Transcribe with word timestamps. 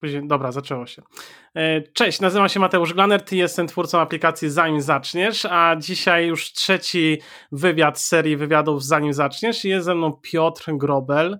Później, 0.00 0.26
dobra, 0.26 0.52
zaczęło 0.52 0.86
się. 0.86 1.02
E, 1.56 1.82
cześć, 1.82 2.20
nazywam 2.20 2.48
się 2.48 2.60
Mateusz 2.60 2.94
Glanert, 2.94 3.32
jestem 3.32 3.66
twórcą 3.66 4.00
aplikacji 4.00 4.50
Zanim 4.50 4.80
Zaczniesz, 4.80 5.46
a 5.50 5.76
dzisiaj 5.76 6.26
już 6.26 6.52
trzeci 6.52 7.18
wywiad 7.52 8.00
z 8.00 8.06
serii 8.06 8.36
wywiadów 8.36 8.84
Zanim 8.84 9.12
Zaczniesz. 9.12 9.64
Jest 9.64 9.86
ze 9.86 9.94
mną 9.94 10.12
Piotr 10.22 10.72
Grobel. 10.76 11.38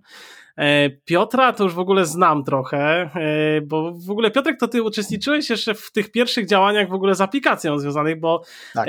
E, 0.56 0.90
Piotra 0.90 1.52
to 1.52 1.64
już 1.64 1.74
w 1.74 1.78
ogóle 1.78 2.06
znam 2.06 2.44
trochę, 2.44 3.10
e, 3.14 3.60
bo 3.60 3.92
w 4.06 4.10
ogóle 4.10 4.30
Piotrek, 4.30 4.60
to 4.60 4.68
ty 4.68 4.82
uczestniczyłeś 4.82 5.50
jeszcze 5.50 5.74
w 5.74 5.92
tych 5.92 6.12
pierwszych 6.12 6.46
działaniach 6.46 6.88
w 6.88 6.94
ogóle 6.94 7.14
z 7.14 7.20
aplikacją 7.20 7.78
związanych, 7.78 8.20
bo 8.20 8.42
tak. 8.74 8.88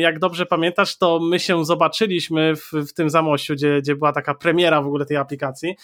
jak 0.00 0.18
dobrze 0.18 0.46
pamiętasz, 0.46 0.98
to 0.98 1.20
my 1.20 1.40
się 1.40 1.64
zobaczyliśmy 1.64 2.56
w, 2.56 2.72
w 2.72 2.92
tym 2.92 3.10
Zamościu, 3.10 3.54
gdzie, 3.54 3.80
gdzie 3.80 3.96
była 3.96 4.12
taka 4.12 4.34
premiera 4.34 4.82
w 4.82 4.86
ogóle 4.86 5.06
tej 5.06 5.16
aplikacji. 5.16 5.76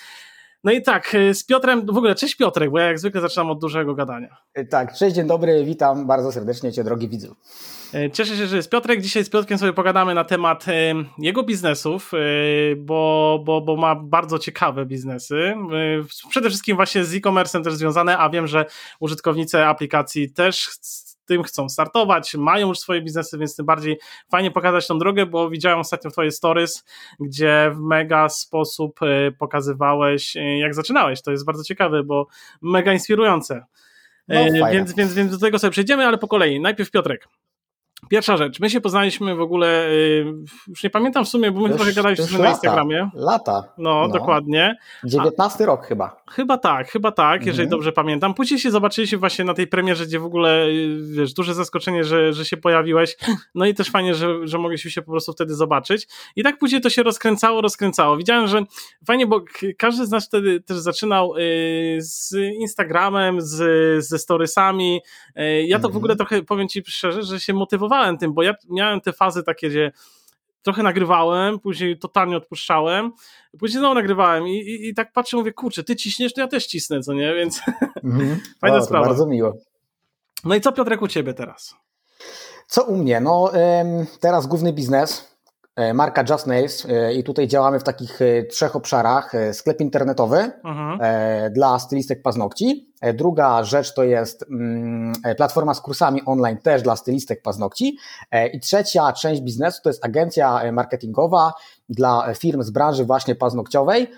No 0.67 0.73
i 0.73 0.83
tak, 0.83 1.14
y, 1.14 1.35
z 1.35 1.45
Piotrem, 1.45 1.87
w 1.87 1.96
ogóle 1.96 2.14
cześć 2.14 2.35
Piotrek, 2.35 2.71
bo 2.71 2.79
ja 2.79 2.87
jak 2.87 2.99
zwykle 2.99 3.21
zaczynam 3.21 3.51
od 3.51 3.61
dużego 3.61 3.95
gadania. 3.95 4.37
Y, 4.59 4.64
tak, 4.64 4.95
cześć, 4.95 5.17
dzień 5.17 5.27
dobry, 5.27 5.64
witam 5.64 6.07
bardzo 6.07 6.32
serdecznie 6.32 6.73
Cię, 6.73 6.85
drogi 6.85 7.09
widzu. 7.09 7.36
Y, 7.95 8.11
cieszę 8.11 8.36
się, 8.36 8.46
że 8.46 8.57
jest 8.57 8.71
Piotrek. 8.71 9.00
Dzisiaj 9.00 9.25
z 9.25 9.31
Piotrkiem 9.31 9.59
sobie 9.59 9.73
pogadamy 9.73 10.14
na 10.14 10.25
temat 10.25 10.64
jego 11.18 11.43
biznesów, 11.43 12.13
bo, 12.76 13.43
bo, 13.45 13.61
bo 13.61 13.76
ma 13.76 13.95
bardzo 13.95 14.39
ciekawe 14.39 14.87
biznesy. 14.87 15.54
Przede 16.31 16.49
wszystkim 16.49 16.76
właśnie 16.76 17.04
z 17.04 17.14
e-commerce'em 17.14 17.64
też 17.64 17.75
związane, 17.75 18.18
a 18.18 18.31
wiem, 18.31 18.46
że 18.46 18.64
użytkownicy 19.01 19.64
aplikacji 19.64 20.32
też 20.32 20.68
tym 21.26 21.43
chcą 21.43 21.68
startować, 21.68 22.35
mają 22.35 22.68
już 22.68 22.79
swoje 22.79 23.03
biznesy, 23.03 23.39
więc 23.39 23.57
tym 23.57 23.67
bardziej 23.67 23.98
fajnie 24.30 24.50
pokazać 24.50 24.86
tą 24.86 24.98
drogę, 24.98 25.26
bo 25.26 25.50
widziałem 25.50 25.79
ostatnio 25.79 26.11
twoje 26.11 26.30
stories, 26.30 26.84
gdzie 27.21 27.71
w 27.75 27.80
mega 27.80 28.29
sposób 28.29 29.00
e, 29.03 29.32
pokazywałeś, 29.32 30.36
e, 30.36 30.58
jak 30.58 30.75
zaczynałeś. 30.75 31.22
To 31.22 31.31
jest 31.31 31.44
bardzo 31.44 31.64
ciekawe, 31.64 32.03
bo 32.03 32.27
mega 32.62 32.92
inspirujące. 32.92 33.64
No, 34.28 34.41
e, 34.41 34.72
więc, 34.72 34.94
więc, 34.94 35.14
więc 35.14 35.33
do 35.33 35.39
tego 35.39 35.58
sobie 35.58 35.70
przejdziemy, 35.70 36.06
ale 36.06 36.19
po 36.19 36.28
kolei. 36.28 36.61
Najpierw 36.61 36.91
Piotrek. 36.91 37.28
Pierwsza 38.09 38.37
rzecz, 38.37 38.61
my 38.61 38.71
się 38.71 38.81
poznaliśmy 38.81 39.35
w 39.35 39.41
ogóle, 39.41 39.89
y, 39.89 40.35
już 40.69 40.83
nie 40.83 40.91
pamiętam 40.91 41.25
w 41.25 41.29
sumie, 41.29 41.51
bo 41.51 41.61
my 41.61 41.69
już, 41.69 41.77
trochę 41.77 41.93
gadaliśmy 41.93 42.39
na 42.39 42.51
Instagramie. 42.51 43.11
Lata. 43.15 43.65
No, 43.79 44.07
no. 44.07 44.09
dokładnie. 44.09 44.77
19 45.05 45.65
A, 45.65 45.67
rok 45.67 45.87
chyba. 45.87 46.23
Chyba 46.31 46.59
tak, 46.59 46.91
chyba 46.91 47.13
tak, 47.13 47.47
jeżeli 47.47 47.65
mhm. 47.65 47.71
dobrze 47.71 47.93
pamiętam. 47.93 48.35
Później 48.35 48.61
się 48.61 48.71
zobaczyliśmy 48.71 49.19
właśnie 49.19 49.45
na 49.45 49.55
tej 49.55 49.67
premierze, 49.67 50.07
gdzie 50.07 50.19
w 50.19 50.25
ogóle, 50.25 50.67
y, 50.67 50.98
wiesz, 51.13 51.33
duże 51.33 51.55
zaskoczenie, 51.55 52.05
że, 52.05 52.33
że 52.33 52.45
się 52.45 52.57
pojawiłeś. 52.57 53.17
No 53.55 53.67
i 53.67 53.75
też 53.75 53.91
fajnie, 53.91 54.15
że, 54.15 54.47
że 54.47 54.59
mogliśmy 54.59 54.91
się 54.91 55.03
po 55.03 55.11
prostu 55.11 55.33
wtedy 55.33 55.55
zobaczyć. 55.55 56.09
I 56.37 56.43
tak 56.43 56.59
później 56.59 56.81
to 56.81 56.91
się 56.91 57.03
rozkręcało, 57.03 57.61
rozkręcało. 57.61 58.17
Widziałem, 58.17 58.47
że 58.47 58.63
fajnie, 59.07 59.27
bo 59.27 59.41
każdy 59.79 60.07
z 60.07 60.11
nas 60.11 60.27
wtedy 60.27 60.61
też 60.61 60.77
zaczynał 60.77 61.37
y, 61.37 61.98
z 62.01 62.35
Instagramem, 62.61 63.41
z, 63.41 64.05
ze 64.05 64.19
storiesami. 64.19 65.01
Ja 65.67 65.79
to 65.79 65.89
w 65.89 65.97
ogóle 65.97 66.13
mhm. 66.13 66.17
trochę, 66.29 66.43
powiem 66.43 66.69
ci 66.69 66.83
szczerze, 66.87 67.23
że 67.23 67.41
się 67.41 67.55
motywowałem 67.55 67.95
tym, 68.19 68.34
bo 68.34 68.42
ja 68.42 68.55
miałem 68.70 69.00
te 69.00 69.12
fazy 69.12 69.42
takie, 69.42 69.69
gdzie 69.69 69.92
trochę 70.62 70.83
nagrywałem, 70.83 71.61
później 71.61 71.98
totalnie 71.98 72.36
odpuszczałem, 72.36 73.12
później 73.58 73.78
znowu 73.78 73.94
nagrywałem 73.94 74.48
i, 74.48 74.56
i, 74.56 74.89
i 74.89 74.94
tak 74.94 75.12
patrzę, 75.12 75.36
mówię, 75.36 75.52
kurczę, 75.52 75.84
ty 75.84 75.97
ciśniesz, 75.97 76.34
to 76.34 76.41
ja 76.41 76.48
też 76.48 76.67
cisnę, 76.67 77.02
co 77.02 77.12
nie, 77.12 77.34
więc 77.34 77.61
mm-hmm. 78.05 78.36
fajna 78.61 78.77
wow, 78.77 78.86
sprawa. 78.86 79.06
Bardzo 79.06 79.27
miło. 79.27 79.56
No 80.44 80.55
i 80.55 80.61
co 80.61 80.72
Piotrek 80.72 81.02
u 81.02 81.08
ciebie 81.08 81.34
teraz? 81.34 81.74
Co 82.67 82.84
u 82.84 82.97
mnie? 82.97 83.20
No 83.20 83.52
teraz 84.20 84.47
główny 84.47 84.72
biznes, 84.72 85.36
marka 85.95 86.25
Just 86.31 86.47
Nails 86.47 86.87
e, 86.87 87.15
i 87.15 87.25
tutaj 87.25 87.49
działamy 87.49 87.81
w 87.81 87.83
takich 87.83 88.23
e, 88.23 88.43
trzech 88.43 88.77
obszarach. 88.77 89.33
Sklep 89.53 89.81
internetowy 89.81 90.51
mhm. 90.65 90.99
dla 91.53 91.79
stylistek 91.79 92.23
paznokci. 92.23 92.93
Druga 93.15 93.65
rzecz 93.65 93.95
to 93.95 94.05
jest 94.05 94.45
mm, 94.51 95.13
platforma 95.37 95.75
z 95.75 95.81
kursami 95.81 96.23
online 96.27 96.57
też 96.57 96.83
dla 96.83 96.97
stylistek 96.97 97.43
paznokci. 97.43 97.97
I 98.53 98.61
trzecia 98.61 99.13
część 99.13 99.41
biznesu 99.41 99.81
to 99.83 99.91
jest 99.91 100.05
agencja 100.05 100.73
marketingowa 100.73 101.53
dla 101.89 102.35
firm 102.35 102.63
z 102.63 102.70
branży 102.70 103.05
właśnie 103.05 103.35
paznokciowej 103.35 104.11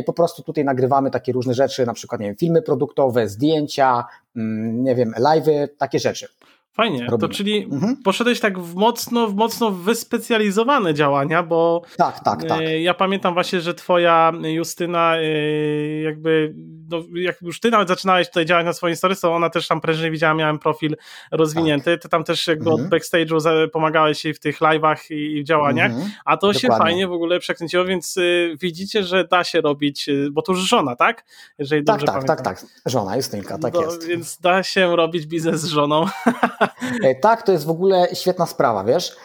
i 0.00 0.04
po 0.04 0.12
prostu 0.12 0.42
tutaj 0.42 0.64
nagrywamy 0.64 1.10
takie 1.10 1.32
różne 1.32 1.54
rzeczy, 1.54 1.86
na 1.86 1.94
przykład 1.94 2.20
nie 2.20 2.26
wiem, 2.26 2.36
filmy 2.36 2.62
produktowe, 2.62 3.28
zdjęcia, 3.28 4.04
mm, 4.36 4.84
nie 4.84 4.94
wiem, 4.94 5.14
live'y, 5.18 5.68
takie 5.78 5.98
rzeczy. 5.98 6.28
Fajnie, 6.72 6.98
robimy. 6.98 7.18
to 7.18 7.28
czyli 7.28 7.64
mhm. 7.64 7.96
poszedłeś 7.96 8.40
tak 8.40 8.58
w 8.58 8.74
mocno, 8.74 9.28
w 9.28 9.34
mocno 9.34 9.70
wyspecjalizowane 9.70 10.94
działania, 10.94 11.42
bo 11.42 11.82
tak, 11.96 12.20
tak, 12.20 12.44
tak. 12.44 12.60
ja 12.80 12.94
pamiętam 12.94 13.34
właśnie, 13.34 13.60
że 13.60 13.74
twoja 13.74 14.32
Justyna 14.42 15.14
jakby, 16.04 16.54
no, 16.90 17.02
jak 17.14 17.42
już 17.42 17.60
ty 17.60 17.70
nawet 17.70 17.88
zaczynałeś 17.88 18.28
tutaj 18.28 18.46
działać 18.46 18.66
na 18.66 18.72
swoim 18.72 18.96
stories, 18.96 19.20
to 19.20 19.34
ona 19.34 19.50
też 19.50 19.68
tam 19.68 19.80
prężnie 19.80 20.10
widziała, 20.10 20.34
miałem 20.34 20.58
profil 20.58 20.96
rozwinięty, 21.30 21.92
tak. 21.92 22.02
ty 22.02 22.08
tam 22.08 22.24
też 22.24 22.46
jakby 22.46 22.70
mhm. 22.70 22.86
od 22.86 22.92
backstage'u 22.92 23.68
pomagałeś 23.68 24.24
jej 24.24 24.34
w 24.34 24.40
tych 24.40 24.60
live'ach 24.60 25.14
i 25.14 25.42
w 25.42 25.44
działaniach, 25.44 25.90
mhm. 25.90 26.10
a 26.24 26.36
to 26.36 26.46
Dokładnie. 26.46 26.60
się 26.60 26.68
fajnie 26.68 27.06
w 27.06 27.12
ogóle 27.12 27.38
przekręciło, 27.38 27.84
więc 27.84 28.16
y, 28.16 28.56
widzicie, 28.60 29.04
że 29.04 29.24
da 29.24 29.44
się 29.44 29.60
robić, 29.60 30.10
bo 30.30 30.42
to 30.42 30.52
już 30.52 30.60
żona, 30.60 30.96
tak? 30.96 31.24
Jeżeli 31.58 31.84
tak, 31.84 31.94
dobrze 31.94 32.06
tak, 32.06 32.14
pamiętam. 32.14 32.36
tak, 32.36 32.60
tak, 32.60 32.70
żona, 32.86 33.16
Justynka, 33.16 33.58
tak 33.58 33.72
Do, 33.72 33.82
jest. 33.82 34.06
Więc 34.06 34.38
da 34.40 34.62
się 34.62 34.96
robić 34.96 35.26
biznes 35.26 35.60
z 35.60 35.66
żoną. 35.66 36.06
E, 37.04 37.14
tak, 37.14 37.42
to 37.42 37.52
jest 37.52 37.64
w 37.64 37.70
ogóle 37.70 38.08
świetna 38.14 38.46
sprawa, 38.46 38.84
wiesz. 38.84 39.16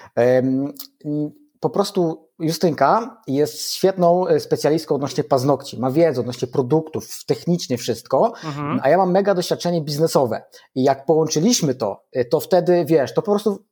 Po 1.59 1.69
prostu 1.69 2.27
Justynka 2.39 3.21
jest 3.27 3.71
świetną 3.71 4.27
e, 4.27 4.39
specjalistką 4.39 4.95
odnośnie 4.95 5.23
paznokci, 5.23 5.79
ma 5.79 5.91
wiedzę 5.91 6.21
odnośnie 6.21 6.47
produktów, 6.47 7.25
technicznie 7.25 7.77
wszystko, 7.77 8.33
mhm. 8.43 8.79
a 8.83 8.89
ja 8.89 8.97
mam 8.97 9.11
mega 9.11 9.35
doświadczenie 9.35 9.81
biznesowe. 9.81 10.41
I 10.75 10.83
jak 10.83 11.05
połączyliśmy 11.05 11.75
to, 11.75 12.03
e, 12.11 12.25
to 12.25 12.39
wtedy, 12.39 12.85
wiesz, 12.85 13.13
to 13.13 13.21
po 13.21 13.31
prostu 13.31 13.65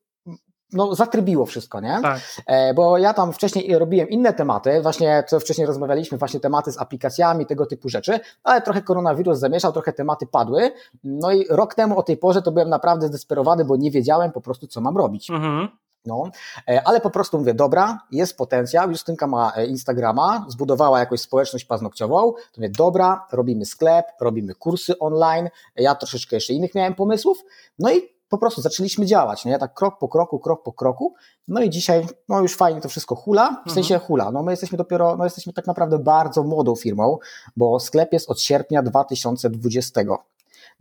no, 0.73 0.95
zatrybiło 0.95 1.45
wszystko, 1.45 1.79
nie? 1.81 1.99
Tak. 2.01 2.19
E, 2.45 2.73
bo 2.73 2.97
ja 2.97 3.13
tam 3.13 3.33
wcześniej 3.33 3.77
robiłem 3.77 4.09
inne 4.09 4.33
tematy, 4.33 4.81
właśnie 4.81 5.23
co 5.27 5.39
wcześniej 5.39 5.67
rozmawialiśmy, 5.67 6.17
właśnie 6.17 6.39
tematy 6.39 6.71
z 6.71 6.77
aplikacjami, 6.81 7.45
tego 7.45 7.65
typu 7.65 7.89
rzeczy, 7.89 8.19
ale 8.43 8.61
trochę 8.61 8.81
koronawirus 8.81 9.39
zamieszał, 9.39 9.71
trochę 9.71 9.93
tematy 9.93 10.27
padły. 10.27 10.71
No 11.03 11.31
i 11.31 11.45
rok 11.49 11.75
temu 11.75 11.97
o 11.97 12.03
tej 12.03 12.17
porze 12.17 12.41
to 12.41 12.51
byłem 12.51 12.69
naprawdę 12.69 13.07
zdesperowany, 13.07 13.65
bo 13.65 13.75
nie 13.75 13.91
wiedziałem 13.91 14.31
po 14.31 14.41
prostu, 14.41 14.67
co 14.67 14.81
mam 14.81 14.97
robić. 14.97 15.29
Mhm. 15.29 15.67
No, 16.05 16.29
e, 16.67 16.87
ale 16.87 17.01
po 17.01 17.09
prostu 17.09 17.37
mówię, 17.37 17.53
dobra, 17.53 17.99
jest 18.11 18.37
potencjał, 18.37 18.89
Justynka 18.89 19.27
ma 19.27 19.53
e, 19.55 19.65
Instagrama, 19.65 20.45
zbudowała 20.47 20.99
jakąś 20.99 21.21
społeczność 21.21 21.65
paznokciową, 21.65 22.33
to 22.33 22.41
mówię, 22.57 22.69
dobra, 22.69 23.27
robimy 23.31 23.65
sklep, 23.65 24.05
robimy 24.21 24.55
kursy 24.55 24.99
online, 24.99 25.49
ja 25.75 25.95
troszeczkę 25.95 26.35
jeszcze 26.35 26.53
innych 26.53 26.75
miałem 26.75 26.95
pomysłów, 26.95 27.43
no 27.79 27.91
i 27.91 28.14
po 28.29 28.37
prostu 28.37 28.61
zaczęliśmy 28.61 29.05
działać, 29.05 29.45
nie? 29.45 29.57
Tak 29.57 29.73
krok 29.73 29.99
po 29.99 30.07
kroku, 30.07 30.39
krok 30.39 30.63
po 30.63 30.73
kroku. 30.73 31.13
No 31.47 31.61
i 31.61 31.69
dzisiaj, 31.69 32.07
no 32.29 32.41
już 32.41 32.55
fajnie 32.55 32.81
to 32.81 32.89
wszystko 32.89 33.15
hula, 33.15 33.45
w 33.45 33.57
mhm. 33.57 33.73
sensie 33.73 33.99
hula. 33.99 34.31
No 34.31 34.43
my 34.43 34.51
jesteśmy 34.51 34.77
dopiero, 34.77 35.17
no 35.17 35.23
jesteśmy 35.23 35.53
tak 35.53 35.67
naprawdę 35.67 35.99
bardzo 35.99 36.43
młodą 36.43 36.75
firmą, 36.75 37.17
bo 37.55 37.79
sklep 37.79 38.13
jest 38.13 38.29
od 38.29 38.41
sierpnia 38.41 38.83
2020. 38.83 40.01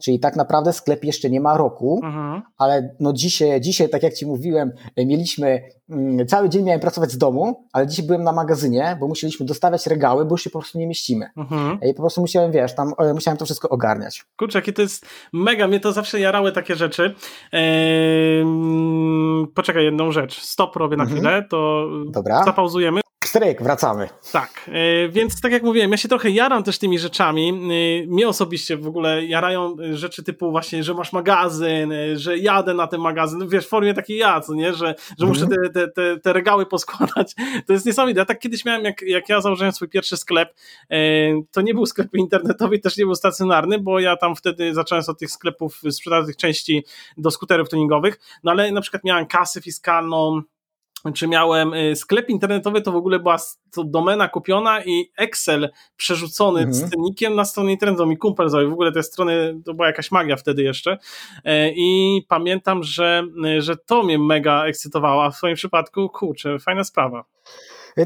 Czyli 0.03 0.21
tak 0.21 0.37
naprawdę 0.37 0.72
sklep 0.72 1.05
jeszcze 1.05 1.31
nie 1.31 1.41
ma 1.41 1.56
roku, 1.56 2.00
mhm. 2.05 2.43
ale 2.59 2.94
no 3.00 3.12
dzisiaj, 3.12 3.60
dzisiaj, 3.60 3.88
tak 3.88 4.03
jak 4.03 4.15
Ci 4.15 4.27
mówiłem, 4.27 4.72
mieliśmy, 4.97 5.62
mm, 5.91 6.27
cały 6.27 6.49
dzień 6.49 6.65
miałem 6.65 6.81
pracować 6.81 7.10
z 7.10 7.19
domu, 7.19 7.69
ale 7.72 7.87
dzisiaj 7.87 8.06
byłem 8.06 8.22
na 8.22 8.32
magazynie, 8.32 8.97
bo 9.00 9.09
musieliśmy 9.09 9.47
dostawiać 9.47 9.87
regały, 9.87 10.25
bo 10.25 10.34
już 10.34 10.43
się 10.43 10.50
po 10.50 10.59
prostu 10.59 10.78
nie 10.78 10.87
mieścimy. 10.87 11.27
Mhm. 11.37 11.78
I 11.91 11.94
po 11.94 12.03
prostu 12.03 12.21
musiałem, 12.21 12.53
wiesz, 12.53 12.75
tam 12.75 12.93
e, 12.99 13.15
musiałem 13.15 13.38
to 13.38 13.44
wszystko 13.44 13.69
ogarniać. 13.69 14.25
Kurczę, 14.37 14.59
jakie 14.59 14.72
to 14.72 14.82
jest 14.82 15.06
mega, 15.32 15.69
mnie 15.69 15.81
to 15.81 15.93
zawsze 15.93 16.21
jarały 16.21 16.53
takie 16.53 16.76
rzeczy. 16.76 17.15
Eee, 17.53 18.44
poczekaj, 19.55 19.84
jedną 19.84 20.12
rzecz. 20.12 20.41
Stop 20.41 20.76
robię 20.76 20.97
na 20.97 21.05
mhm. 21.05 21.21
chwilę, 21.21 21.44
to 21.50 21.88
Dobra. 22.11 22.44
zapauzujemy. 22.44 23.03
Stryk, 23.34 23.62
wracamy. 23.62 24.09
Tak, 24.33 24.50
e, 24.69 25.09
więc 25.09 25.41
tak 25.41 25.53
jak 25.53 25.62
mówiłem, 25.62 25.91
ja 25.91 25.97
się 25.97 26.09
trochę 26.09 26.31
jaram 26.31 26.62
też 26.62 26.78
tymi 26.78 26.99
rzeczami. 26.99 27.49
E, 27.49 28.06
mnie 28.06 28.28
osobiście 28.28 28.77
w 28.77 28.87
ogóle 28.87 29.25
jarają 29.25 29.77
rzeczy 29.93 30.22
typu 30.22 30.50
właśnie, 30.50 30.84
że 30.84 30.94
masz 30.94 31.12
magazyn, 31.12 31.93
e, 31.93 32.19
że 32.19 32.38
jadę 32.38 32.75
na 32.75 32.87
ten 32.87 33.00
magazyn, 33.00 33.49
wiesz, 33.49 33.67
w 33.67 33.69
formie 33.69 33.94
takiej 33.94 34.19
ja, 34.19 34.41
co 34.41 34.55
nie, 34.55 34.75
że, 34.75 34.94
że 35.19 35.26
muszę 35.26 35.44
mhm. 35.44 35.73
te, 35.73 35.88
te, 35.88 36.20
te, 36.20 36.32
regały 36.32 36.67
poskładać. 36.67 37.35
To 37.67 37.73
jest 37.73 37.87
niesamowite. 37.87 38.20
Ja 38.20 38.26
tak 38.26 38.38
kiedyś 38.38 38.64
miałem, 38.64 38.85
jak, 38.85 39.03
jak 39.03 39.29
ja 39.29 39.41
założyłem 39.41 39.73
swój 39.73 39.88
pierwszy 39.88 40.17
sklep, 40.17 40.55
to 41.50 41.61
nie 41.61 41.75
był 41.75 41.87
sklep 41.87 42.14
internetowy, 42.14 42.79
też 42.79 42.97
nie 42.97 43.05
był 43.05 43.14
stacjonarny, 43.14 43.79
bo 43.79 44.00
ja 44.00 44.17
tam 44.17 44.37
wtedy 44.37 44.75
zacząłem 44.75 45.05
od 45.08 45.19
tych 45.19 45.31
sklepów 45.31 45.81
sprzedawać 45.91 46.26
tych 46.26 46.37
części 46.37 46.85
do 47.17 47.31
skuterów 47.31 47.69
tuningowych, 47.69 48.20
no 48.44 48.50
ale 48.50 48.73
na 48.73 48.81
przykład 48.81 49.05
miałem 49.05 49.26
kasę 49.26 49.61
fiskalną, 49.61 50.43
czy 51.12 51.29
miałem 51.29 51.75
y, 51.75 51.97
sklep 51.97 52.29
internetowy, 52.29 52.83
to 52.83 52.93
w 52.93 52.97
ogóle 52.97 53.19
była 53.19 53.37
to 53.73 53.85
domena 53.85 54.29
kupiona 54.29 54.85
i 54.85 55.11
Excel 55.17 55.71
przerzucony 55.97 56.61
mhm. 56.61 56.75
z 56.75 56.91
cennikiem 56.91 57.35
na 57.35 57.45
stronę 57.45 57.73
internetową 57.73 58.11
i 58.11 58.17
kumpel 58.17 58.49
zrobił. 58.49 58.71
W 58.71 58.73
ogóle 58.73 58.93
te 58.93 59.03
strony, 59.03 59.61
to 59.65 59.75
była 59.75 59.87
jakaś 59.87 60.11
magia 60.11 60.37
wtedy 60.37 60.62
jeszcze. 60.62 60.99
E, 61.45 61.71
I 61.71 62.21
pamiętam, 62.29 62.83
że, 62.83 63.23
że 63.59 63.77
to 63.77 64.03
mnie 64.03 64.19
mega 64.19 64.65
ekscytowało, 64.65 65.25
a 65.25 65.31
w 65.31 65.37
swoim 65.37 65.55
przypadku, 65.55 66.09
kurczę, 66.09 66.59
fajna 66.59 66.85
sprawa. 66.85 67.25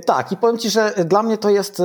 Tak, 0.06 0.32
i 0.32 0.36
powiem 0.36 0.58
Ci, 0.58 0.70
że 0.70 0.92
dla 1.06 1.22
mnie 1.22 1.38
to 1.38 1.50
jest 1.50 1.82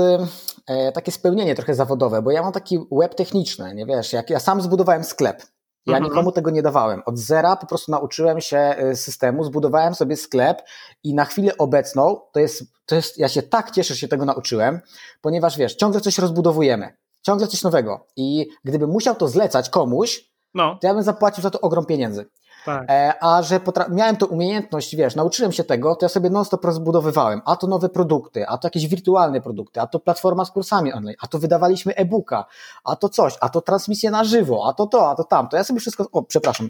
takie 0.94 1.12
spełnienie 1.12 1.56
trochę 1.56 1.76
zawodowe, 1.76 2.22
bo 2.22 2.32
ja 2.32 2.42
mam 2.42 2.52
taki 2.52 2.80
web 2.92 3.16
techniczny, 3.16 3.74
nie 3.76 3.86
wiesz, 3.86 4.14
jak 4.14 4.30
ja 4.30 4.40
sam 4.40 4.62
zbudowałem 4.62 5.04
sklep, 5.04 5.44
ja 5.86 5.98
mhm. 5.98 6.04
nikomu 6.04 6.32
tego 6.32 6.52
nie 6.52 6.62
dawałem. 6.62 7.02
Od 7.06 7.18
zera 7.18 7.56
po 7.56 7.68
prostu 7.68 7.92
nauczyłem 7.92 8.42
się 8.42 8.76
systemu, 8.94 9.44
zbudowałem 9.44 9.96
sobie 9.96 10.18
sklep 10.18 10.62
i 11.04 11.14
na 11.14 11.26
chwilę 11.26 11.58
obecną 11.58 12.20
to 12.32 12.40
jest, 12.40 12.64
to 12.86 12.96
jest, 12.96 13.18
ja 13.18 13.28
się 13.28 13.44
tak 13.44 13.72
cieszę, 13.72 13.94
że 13.94 14.00
się 14.00 14.08
tego 14.08 14.26
nauczyłem, 14.26 14.82
ponieważ 15.22 15.58
wiesz, 15.58 15.76
ciągle 15.76 16.02
coś 16.02 16.18
rozbudowujemy, 16.18 16.98
ciągle 17.22 17.48
coś 17.48 17.64
nowego 17.64 18.08
i 18.16 18.48
gdybym 18.64 18.90
musiał 18.90 19.16
to 19.16 19.28
zlecać 19.28 19.70
komuś, 19.70 20.32
no. 20.54 20.78
to 20.82 20.88
ja 20.88 20.94
bym 20.94 21.04
zapłacił 21.04 21.44
za 21.44 21.50
to 21.50 21.62
ogrom 21.62 21.86
pieniędzy. 21.86 22.26
Tak. 22.66 22.90
E, 22.90 23.14
a 23.24 23.42
że 23.42 23.60
miałem 23.90 24.18
tą 24.18 24.26
umiejętność, 24.26 24.96
wiesz, 24.96 25.16
nauczyłem 25.16 25.52
się 25.52 25.64
tego, 25.64 25.96
to 25.96 26.06
ja 26.06 26.10
sobie 26.10 26.30
non-stop 26.30 26.66
rozbudowywałem. 26.66 27.42
A 27.46 27.56
to 27.56 27.68
nowe 27.68 27.90
produkty, 27.90 28.48
a 28.48 28.58
to 28.58 28.68
jakieś 28.68 28.88
wirtualne 28.88 29.42
produkty, 29.42 29.82
a 29.82 29.88
to 29.88 30.00
platforma 30.00 30.46
z 30.46 30.52
kursami 30.52 30.94
online, 30.94 31.16
a 31.22 31.28
to 31.28 31.40
wydawaliśmy 31.40 31.96
e-booka, 31.96 32.46
a 32.84 32.96
to 32.96 33.10
coś, 33.10 33.38
a 33.42 33.50
to 33.50 33.62
transmisje 33.62 34.12
na 34.12 34.24
żywo, 34.24 34.66
a 34.68 34.74
to 34.74 34.88
to, 34.88 35.10
a 35.10 35.16
to 35.16 35.24
tamto. 35.24 35.58
Ja 35.58 35.64
sobie 35.64 35.80
wszystko, 35.80 36.08
o, 36.12 36.24
przepraszam, 36.24 36.68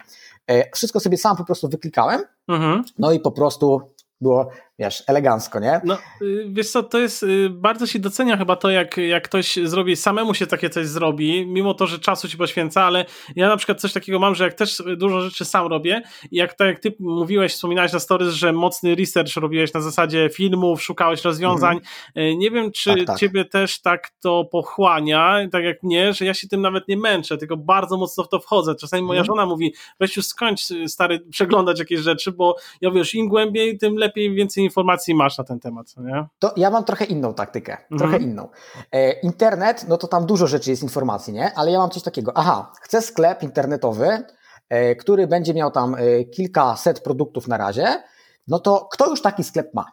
e, 0.48 0.72
wszystko 0.76 1.00
sobie 1.00 1.18
sam 1.18 1.38
po 1.38 1.46
prostu 1.46 1.70
wyklikałem, 1.70 2.22
mhm. 2.48 2.84
no 3.00 3.12
i 3.12 3.20
po 3.20 3.32
prostu 3.32 3.82
było 4.22 4.50
wiesz, 4.80 5.04
elegancko, 5.08 5.60
nie? 5.60 5.82
No, 5.84 5.98
y, 6.22 6.46
wiesz 6.50 6.72
co, 6.72 6.84
to 6.84 7.00
jest, 7.00 7.24
y, 7.24 7.50
bardzo 7.50 7.88
się 7.88 8.00
docenia 8.00 8.38
chyba 8.38 8.56
to, 8.56 8.70
jak, 8.70 8.98
jak 8.98 9.24
ktoś 9.24 9.56
zrobi, 9.64 9.96
samemu 9.96 10.34
się 10.34 10.48
takie 10.48 10.70
coś 10.70 10.88
zrobi, 10.88 11.48
mimo 11.48 11.74
to, 11.74 11.88
że 11.88 12.00
czasu 12.00 12.30
ci 12.30 12.38
poświęca, 12.38 12.84
ale 12.84 13.06
ja 13.36 13.48
na 13.48 13.58
przykład 13.58 13.82
coś 13.82 13.94
takiego 13.94 14.20
mam, 14.20 14.36
że 14.36 14.44
jak 14.44 14.54
też 14.54 14.84
dużo 14.98 15.22
rzeczy 15.22 15.46
sam 15.46 15.68
robię 15.68 16.02
i 16.32 16.38
jak 16.38 16.54
tak 16.54 16.68
jak 16.68 16.80
ty 16.80 16.96
mówiłeś, 17.00 17.54
wspominałeś 17.54 17.94
na 17.94 18.00
stories, 18.00 18.34
że 18.34 18.54
mocny 18.54 18.96
research 18.96 19.36
robiłeś 19.36 19.74
na 19.74 19.82
zasadzie 19.82 20.30
filmów, 20.34 20.84
szukałeś 20.84 21.24
rozwiązań, 21.24 21.80
mhm. 22.16 22.40
nie 22.40 22.52
wiem, 22.52 22.72
czy 22.72 22.96
tak, 22.96 23.08
tak. 23.08 23.20
ciebie 23.20 23.46
też 23.46 23.82
tak 23.82 24.12
to 24.22 24.46
pochłania, 24.52 25.40
tak 25.52 25.64
jak 25.64 25.84
mnie, 25.84 26.14
że 26.14 26.26
ja 26.26 26.34
się 26.34 26.48
tym 26.48 26.62
nawet 26.62 26.88
nie 26.88 26.98
męczę, 26.98 27.38
tylko 27.38 27.58
bardzo 27.58 27.98
mocno 27.98 28.24
w 28.24 28.30
to 28.30 28.40
wchodzę. 28.40 28.76
Czasami 28.76 29.04
moja 29.04 29.22
mhm. 29.22 29.36
żona 29.36 29.46
mówi, 29.46 29.74
weź 30.00 30.18
już 30.18 30.26
skończ 30.26 30.62
stary 30.88 31.20
przeglądać 31.32 31.80
jakieś 31.80 32.00
rzeczy, 32.00 32.32
bo 32.32 32.56
ja 32.82 32.92
wiesz, 32.92 33.16
im 33.16 33.28
głębiej, 33.28 33.78
tym 33.78 33.96
lepiej, 33.96 34.34
więcej 34.34 34.64
informacji 34.74 35.16
masz 35.16 35.38
na 35.38 35.44
ten 35.44 35.60
temat, 35.60 35.98
nie? 35.98 36.26
To 36.40 36.54
ja 36.58 36.70
mam 36.70 36.84
trochę 36.84 37.06
inną 37.06 37.34
taktykę, 37.34 37.78
mhm. 37.78 38.00
trochę 38.00 38.18
inną. 38.18 38.50
E, 38.92 39.12
internet, 39.12 39.86
no 39.88 39.98
to 39.98 40.08
tam 40.08 40.26
dużo 40.26 40.48
rzeczy 40.48 40.70
jest 40.70 40.84
informacji, 40.84 41.34
nie? 41.34 41.54
Ale 41.56 41.72
ja 41.72 41.80
mam 41.80 41.90
coś 41.90 42.04
takiego, 42.04 42.32
aha, 42.36 42.72
chcę 42.82 43.02
sklep 43.02 43.44
internetowy, 43.44 44.24
e, 44.70 44.96
który 44.96 45.28
będzie 45.28 45.54
miał 45.54 45.72
tam 45.72 45.96
e, 45.96 46.24
kilkaset 46.24 47.00
produktów 47.00 47.48
na 47.48 47.58
razie, 47.58 48.04
no 48.48 48.60
to 48.60 48.88
kto 48.92 49.10
już 49.10 49.22
taki 49.22 49.44
sklep 49.44 49.74
ma? 49.74 49.86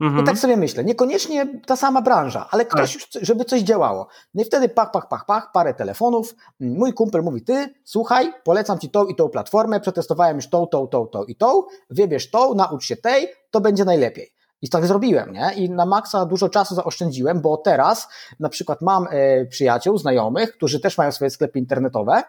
Mhm. 0.00 0.22
I 0.22 0.26
tak 0.26 0.38
sobie 0.38 0.56
myślę, 0.56 0.84
niekoniecznie 0.84 1.60
ta 1.66 1.76
sama 1.76 2.02
branża, 2.02 2.48
ale 2.50 2.64
ktoś 2.64 2.92
tak. 2.92 3.14
już, 3.14 3.22
żeby 3.28 3.44
coś 3.44 3.60
działało. 3.60 4.06
No 4.34 4.42
i 4.42 4.44
wtedy 4.44 4.68
pach, 4.68 4.90
pach, 4.90 5.08
pach, 5.08 5.26
pach, 5.26 5.52
parę 5.52 5.74
telefonów. 5.74 6.34
Mój 6.60 6.92
kumpel 6.92 7.22
mówi, 7.22 7.42
ty, 7.42 7.74
słuchaj, 7.84 8.32
polecam 8.44 8.78
ci 8.78 8.90
tą 8.90 9.04
i 9.04 9.14
tą 9.14 9.28
platformę, 9.28 9.80
przetestowałem 9.80 10.36
już 10.36 10.48
tą, 10.48 10.66
tą, 10.66 10.86
tą, 10.86 11.06
tą 11.06 11.24
i 11.24 11.36
tą, 11.36 11.62
wybierz 11.90 12.30
tą, 12.30 12.54
naucz 12.54 12.84
się 12.84 12.96
tej, 12.96 13.28
to 13.50 13.60
będzie 13.60 13.84
najlepiej. 13.84 14.36
I 14.62 14.68
tak 14.68 14.86
zrobiłem, 14.86 15.32
nie? 15.32 15.52
I 15.56 15.70
na 15.70 15.86
maksa 15.86 16.26
dużo 16.26 16.48
czasu 16.48 16.74
zaoszczędziłem, 16.74 17.40
bo 17.40 17.56
teraz 17.56 18.08
na 18.40 18.48
przykład 18.48 18.82
mam 18.82 19.06
e, 19.10 19.46
przyjaciół, 19.46 19.98
znajomych, 19.98 20.52
którzy 20.52 20.80
też 20.80 20.98
mają 20.98 21.12
swoje 21.12 21.30
sklepy 21.30 21.58
internetowe 21.58 22.22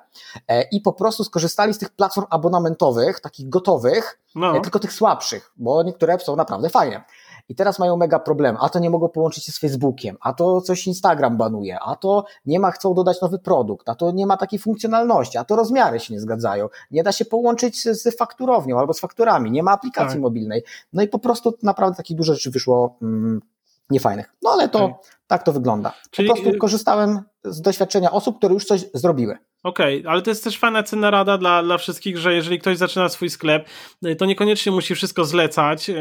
e, 0.48 0.62
i 0.62 0.82
po 0.82 0.94
prostu 0.94 1.24
skorzystali 1.24 1.74
z 1.74 1.78
tych 1.78 1.90
platform 1.90 2.28
abonamentowych, 2.30 3.20
takich 3.20 3.50
gotowych, 3.50 4.20
no. 4.36 4.58
e, 4.58 4.62
tylko 4.62 4.80
tych 4.80 4.94
słabszych, 4.94 5.52
bo 5.58 5.84
niektóre 5.84 6.20
są 6.20 6.36
naprawdę 6.36 6.70
fajne. 6.70 7.04
I 7.50 7.56
teraz 7.56 7.80
mają 7.80 7.98
mega 7.98 8.20
problem, 8.20 8.58
a 8.60 8.70
to 8.70 8.80
nie 8.80 8.90
mogą 8.90 9.10
połączyć 9.10 9.46
się 9.46 9.52
z 9.52 9.60
Facebookiem, 9.60 10.18
a 10.22 10.34
to 10.34 10.62
coś 10.62 10.88
Instagram 10.88 11.38
banuje, 11.38 11.80
a 11.80 11.96
to 11.96 12.26
nie 12.46 12.60
ma, 12.60 12.72
chcą 12.72 12.94
dodać 12.94 13.22
nowy 13.22 13.40
produkt, 13.40 13.90
a 13.90 13.96
to 13.96 14.12
nie 14.12 14.26
ma 14.26 14.38
takiej 14.38 14.60
funkcjonalności, 14.60 15.38
a 15.38 15.44
to 15.44 15.56
rozmiary 15.56 16.00
się 16.00 16.14
nie 16.14 16.20
zgadzają, 16.20 16.70
nie 16.92 17.04
da 17.04 17.12
się 17.12 17.26
połączyć 17.26 17.84
z, 17.84 18.02
z 18.02 18.18
fakturownią 18.18 18.80
albo 18.80 18.94
z 18.94 19.00
fakturami, 19.00 19.52
nie 19.52 19.64
ma 19.64 19.72
aplikacji 19.72 20.14
tak. 20.14 20.22
mobilnej. 20.22 20.64
No 20.94 21.02
i 21.02 21.08
po 21.08 21.20
prostu 21.20 21.54
naprawdę 21.64 21.98
takich 21.98 22.18
dużo 22.18 22.34
rzeczy 22.34 22.52
wyszło 22.52 22.98
mm, 23.02 23.42
niefajnych. 23.90 24.34
No 24.44 24.50
ale 24.50 24.70
to 24.70 24.86
okay. 24.86 24.98
tak 25.28 25.44
to 25.44 25.54
wygląda. 25.54 25.94
Czyli... 26.12 26.28
Po 26.28 26.36
prostu 26.36 26.58
korzystałem 26.58 27.22
z 27.44 27.62
doświadczenia 27.62 28.12
osób, 28.12 28.38
które 28.38 28.54
już 28.54 28.66
coś 28.66 28.86
zrobiły. 28.94 29.38
Okej, 29.64 30.00
okay, 30.00 30.12
ale 30.12 30.22
to 30.22 30.32
jest 30.32 30.44
też 30.44 30.58
fajna 30.58 30.84
cenna 30.84 31.12
rada 31.12 31.38
dla, 31.38 31.64
dla 31.64 31.78
wszystkich, 31.78 32.18
że 32.18 32.34
jeżeli 32.34 32.60
ktoś 32.60 32.78
zaczyna 32.78 33.10
swój 33.10 33.30
sklep, 33.30 33.68
y, 34.06 34.16
to 34.16 34.26
niekoniecznie 34.26 34.72
musi 34.72 34.96
wszystko 34.96 35.26
zlecać. 35.26 35.90
Y, 35.90 35.94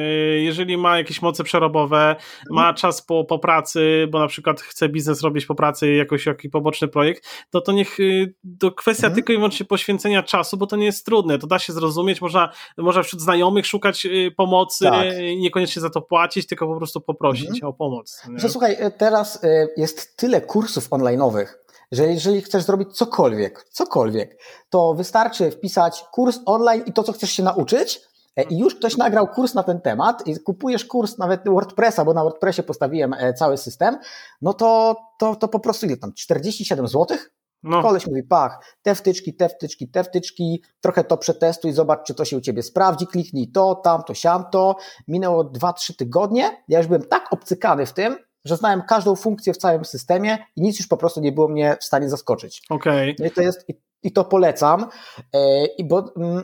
jeżeli 0.42 0.76
ma 0.76 0.98
jakieś 0.98 1.22
moce 1.22 1.44
przerobowe, 1.44 2.16
ma 2.50 2.60
mhm. 2.60 2.76
czas 2.76 3.02
po, 3.02 3.24
po 3.24 3.38
pracy, 3.38 4.08
bo 4.10 4.18
na 4.18 4.26
przykład 4.26 4.60
chce 4.60 4.88
biznes 4.88 5.22
robić 5.22 5.46
po 5.46 5.54
pracy, 5.54 5.94
jakoś 5.94 6.26
jakiś 6.26 6.50
poboczny 6.50 6.88
projekt, 6.88 7.28
to 7.50 7.60
to 7.60 7.72
niech 7.72 8.00
y, 8.00 8.34
to 8.60 8.72
kwestia 8.72 9.06
mhm. 9.06 9.14
tylko 9.14 9.32
i 9.32 9.36
wyłącznie 9.36 9.66
poświęcenia 9.66 10.22
czasu, 10.22 10.56
bo 10.56 10.66
to 10.66 10.76
nie 10.76 10.86
jest 10.86 11.06
trudne, 11.06 11.38
to 11.38 11.46
da 11.46 11.58
się 11.58 11.72
zrozumieć, 11.72 12.20
można, 12.20 12.52
można 12.78 13.02
wśród 13.02 13.22
znajomych 13.22 13.66
szukać 13.66 14.06
pomocy, 14.36 14.84
tak. 14.84 15.06
niekoniecznie 15.36 15.82
za 15.82 15.90
to 15.90 16.02
płacić, 16.02 16.46
tylko 16.46 16.66
po 16.66 16.76
prostu 16.76 17.00
poprosić 17.00 17.48
mhm. 17.48 17.64
o 17.64 17.72
pomoc. 17.72 18.22
Że, 18.36 18.48
słuchaj, 18.48 18.76
teraz 18.98 19.42
jest 19.76 20.16
tyle 20.16 20.40
kursów 20.40 20.90
online'owych, 20.90 21.46
że 21.92 22.06
jeżeli 22.06 22.42
chcesz 22.42 22.62
zrobić 22.62 22.96
cokolwiek, 22.96 23.64
cokolwiek, 23.70 24.42
to 24.70 24.94
wystarczy 24.94 25.50
wpisać 25.50 26.04
kurs 26.12 26.38
online 26.46 26.82
i 26.86 26.92
to, 26.92 27.02
co 27.02 27.12
chcesz 27.12 27.30
się 27.30 27.42
nauczyć, 27.42 28.00
e, 28.36 28.42
i 28.42 28.58
już 28.58 28.74
ktoś 28.74 28.96
nagrał 28.96 29.28
kurs 29.28 29.54
na 29.54 29.62
ten 29.62 29.80
temat 29.80 30.26
i 30.26 30.40
kupujesz 30.40 30.84
kurs 30.84 31.18
nawet 31.18 31.44
WordPressa, 31.44 32.04
bo 32.04 32.14
na 32.14 32.22
WordPressie 32.22 32.62
postawiłem 32.62 33.14
e, 33.14 33.34
cały 33.34 33.56
system, 33.56 33.98
no 34.42 34.54
to, 34.54 34.96
to, 35.18 35.36
to 35.36 35.48
po 35.48 35.60
prostu 35.60 35.86
ile 35.86 35.96
tam, 35.96 36.12
47 36.14 36.88
zł? 36.88 37.16
No. 37.62 37.82
Koleś 37.82 38.06
mówi, 38.06 38.22
pach, 38.22 38.76
te 38.82 38.94
wtyczki, 38.94 39.34
te 39.36 39.48
wtyczki, 39.48 39.88
te 39.88 40.04
wtyczki, 40.04 40.62
trochę 40.80 41.04
to 41.04 41.16
przetestuj, 41.16 41.72
zobacz, 41.72 42.06
czy 42.06 42.14
to 42.14 42.24
się 42.24 42.36
u 42.36 42.40
Ciebie 42.40 42.62
sprawdzi, 42.62 43.06
kliknij 43.06 43.50
to, 43.52 43.74
tamto, 43.74 44.14
siamto. 44.14 44.76
Minęło 45.08 45.44
2-3 45.44 45.96
tygodnie, 45.96 46.62
ja 46.68 46.78
już 46.78 46.86
byłem 46.86 47.02
tak 47.02 47.32
obcykany 47.32 47.86
w 47.86 47.92
tym, 47.92 48.16
że 48.46 48.56
znałem 48.56 48.82
każdą 48.82 49.16
funkcję 49.16 49.52
w 49.52 49.56
całym 49.56 49.84
systemie 49.84 50.38
i 50.56 50.62
nic 50.62 50.78
już 50.78 50.88
po 50.88 50.96
prostu 50.96 51.20
nie 51.20 51.32
było 51.32 51.48
mnie 51.48 51.76
w 51.80 51.84
stanie 51.84 52.10
zaskoczyć. 52.10 52.62
Okej. 52.70 53.10
Okay. 53.10 53.14
No 53.18 53.26
i 53.26 53.30
to 53.30 53.42
jest, 53.42 53.68
i, 53.68 53.74
i 54.02 54.12
to 54.12 54.24
polecam, 54.24 54.86
e, 55.32 55.66
i 55.66 55.84
bo, 55.84 56.04
mm, 56.16 56.42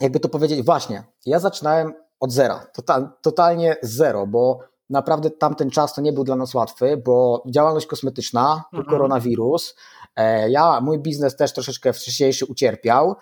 jakby 0.00 0.20
to 0.20 0.28
powiedzieć, 0.28 0.62
właśnie, 0.62 1.04
ja 1.26 1.38
zaczynałem 1.38 1.94
od 2.20 2.32
zera, 2.32 2.66
total, 2.74 3.08
totalnie 3.22 3.76
zero, 3.82 4.26
bo 4.26 4.58
naprawdę 4.90 5.30
tamten 5.30 5.70
czas 5.70 5.94
to 5.94 6.00
nie 6.00 6.12
był 6.12 6.24
dla 6.24 6.36
nas 6.36 6.54
łatwy, 6.54 7.02
bo 7.04 7.42
działalność 7.46 7.86
kosmetyczna, 7.86 8.64
mhm. 8.72 8.84
koronawirus, 8.90 9.76
e, 10.16 10.50
ja, 10.50 10.80
mój 10.80 10.98
biznes 10.98 11.36
też 11.36 11.52
troszeczkę 11.52 11.92
wcześniejszy 11.92 12.46
ucierpiał, 12.46 13.16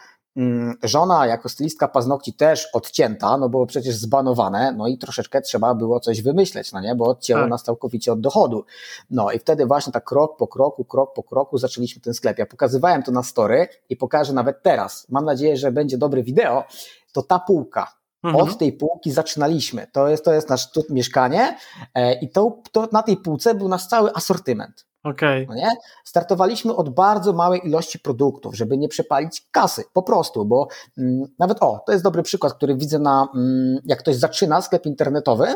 żona 0.83 1.26
jako 1.26 1.49
stylistka 1.49 1.88
paznokci 1.88 2.33
też 2.33 2.69
odcięta, 2.73 3.38
no 3.38 3.49
bo 3.49 3.67
przecież 3.67 3.97
zbanowane, 3.97 4.75
no 4.76 4.87
i 4.87 4.99
troszeczkę 4.99 5.41
trzeba 5.41 5.75
było 5.75 6.00
coś 6.00 6.23
wymyśleć, 6.23 6.73
no 6.73 6.81
nie, 6.81 6.95
bo 6.95 7.05
odcięło 7.05 7.41
tak. 7.41 7.50
nas 7.50 7.62
całkowicie 7.62 8.12
od 8.12 8.21
dochodu. 8.21 8.64
No 9.11 9.33
i 9.33 9.38
wtedy 9.38 9.67
właśnie 9.67 9.93
tak 9.93 10.05
krok 10.05 10.37
po 10.37 10.47
kroku, 10.47 10.85
krok 10.85 11.14
po 11.14 11.23
kroku 11.23 11.59
zaczęliśmy 11.59 12.03
ten 12.03 12.14
sklep. 12.14 12.38
Ja 12.38 12.47
pokazywałem 12.47 13.03
to 13.03 13.12
na 13.12 13.23
story 13.23 13.69
i 13.88 13.97
pokażę 13.97 14.33
nawet 14.33 14.62
teraz. 14.62 15.07
Mam 15.09 15.25
nadzieję, 15.25 15.57
że 15.57 15.73
będzie 15.73 15.99
dobre 15.99 16.23
wideo. 16.23 16.64
To 17.12 17.23
ta 17.23 17.38
półka, 17.38 17.93
Mhm. 18.25 18.45
Od 18.45 18.59
tej 18.59 18.73
półki 18.73 19.12
zaczynaliśmy. 19.12 19.87
To 19.93 20.09
jest, 20.09 20.25
to 20.25 20.33
jest 20.33 20.49
nasze 20.49 20.69
mieszkanie 20.91 21.57
e, 21.95 22.14
i 22.21 22.29
to, 22.29 22.59
to 22.73 22.88
na 22.93 23.03
tej 23.03 23.17
półce 23.17 23.55
był 23.55 23.69
nasz 23.69 23.87
cały 23.87 24.14
asortyment. 24.14 24.87
Okay. 25.04 25.46
No 25.49 25.54
nie? 25.54 25.70
Startowaliśmy 26.04 26.76
od 26.76 26.88
bardzo 26.88 27.32
małej 27.32 27.66
ilości 27.66 27.99
produktów, 27.99 28.56
żeby 28.56 28.78
nie 28.78 28.88
przepalić 28.88 29.46
kasy, 29.50 29.84
po 29.92 30.02
prostu, 30.02 30.44
bo 30.44 30.68
mm, 30.99 31.25
nawet 31.38 31.58
o, 31.61 31.82
to 31.87 31.92
jest 31.92 32.04
dobry 32.04 32.23
przykład, 32.23 32.54
który 32.54 32.76
widzę 32.76 32.99
na, 32.99 33.28
mm, 33.34 33.78
jak 33.84 33.99
ktoś 33.99 34.16
zaczyna 34.16 34.62
sklep 34.62 34.87
internetowy, 34.87 35.46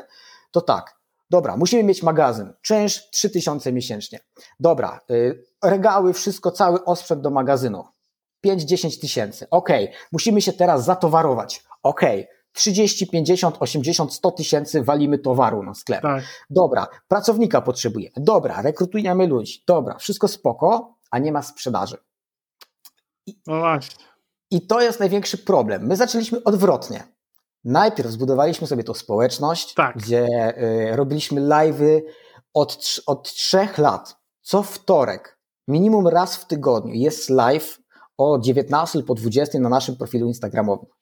to 0.50 0.60
tak, 0.60 0.96
dobra, 1.30 1.56
musimy 1.56 1.82
mieć 1.82 2.02
magazyn, 2.02 2.52
czynsz 2.62 3.10
3000 3.10 3.72
miesięcznie. 3.72 4.18
Dobra, 4.60 5.00
y, 5.10 5.44
regały, 5.64 6.12
wszystko, 6.12 6.50
cały 6.50 6.84
osprzęt 6.84 7.20
do 7.22 7.30
magazynu, 7.30 7.84
5-10 8.46 9.00
tysięcy, 9.00 9.46
ok, 9.50 9.68
musimy 10.12 10.42
się 10.42 10.52
teraz 10.52 10.84
zatowarować, 10.84 11.64
ok, 11.82 12.00
30, 12.58 13.06
50, 13.06 13.56
80, 13.60 14.12
100 14.12 14.30
tysięcy 14.30 14.82
walimy 14.82 15.18
towaru 15.18 15.62
na 15.62 15.74
sklep. 15.74 16.02
Tak. 16.02 16.24
Dobra, 16.50 16.86
pracownika 17.08 17.60
potrzebujemy. 17.60 18.14
Dobra, 18.16 18.62
rekrutujemy 18.62 19.26
ludzi. 19.26 19.62
Dobra, 19.66 19.98
wszystko 19.98 20.28
spoko, 20.28 20.94
a 21.10 21.18
nie 21.18 21.32
ma 21.32 21.42
sprzedaży. 21.42 21.96
I, 23.26 23.40
no 23.46 23.58
właśnie. 23.58 24.04
I 24.50 24.66
to 24.66 24.80
jest 24.80 25.00
największy 25.00 25.38
problem. 25.38 25.86
My 25.86 25.96
zaczęliśmy 25.96 26.44
odwrotnie. 26.44 27.04
Najpierw 27.64 28.10
zbudowaliśmy 28.10 28.66
sobie 28.66 28.84
tą 28.84 28.94
społeczność, 28.94 29.74
tak. 29.74 29.96
gdzie 29.96 30.26
y, 30.92 30.96
robiliśmy 30.96 31.40
live'y 31.40 32.00
od, 32.54 33.00
od 33.06 33.32
trzech 33.32 33.78
lat. 33.78 34.16
Co 34.40 34.62
wtorek, 34.62 35.38
minimum 35.68 36.08
raz 36.08 36.36
w 36.36 36.46
tygodniu 36.46 36.94
jest 36.94 37.30
live 37.30 37.78
o 38.18 38.38
19 38.38 38.98
lub 38.98 39.10
o 39.10 39.14
20 39.14 39.58
na 39.58 39.68
naszym 39.68 39.96
profilu 39.96 40.26
Instagramowym. 40.26 40.97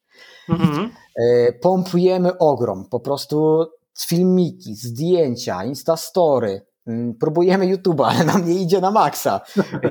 Mhm. 0.49 0.91
E, 1.17 1.53
pompujemy 1.53 2.39
ogrom. 2.39 2.85
Po 2.91 3.01
prostu 3.01 3.67
filmiki, 3.99 4.75
zdjęcia, 4.75 5.65
instastory, 5.65 6.67
mm, 6.87 7.15
próbujemy 7.15 7.67
YouTube'a, 7.67 8.05
ale 8.05 8.25
nam 8.25 8.49
nie 8.49 8.55
idzie 8.55 8.81
na 8.81 8.91
maksa. 8.91 9.41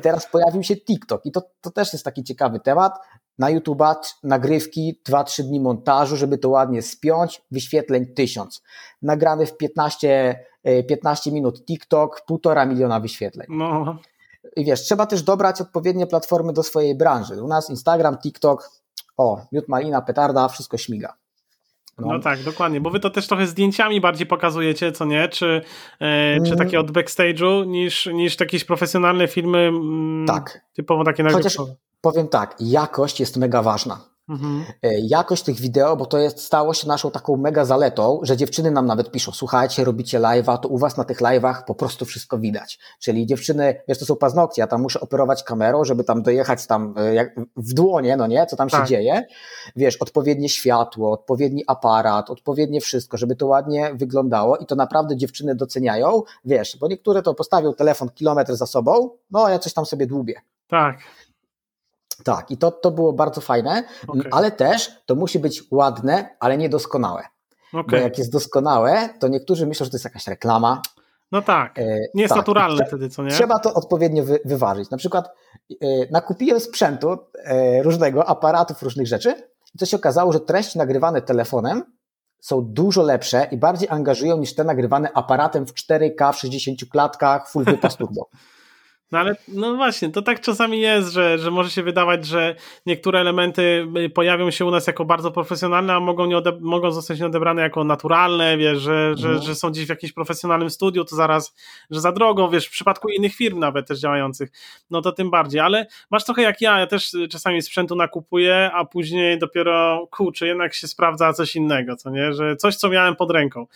Teraz 0.02 0.28
pojawił 0.32 0.64
się 0.64 0.76
TikTok 0.76 1.26
i 1.26 1.32
to, 1.32 1.42
to 1.62 1.72
też 1.72 1.94
jest 1.94 2.06
taki 2.06 2.24
ciekawy 2.24 2.60
temat. 2.60 3.00
Na 3.40 3.52
YouTube'a 3.52 3.96
nagrywki, 4.24 5.02
2-3 5.10 5.44
dni 5.44 5.60
montażu, 5.60 6.16
żeby 6.16 6.38
to 6.38 6.50
ładnie 6.50 6.82
spiąć, 6.82 7.42
wyświetleń 7.52 8.06
1000. 8.06 8.62
Nagrany 9.02 9.46
w 9.46 9.58
15, 9.58 10.40
15 10.88 11.32
minut 11.32 11.66
TikTok, 11.66 12.22
półtora 12.28 12.66
miliona 12.66 13.00
wyświetleń. 13.00 13.48
No. 13.50 13.98
I 14.56 14.66
wiesz, 14.66 14.82
trzeba 14.82 15.06
też 15.06 15.24
dobrać 15.24 15.62
odpowiednie 15.62 16.08
platformy 16.08 16.54
do 16.54 16.64
swojej 16.64 16.96
branży. 16.96 17.44
U 17.44 17.48
nas 17.48 17.70
Instagram, 17.70 18.18
TikTok, 18.18 18.70
o, 19.18 19.42
miód 19.52 19.68
malina, 19.68 20.02
petarda, 20.02 20.48
wszystko 20.48 20.78
śmiga. 20.78 21.14
No. 21.98 22.08
no. 22.08 22.20
tak, 22.20 22.44
dokładnie, 22.44 22.82
bo 22.82 22.90
wy 22.90 23.00
to 23.00 23.10
też 23.10 23.28
trochę 23.28 23.48
zdjęciami 23.48 24.02
bardziej 24.02 24.28
pokazujecie, 24.28 24.92
co 24.92 25.06
nie? 25.06 25.28
Czy, 25.28 25.62
e, 26.00 26.36
czy 26.42 26.54
mm. 26.54 26.58
takie 26.58 26.80
od 26.80 26.92
backstage'u 26.92 27.68
niż, 27.68 28.06
niż 28.06 28.40
jakieś 28.40 28.64
profesjonalne 28.64 29.28
filmy 29.28 29.60
mm, 29.60 30.26
tak. 30.28 30.62
typowo 30.74 31.04
takie 31.04 31.24
nagrywkowe. 31.24 31.60
Chociaż 31.60 31.78
powiem 32.02 32.28
tak, 32.28 32.56
jakość 32.60 33.20
jest 33.20 33.38
mega 33.38 33.62
ważna. 33.62 34.15
Mhm. 34.30 34.66
E, 34.84 35.00
jakość 35.00 35.44
tych 35.44 35.60
wideo, 35.60 35.96
bo 35.98 36.06
to 36.06 36.18
jest, 36.18 36.42
stało 36.42 36.74
się 36.74 36.88
naszą 36.88 37.12
taką 37.12 37.38
mega 37.38 37.66
zaletą, 37.66 38.20
że 38.24 38.38
dziewczyny 38.38 38.72
nam 38.72 38.86
nawet 38.86 39.12
piszą, 39.12 39.32
słuchajcie, 39.32 39.84
robicie 39.84 40.20
live'a, 40.20 40.58
to 40.58 40.68
u 40.70 40.78
was 40.78 40.98
na 40.98 41.04
tych 41.04 41.22
live'ach 41.22 41.64
po 41.68 41.76
prostu 41.76 42.06
wszystko 42.06 42.38
widać. 42.38 42.80
Czyli 43.00 43.26
dziewczyny, 43.26 43.82
wiesz, 43.88 44.00
to 44.00 44.06
są 44.06 44.16
paznokcie, 44.16 44.62
ja 44.62 44.68
tam 44.68 44.82
muszę 44.82 45.00
operować 45.00 45.44
kamerą, 45.44 45.84
żeby 45.84 46.04
tam 46.04 46.24
dojechać 46.24 46.68
tam 46.68 46.94
e, 46.98 47.14
jak 47.14 47.36
w 47.56 47.74
dłonie, 47.74 48.18
no 48.18 48.28
nie, 48.28 48.46
co 48.46 48.56
tam 48.56 48.70
tak. 48.70 48.82
się 48.82 48.88
dzieje. 48.88 49.24
Wiesz, 49.76 49.98
odpowiednie 49.98 50.50
światło, 50.50 51.12
odpowiedni 51.12 51.64
aparat, 51.68 52.30
odpowiednie 52.30 52.82
wszystko, 52.82 53.18
żeby 53.18 53.36
to 53.36 53.48
ładnie 53.48 53.92
wyglądało 53.94 54.58
i 54.58 54.66
to 54.66 54.76
naprawdę 54.76 55.18
dziewczyny 55.18 55.56
doceniają, 55.56 56.22
wiesz, 56.46 56.78
bo 56.78 56.88
niektóre 56.88 57.22
to 57.22 57.34
postawią 57.34 57.74
telefon 57.74 58.10
kilometr 58.10 58.56
za 58.56 58.66
sobą, 58.66 59.10
no 59.32 59.50
ja 59.50 59.60
coś 59.60 59.74
tam 59.74 59.86
sobie 59.86 60.08
dłubię. 60.08 60.42
Tak. 60.68 60.98
Tak, 62.24 62.52
i 62.52 62.58
to, 62.58 62.72
to 62.72 62.92
było 62.92 63.14
bardzo 63.14 63.42
fajne, 63.42 63.84
okay. 64.08 64.32
ale 64.32 64.52
też 64.52 64.92
to 65.06 65.16
musi 65.16 65.40
być 65.40 65.64
ładne, 65.72 66.36
ale 66.40 66.58
niedoskonałe. 66.58 67.24
Okay. 67.74 67.84
Bo 67.88 67.96
jak 67.96 68.18
jest 68.18 68.32
doskonałe, 68.32 69.10
to 69.20 69.28
niektórzy 69.28 69.68
myślą, 69.68 69.84
że 69.84 69.90
to 69.90 69.96
jest 69.96 70.06
jakaś 70.06 70.28
reklama. 70.28 70.82
No 71.32 71.42
tak, 71.42 71.80
e, 71.80 72.00
nie 72.14 72.22
jest 72.22 72.30
tak. 72.30 72.38
naturalne 72.38 72.86
wtedy, 72.86 73.10
co 73.10 73.24
nie? 73.24 73.32
Trzeba 73.32 73.60
to 73.60 73.74
odpowiednio 73.74 74.24
wy, 74.24 74.40
wyważyć. 74.46 74.90
Na 74.90 74.98
przykład 74.98 75.30
e, 75.82 75.86
nakupiłem 76.12 76.60
sprzętu 76.60 77.18
e, 77.44 77.84
różnego, 77.84 78.30
aparatów, 78.30 78.84
różnych 78.84 79.08
rzeczy 79.08 79.36
i 79.76 79.78
to 79.78 79.86
się 79.86 79.98
okazało, 79.98 80.34
że 80.34 80.40
treści 80.40 80.78
nagrywane 80.78 81.22
telefonem 81.22 81.84
są 82.40 82.62
dużo 82.62 83.04
lepsze 83.04 83.48
i 83.52 83.58
bardziej 83.58 83.90
angażują 83.90 84.38
niż 84.38 84.56
te 84.56 84.64
nagrywane 84.64 85.10
aparatem 85.14 85.66
w 85.66 85.74
4K, 85.74 86.34
w 86.34 86.40
60 86.40 86.80
klatkach, 86.92 87.50
full 87.50 87.64
wypas 87.64 87.96
turbo. 87.96 88.30
No 89.12 89.20
ale 89.20 89.36
no 89.48 89.76
właśnie, 89.76 90.10
to 90.10 90.22
tak 90.22 90.42
czasami 90.42 90.80
jest, 90.80 91.12
że, 91.12 91.38
że 91.38 91.52
może 91.52 91.70
się 91.70 91.84
wydawać, 91.84 92.26
że 92.26 92.56
niektóre 92.86 93.20
elementy 93.20 93.88
y, 93.98 94.10
pojawią 94.10 94.52
się 94.52 94.66
u 94.66 94.72
nas 94.72 94.88
jako 94.88 95.06
bardzo 95.06 95.32
profesjonalne, 95.32 95.94
a 95.94 96.00
mogą, 96.00 96.26
nie 96.26 96.42
mogą 96.60 96.92
zostać 96.92 97.22
odebrane 97.22 97.62
jako 97.62 97.84
naturalne, 97.84 98.58
wiesz, 98.58 98.78
że, 98.80 99.14
że, 99.18 99.28
mhm. 99.28 99.46
że 99.46 99.56
są 99.56 99.70
gdzieś 99.70 99.86
w 99.86 99.90
jakimś 99.90 100.14
profesjonalnym 100.14 100.70
studiu, 100.70 101.06
to 101.06 101.16
zaraz, 101.16 101.54
że 101.92 102.02
za 102.02 102.12
drogo, 102.12 102.50
wiesz, 102.50 102.68
w 102.68 102.72
przypadku 102.72 103.10
innych 103.10 103.36
firm 103.36 103.60
nawet 103.60 103.88
też 103.88 104.00
działających, 104.00 104.50
no 104.90 105.02
to 105.02 105.12
tym 105.12 105.32
bardziej, 105.32 105.62
ale 105.62 105.88
masz 106.12 106.26
trochę 106.26 106.42
jak 106.42 106.62
ja, 106.62 106.80
ja 106.80 106.88
też 106.88 107.12
czasami 107.30 107.62
sprzętu 107.62 107.96
nakupuję, 107.96 108.72
a 108.74 108.86
później 108.86 109.40
dopiero, 109.40 110.08
kurczę, 110.12 110.48
jednak 110.48 110.74
się 110.74 110.88
sprawdza 110.88 111.34
coś 111.34 111.56
innego, 111.56 111.96
co 111.96 112.10
nie, 112.10 112.34
że 112.34 112.56
coś, 112.56 112.76
co 112.76 112.90
miałem 112.90 113.16
pod 113.16 113.32
ręką. 113.32 113.68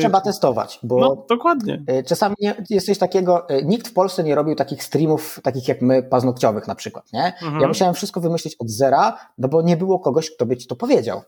Trzeba 0.00 0.20
testować, 0.20 0.78
bo 0.82 1.00
no, 1.00 1.26
dokładnie. 1.28 1.82
Y, 1.90 2.04
czasami 2.04 2.34
nie, 2.40 2.54
jest 2.70 2.86
coś 2.86 2.98
takiego, 2.98 3.50
y, 3.50 3.64
nikt 3.64 3.88
w 3.88 3.92
Polsce 3.92 4.24
nie 4.24 4.34
robił 4.34 4.53
robił 4.54 4.66
takich 4.66 4.84
streamów, 4.84 5.40
takich 5.42 5.68
jak 5.68 5.82
my, 5.82 6.02
paznokciowych 6.02 6.68
na 6.68 6.74
przykład, 6.74 7.12
nie? 7.12 7.24
Mhm. 7.26 7.60
Ja 7.60 7.68
musiałem 7.68 7.94
wszystko 7.94 8.20
wymyślić 8.20 8.56
od 8.58 8.70
zera, 8.70 9.18
no 9.38 9.48
bo 9.48 9.62
nie 9.62 9.76
było 9.76 9.98
kogoś, 9.98 10.30
kto 10.30 10.46
by 10.46 10.56
ci 10.56 10.66
to 10.66 10.76
powiedział. 10.76 11.22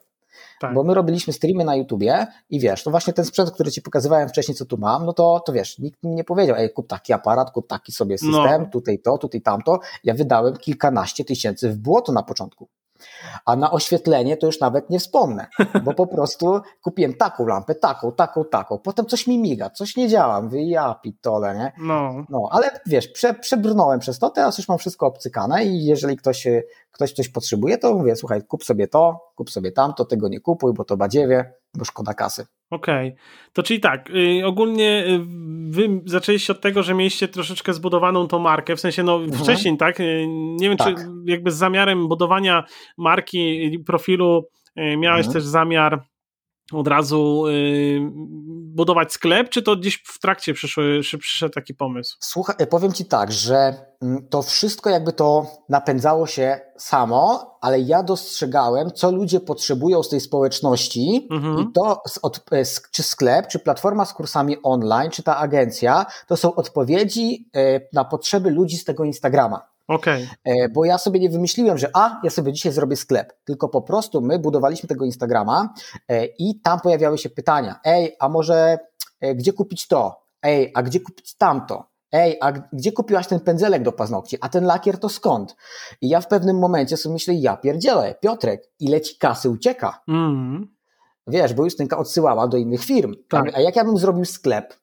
Tak. 0.60 0.74
Bo 0.74 0.82
my 0.84 0.94
robiliśmy 0.94 1.32
streamy 1.32 1.64
na 1.64 1.76
YouTubie 1.76 2.26
i 2.50 2.60
wiesz, 2.60 2.82
to 2.82 2.90
właśnie 2.90 3.12
ten 3.12 3.24
sprzęt, 3.24 3.50
który 3.50 3.70
ci 3.70 3.82
pokazywałem 3.82 4.28
wcześniej, 4.28 4.54
co 4.54 4.64
tu 4.64 4.78
mam, 4.78 5.06
no 5.06 5.12
to, 5.12 5.40
to 5.46 5.52
wiesz, 5.52 5.78
nikt 5.78 6.02
mi 6.02 6.14
nie 6.14 6.24
powiedział, 6.24 6.56
ej, 6.56 6.72
kup 6.72 6.88
taki 6.88 7.12
aparat, 7.12 7.50
kup 7.50 7.68
taki 7.68 7.92
sobie 7.92 8.18
system, 8.18 8.62
no. 8.62 8.68
tutaj 8.72 8.98
to, 8.98 9.18
tutaj 9.18 9.40
tamto. 9.40 9.80
Ja 10.04 10.14
wydałem 10.14 10.56
kilkanaście 10.56 11.24
tysięcy 11.24 11.70
w 11.70 11.76
błoto 11.76 12.12
na 12.12 12.22
początku. 12.22 12.68
A 13.44 13.56
na 13.56 13.70
oświetlenie 13.70 14.36
to 14.36 14.46
już 14.46 14.60
nawet 14.60 14.90
nie 14.90 14.98
wspomnę, 14.98 15.46
bo 15.84 15.94
po 15.94 16.06
prostu 16.06 16.60
kupiłem 16.82 17.14
taką 17.14 17.46
lampę, 17.46 17.74
taką, 17.74 18.12
taką, 18.12 18.44
taką. 18.44 18.78
Potem 18.78 19.06
coś 19.06 19.26
mi 19.26 19.38
miga, 19.38 19.70
coś 19.70 19.96
nie 19.96 20.08
działa. 20.08 20.42
Mówię, 20.42 20.70
ja 20.70 20.94
pitole, 20.94 21.54
nie? 21.54 21.72
No. 21.78 22.24
no 22.28 22.48
ale 22.50 22.70
wiesz, 22.86 23.08
prze, 23.08 23.34
przebrnąłem 23.34 24.00
przez 24.00 24.18
to, 24.18 24.30
teraz 24.30 24.58
już 24.58 24.68
mam 24.68 24.78
wszystko 24.78 25.06
obcykane 25.06 25.64
i 25.64 25.84
jeżeli 25.84 26.16
ktoś, 26.16 26.46
ktoś 26.90 27.12
coś 27.12 27.28
potrzebuje, 27.28 27.78
to 27.78 27.94
mówię, 27.94 28.16
słuchaj, 28.16 28.42
kup 28.42 28.64
sobie 28.64 28.88
to, 28.88 29.32
kup 29.34 29.50
sobie 29.50 29.72
tamto, 29.72 30.04
tego 30.04 30.28
nie 30.28 30.40
kupuj, 30.40 30.72
bo 30.72 30.84
to 30.84 30.96
badziewie, 30.96 31.52
bo 31.76 31.84
szkoda 31.84 32.14
kasy. 32.14 32.46
Okej, 32.70 33.08
okay. 33.08 33.18
to 33.52 33.62
czyli 33.62 33.80
tak, 33.80 34.10
yy, 34.10 34.46
ogólnie 34.46 35.04
y, 35.06 35.20
wy 35.70 36.00
zaczęliście 36.04 36.52
od 36.52 36.60
tego, 36.60 36.82
że 36.82 36.94
mieliście 36.94 37.28
troszeczkę 37.28 37.74
zbudowaną 37.74 38.28
tą 38.28 38.38
markę, 38.38 38.76
w 38.76 38.80
sensie 38.80 39.02
no 39.02 39.16
mhm. 39.16 39.44
wcześniej, 39.44 39.76
tak? 39.76 40.00
Y, 40.00 40.26
nie 40.28 40.68
wiem, 40.68 40.76
tak. 40.76 40.96
czy 40.96 41.02
jakby 41.24 41.50
z 41.50 41.56
zamiarem 41.56 42.08
budowania 42.08 42.64
marki 42.98 43.70
profilu 43.86 44.48
yy, 44.76 44.96
miałeś 44.96 45.26
mhm. 45.26 45.32
też 45.32 45.44
zamiar 45.44 46.02
od 46.72 46.88
razu 46.88 47.44
yy, 47.46 48.10
budować 48.76 49.12
sklep, 49.12 49.48
czy 49.48 49.62
to 49.62 49.76
gdzieś 49.76 50.02
w 50.06 50.18
trakcie 50.18 50.54
przyszły, 50.54 51.00
przyszedł 51.20 51.54
taki 51.54 51.74
pomysł? 51.74 52.16
Słuchaj, 52.20 52.56
e, 52.58 52.66
powiem 52.66 52.92
Ci 52.92 53.04
tak, 53.04 53.32
że 53.32 53.74
mm, 54.02 54.28
to 54.28 54.42
wszystko 54.42 54.90
jakby 54.90 55.12
to 55.12 55.46
napędzało 55.68 56.26
się 56.26 56.60
samo, 56.76 57.54
ale 57.60 57.80
ja 57.80 58.02
dostrzegałem, 58.02 58.90
co 58.90 59.10
ludzie 59.10 59.40
potrzebują 59.40 60.02
z 60.02 60.08
tej 60.08 60.20
społeczności 60.20 61.28
mhm. 61.30 61.60
i 61.60 61.72
to 61.72 62.02
od, 62.22 62.40
e, 62.52 62.62
czy 62.92 63.02
sklep, 63.02 63.46
czy 63.46 63.58
platforma 63.58 64.04
z 64.04 64.14
kursami 64.14 64.56
online, 64.62 65.10
czy 65.10 65.22
ta 65.22 65.36
agencja, 65.36 66.06
to 66.26 66.36
są 66.36 66.54
odpowiedzi 66.54 67.50
e, 67.56 67.80
na 67.92 68.04
potrzeby 68.04 68.50
ludzi 68.50 68.76
z 68.76 68.84
tego 68.84 69.04
Instagrama. 69.04 69.75
Okay. 69.88 70.28
Bo 70.74 70.84
ja 70.84 70.98
sobie 70.98 71.20
nie 71.20 71.30
wymyśliłem, 71.30 71.78
że 71.78 71.90
a, 71.94 72.20
ja 72.24 72.30
sobie 72.30 72.52
dzisiaj 72.52 72.72
zrobię 72.72 72.96
sklep, 72.96 73.32
tylko 73.44 73.68
po 73.68 73.82
prostu 73.82 74.20
my 74.20 74.38
budowaliśmy 74.38 74.88
tego 74.88 75.04
Instagrama 75.04 75.74
e, 76.08 76.26
i 76.26 76.60
tam 76.60 76.80
pojawiały 76.80 77.18
się 77.18 77.30
pytania. 77.30 77.80
Ej, 77.84 78.16
a 78.18 78.28
może 78.28 78.78
e, 79.20 79.34
gdzie 79.34 79.52
kupić 79.52 79.88
to? 79.88 80.22
Ej, 80.42 80.72
a 80.74 80.82
gdzie 80.82 81.00
kupić 81.00 81.36
tamto? 81.36 81.84
Ej, 82.12 82.38
a 82.40 82.52
gdzie 82.52 82.92
kupiłaś 82.92 83.26
ten 83.26 83.40
pędzelek 83.40 83.82
do 83.82 83.92
paznokci? 83.92 84.36
A 84.40 84.48
ten 84.48 84.64
lakier 84.64 84.98
to 84.98 85.08
skąd? 85.08 85.56
I 86.00 86.08
ja 86.08 86.20
w 86.20 86.28
pewnym 86.28 86.58
momencie 86.58 86.96
sobie 86.96 87.12
myślę, 87.12 87.34
ja 87.34 87.56
pierdzielę, 87.56 88.14
Piotrek, 88.20 88.62
ile 88.80 89.00
ci 89.00 89.18
kasy 89.18 89.50
ucieka? 89.50 90.02
Mm. 90.08 90.76
Wiesz, 91.26 91.54
bo 91.54 91.64
Justynka 91.64 91.98
odsyłała 91.98 92.48
do 92.48 92.56
innych 92.56 92.84
firm. 92.84 93.14
Tak. 93.28 93.54
A 93.54 93.60
jak 93.60 93.76
ja 93.76 93.84
bym 93.84 93.98
zrobił 93.98 94.24
sklep 94.24 94.74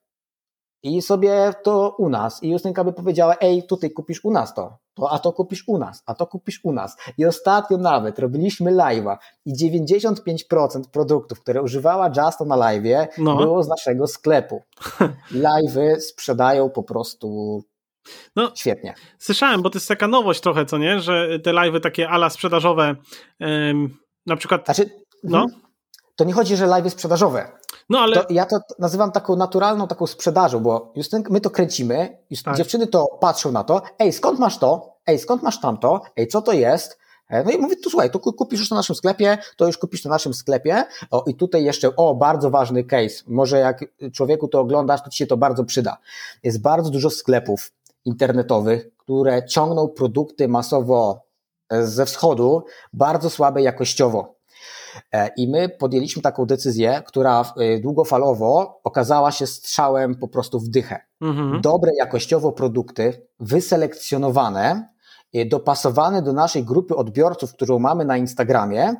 i 0.84 1.02
sobie 1.02 1.52
to 1.62 1.94
u 1.98 2.08
nas 2.08 2.42
i 2.42 2.48
Justynka 2.48 2.84
by 2.84 2.92
powiedziała, 2.92 3.36
ej, 3.40 3.66
tutaj 3.66 3.90
kupisz 3.90 4.24
u 4.24 4.30
nas 4.30 4.54
to 4.54 4.84
to, 4.94 5.10
a 5.10 5.18
to 5.18 5.32
kupisz 5.32 5.64
u 5.66 5.78
nas, 5.78 6.02
a 6.06 6.14
to 6.14 6.26
kupisz 6.26 6.60
u 6.62 6.72
nas. 6.72 6.96
I 7.18 7.26
ostatnio 7.26 7.78
nawet 7.78 8.18
robiliśmy 8.18 8.72
live'a 8.72 9.16
i 9.44 9.54
95% 9.54 10.82
produktów, 10.92 11.40
które 11.40 11.62
używała 11.62 12.08
Justo 12.08 12.44
na 12.44 12.56
live'ie, 12.56 13.06
no. 13.18 13.36
było 13.36 13.62
z 13.62 13.68
naszego 13.68 14.06
sklepu. 14.06 14.62
Live'y 15.46 16.00
sprzedają 16.00 16.70
po 16.70 16.82
prostu 16.82 17.60
no, 18.36 18.52
Świetnie. 18.54 18.94
Słyszałem, 19.18 19.62
bo 19.62 19.70
to 19.70 19.76
jest 19.76 19.88
taka 19.88 20.08
nowość 20.08 20.40
trochę, 20.40 20.66
co 20.66 20.78
nie? 20.78 21.00
Że 21.00 21.38
te 21.38 21.50
live'y 21.50 21.80
takie 21.80 22.08
ala 22.08 22.30
sprzedażowe, 22.30 22.96
na 24.26 24.36
przykład. 24.36 24.64
Znaczy, 24.64 24.90
no. 25.22 25.46
To 26.16 26.24
nie 26.24 26.32
chodzi, 26.32 26.56
że 26.56 26.66
live'y 26.66 26.90
sprzedażowe. 26.90 27.52
No 27.88 27.98
ale. 27.98 28.16
To 28.16 28.32
ja 28.32 28.46
to 28.46 28.60
nazywam 28.78 29.12
taką 29.12 29.36
naturalną 29.36 29.88
taką 29.88 30.06
sprzedażą, 30.06 30.60
bo 30.60 30.92
Justyn, 30.96 31.22
my 31.30 31.40
to 31.40 31.50
kręcimy, 31.50 32.18
tak. 32.44 32.56
dziewczyny 32.56 32.86
to 32.86 33.06
patrzą 33.20 33.52
na 33.52 33.64
to, 33.64 33.82
ej, 33.98 34.12
skąd 34.12 34.38
masz 34.38 34.58
to? 34.58 34.94
Ej, 35.06 35.18
skąd 35.18 35.42
masz 35.42 35.60
tamto? 35.60 36.02
Ej, 36.16 36.28
co 36.28 36.42
to 36.42 36.52
jest? 36.52 36.98
E, 37.28 37.44
no 37.44 37.50
i 37.50 37.58
mówię, 37.58 37.76
tu 37.76 37.90
słuchaj, 37.90 38.10
to 38.10 38.18
kupisz 38.18 38.60
już 38.60 38.70
na 38.70 38.76
naszym 38.76 38.96
sklepie, 38.96 39.38
to 39.56 39.66
już 39.66 39.78
kupisz 39.78 40.04
na 40.04 40.10
naszym 40.10 40.34
sklepie. 40.34 40.84
O, 41.10 41.24
i 41.26 41.34
tutaj 41.34 41.64
jeszcze, 41.64 41.96
o, 41.96 42.14
bardzo 42.14 42.50
ważny 42.50 42.84
case. 42.84 43.24
Może 43.26 43.58
jak 43.58 43.84
człowieku 44.12 44.48
to 44.48 44.60
oglądasz, 44.60 45.02
to 45.02 45.10
ci 45.10 45.18
się 45.18 45.26
to 45.26 45.36
bardzo 45.36 45.64
przyda. 45.64 45.98
Jest 46.42 46.62
bardzo 46.62 46.90
dużo 46.90 47.10
sklepów 47.10 47.72
internetowych, 48.04 48.96
które 48.96 49.46
ciągną 49.46 49.88
produkty 49.88 50.48
masowo 50.48 51.24
e, 51.68 51.86
ze 51.86 52.06
wschodu, 52.06 52.64
bardzo 52.92 53.30
słabe 53.30 53.62
jakościowo. 53.62 54.34
E, 55.12 55.30
I 55.36 55.48
my 55.48 55.68
podjęliśmy 55.68 56.22
taką 56.22 56.46
decyzję, 56.46 57.02
która 57.06 57.52
e, 57.56 57.78
długofalowo 57.78 58.80
okazała 58.84 59.32
się 59.32 59.46
strzałem 59.46 60.14
po 60.14 60.28
prostu 60.28 60.60
w 60.60 60.68
dychę. 60.68 61.00
Mhm. 61.20 61.60
Dobre 61.60 61.90
jakościowo 61.98 62.52
produkty, 62.52 63.26
wyselekcjonowane 63.40 64.94
dopasowany 65.46 66.22
do 66.22 66.32
naszej 66.32 66.64
grupy 66.64 66.96
odbiorców, 66.96 67.52
którą 67.52 67.78
mamy 67.78 68.04
na 68.04 68.16
Instagramie 68.16 68.94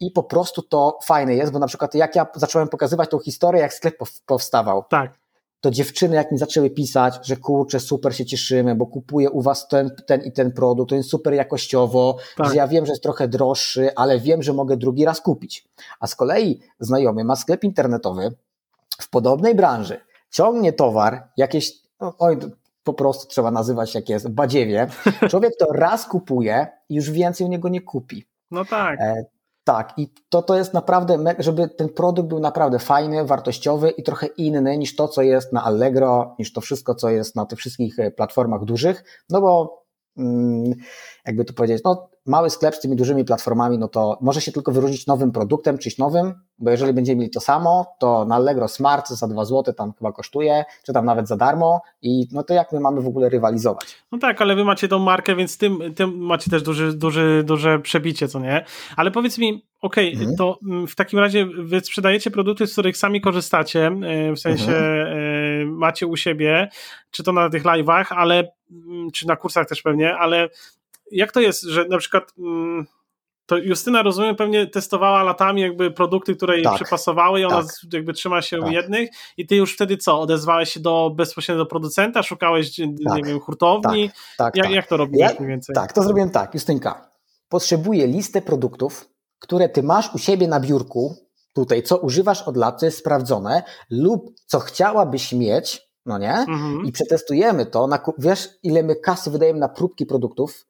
i 0.00 0.10
po 0.10 0.22
prostu 0.22 0.62
to 0.62 0.98
fajne 1.04 1.34
jest, 1.34 1.52
bo 1.52 1.58
na 1.58 1.66
przykład 1.66 1.94
jak 1.94 2.16
ja 2.16 2.26
zacząłem 2.34 2.68
pokazywać 2.68 3.10
tą 3.10 3.18
historię, 3.18 3.60
jak 3.60 3.74
sklep 3.74 3.98
powstawał. 4.26 4.84
Tak 4.90 5.18
to 5.60 5.70
dziewczyny 5.70 6.16
jak 6.16 6.32
mi 6.32 6.38
zaczęły 6.38 6.70
pisać, 6.70 7.26
że 7.26 7.36
kurczę, 7.36 7.80
super 7.80 8.16
się 8.16 8.26
cieszymy, 8.26 8.74
bo 8.74 8.86
kupuję 8.86 9.30
u 9.30 9.42
was 9.42 9.68
ten, 9.68 9.90
ten 10.06 10.22
i 10.22 10.32
ten 10.32 10.52
produkt, 10.52 10.90
to 10.90 10.96
jest 10.96 11.10
super 11.10 11.34
jakościowo, 11.34 12.16
tak. 12.36 12.48
że 12.48 12.56
ja 12.56 12.68
wiem, 12.68 12.86
że 12.86 12.92
jest 12.92 13.02
trochę 13.02 13.28
droższy, 13.28 13.94
ale 13.96 14.20
wiem, 14.20 14.42
że 14.42 14.52
mogę 14.52 14.76
drugi 14.76 15.04
raz 15.04 15.20
kupić. 15.20 15.68
A 16.00 16.06
z 16.06 16.14
kolei 16.14 16.60
znajomy 16.80 17.24
ma 17.24 17.36
sklep 17.36 17.64
internetowy 17.64 18.34
w 19.00 19.10
podobnej 19.10 19.54
branży, 19.54 20.00
ciągnie 20.30 20.72
towar, 20.72 21.28
jakieś, 21.36 21.72
no, 22.00 22.14
oj, 22.18 22.38
po 22.84 22.94
prostu 22.94 23.28
trzeba 23.28 23.50
nazywać 23.50 23.94
jak 23.94 24.08
jest, 24.08 24.28
badziewie. 24.28 24.86
Człowiek 25.30 25.52
to 25.58 25.66
raz 25.72 26.06
kupuje 26.06 26.66
i 26.88 26.94
już 26.94 27.10
więcej 27.10 27.46
u 27.46 27.50
niego 27.50 27.68
nie 27.68 27.80
kupi. 27.80 28.26
No 28.50 28.64
tak. 28.64 29.00
E, 29.00 29.24
tak, 29.68 29.92
i 29.96 30.08
to, 30.28 30.42
to 30.42 30.56
jest 30.56 30.74
naprawdę, 30.74 31.34
żeby 31.38 31.68
ten 31.68 31.88
produkt 31.88 32.28
był 32.28 32.40
naprawdę 32.40 32.78
fajny, 32.78 33.24
wartościowy 33.24 33.90
i 33.90 34.02
trochę 34.02 34.26
inny 34.26 34.78
niż 34.78 34.96
to, 34.96 35.08
co 35.08 35.22
jest 35.22 35.52
na 35.52 35.64
Allegro, 35.64 36.36
niż 36.38 36.52
to 36.52 36.60
wszystko, 36.60 36.94
co 36.94 37.10
jest 37.10 37.36
na 37.36 37.46
tych 37.46 37.58
wszystkich 37.58 37.98
e, 37.98 38.10
platformach 38.10 38.64
dużych, 38.64 39.04
no 39.30 39.40
bo 39.40 39.82
mm, 40.18 40.74
jakby 41.26 41.44
to 41.44 41.52
powiedzieć, 41.52 41.82
no 41.84 42.10
mały 42.28 42.50
sklep 42.50 42.74
z 42.74 42.80
tymi 42.80 42.96
dużymi 42.96 43.24
platformami, 43.24 43.78
no 43.78 43.88
to 43.88 44.18
może 44.20 44.40
się 44.40 44.52
tylko 44.52 44.72
wyróżnić 44.72 45.06
nowym 45.06 45.32
produktem, 45.32 45.78
czyś 45.78 45.98
nowym, 45.98 46.34
bo 46.58 46.70
jeżeli 46.70 46.92
będziemy 46.92 47.18
mieli 47.18 47.30
to 47.30 47.40
samo, 47.40 47.86
to 47.98 48.24
na 48.24 48.34
Allegro 48.34 48.68
Smart 48.68 49.08
za 49.08 49.28
2 49.28 49.44
zł 49.44 49.74
tam 49.74 49.92
chyba 49.98 50.12
kosztuje, 50.12 50.64
czy 50.86 50.92
tam 50.92 51.04
nawet 51.04 51.28
za 51.28 51.36
darmo 51.36 51.80
i 52.02 52.28
no 52.32 52.42
to 52.42 52.54
jak 52.54 52.72
my 52.72 52.80
mamy 52.80 53.00
w 53.00 53.06
ogóle 53.06 53.28
rywalizować? 53.28 54.02
No 54.12 54.18
tak, 54.18 54.42
ale 54.42 54.56
wy 54.56 54.64
macie 54.64 54.88
tą 54.88 54.98
markę, 54.98 55.36
więc 55.36 55.58
tym, 55.58 55.94
tym 55.94 56.18
macie 56.18 56.50
też 56.50 56.62
duży, 56.62 56.92
duży, 56.92 57.42
duże 57.46 57.78
przebicie, 57.78 58.28
co 58.28 58.40
nie? 58.40 58.64
Ale 58.96 59.10
powiedz 59.10 59.38
mi, 59.38 59.66
okej, 59.80 60.08
okay, 60.08 60.20
mhm. 60.20 60.36
to 60.36 60.58
mm, 60.62 60.86
w 60.86 60.94
takim 60.94 61.18
razie 61.18 61.46
wy 61.46 61.80
sprzedajecie 61.80 62.30
produkty, 62.30 62.66
z 62.66 62.72
których 62.72 62.96
sami 62.96 63.20
korzystacie, 63.20 63.86
e, 63.86 64.32
w 64.32 64.38
sensie 64.38 64.72
mhm. 64.76 65.18
E, 65.18 65.64
macie 65.66 66.06
u 66.06 66.16
siebie, 66.16 66.68
czy 67.10 67.22
to 67.22 67.32
na 67.32 67.50
tych 67.50 67.64
live'ach, 67.64 68.04
ale 68.10 68.52
mm, 68.70 69.10
czy 69.10 69.26
na 69.26 69.36
kursach 69.36 69.68
też 69.68 69.82
pewnie, 69.82 70.16
ale 70.16 70.48
jak 71.12 71.32
to 71.32 71.40
jest, 71.40 71.62
że 71.62 71.84
na 71.84 71.98
przykład 71.98 72.32
mm, 72.38 72.86
to 73.48 73.56
Justyna, 73.56 74.02
rozumiem, 74.02 74.36
pewnie 74.36 74.66
testowała 74.66 75.22
latami 75.22 75.60
jakby 75.60 75.90
produkty, 75.90 76.36
które 76.36 76.54
jej 76.54 76.64
tak, 76.64 76.74
przypasowały 76.74 77.40
i 77.40 77.44
ona 77.44 77.62
tak, 77.62 77.92
jakby 77.92 78.12
trzyma 78.12 78.42
się 78.42 78.60
tak. 78.60 78.72
jednych 78.72 79.10
i 79.36 79.46
ty 79.46 79.56
już 79.56 79.74
wtedy 79.74 79.96
co, 79.96 80.20
odezwałeś 80.20 80.72
się 80.72 80.80
do, 80.80 81.12
bezpośrednio 81.16 81.64
do 81.64 81.66
producenta, 81.66 82.22
szukałeś, 82.22 82.78
nie 82.78 82.94
tak. 83.08 83.26
wiem, 83.26 83.40
hurtowni? 83.40 84.08
Tak, 84.08 84.16
tak, 84.36 84.56
jak, 84.56 84.70
jak 84.70 84.86
to 84.86 84.96
robiłeś 84.96 85.30
ja, 85.30 85.36
mniej 85.38 85.48
więcej? 85.48 85.74
Tak, 85.74 85.92
to 85.92 86.02
zrobiłem 86.02 86.30
tak, 86.30 86.54
Justynka. 86.54 87.10
Potrzebuję 87.48 88.06
listę 88.06 88.42
produktów, 88.42 89.08
które 89.38 89.68
ty 89.68 89.82
masz 89.82 90.14
u 90.14 90.18
siebie 90.18 90.48
na 90.48 90.60
biurku, 90.60 91.16
tutaj, 91.54 91.82
co 91.82 91.96
używasz 91.96 92.42
od 92.42 92.56
lat, 92.56 92.80
co 92.80 92.86
jest 92.86 92.98
sprawdzone 92.98 93.62
lub 93.90 94.34
co 94.46 94.60
chciałabyś 94.60 95.32
mieć, 95.32 95.88
no 96.06 96.18
nie? 96.18 96.34
Mhm. 96.34 96.84
I 96.84 96.92
przetestujemy 96.92 97.66
to. 97.66 97.86
Na, 97.86 97.98
wiesz, 98.18 98.48
ile 98.62 98.82
my 98.82 98.96
kasy 98.96 99.30
wydajemy 99.30 99.60
na 99.60 99.68
próbki 99.68 100.06
produktów? 100.06 100.66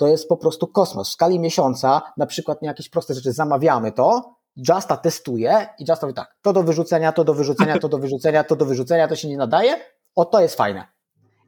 To 0.00 0.06
jest 0.06 0.28
po 0.28 0.36
prostu 0.36 0.66
kosmos. 0.66 1.08
W 1.08 1.12
skali 1.12 1.40
miesiąca, 1.40 2.02
na 2.16 2.26
przykład 2.26 2.62
nie 2.62 2.68
jakieś 2.68 2.88
proste 2.88 3.14
rzeczy, 3.14 3.32
zamawiamy 3.32 3.92
to, 3.92 4.34
Justa 4.56 4.96
testuje 4.96 5.66
i 5.78 5.84
Justa 5.88 6.06
mówi 6.06 6.14
tak, 6.14 6.36
to 6.42 6.52
do 6.52 6.62
wyrzucenia, 6.62 7.12
to 7.12 7.24
do 7.24 7.34
wyrzucenia, 7.34 7.78
to 7.78 7.88
do 7.88 7.98
wyrzucenia, 7.98 8.44
to 8.44 8.56
do 8.56 8.66
wyrzucenia, 8.66 9.08
to 9.08 9.16
się 9.16 9.28
nie 9.28 9.36
nadaje, 9.36 9.76
o 10.14 10.24
to 10.24 10.40
jest 10.40 10.54
fajne. 10.54 10.86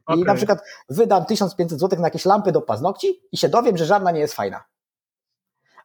I 0.09 0.13
okay. 0.13 0.25
na 0.25 0.35
przykład 0.35 0.59
wydam 0.89 1.25
1500 1.25 1.79
zł 1.79 1.99
na 1.99 2.07
jakieś 2.07 2.25
lampy 2.25 2.51
do 2.51 2.61
paznokci 2.61 3.21
i 3.31 3.37
się 3.37 3.49
dowiem, 3.49 3.77
że 3.77 3.85
żadna 3.85 4.11
nie 4.11 4.19
jest 4.19 4.33
fajna. 4.33 4.63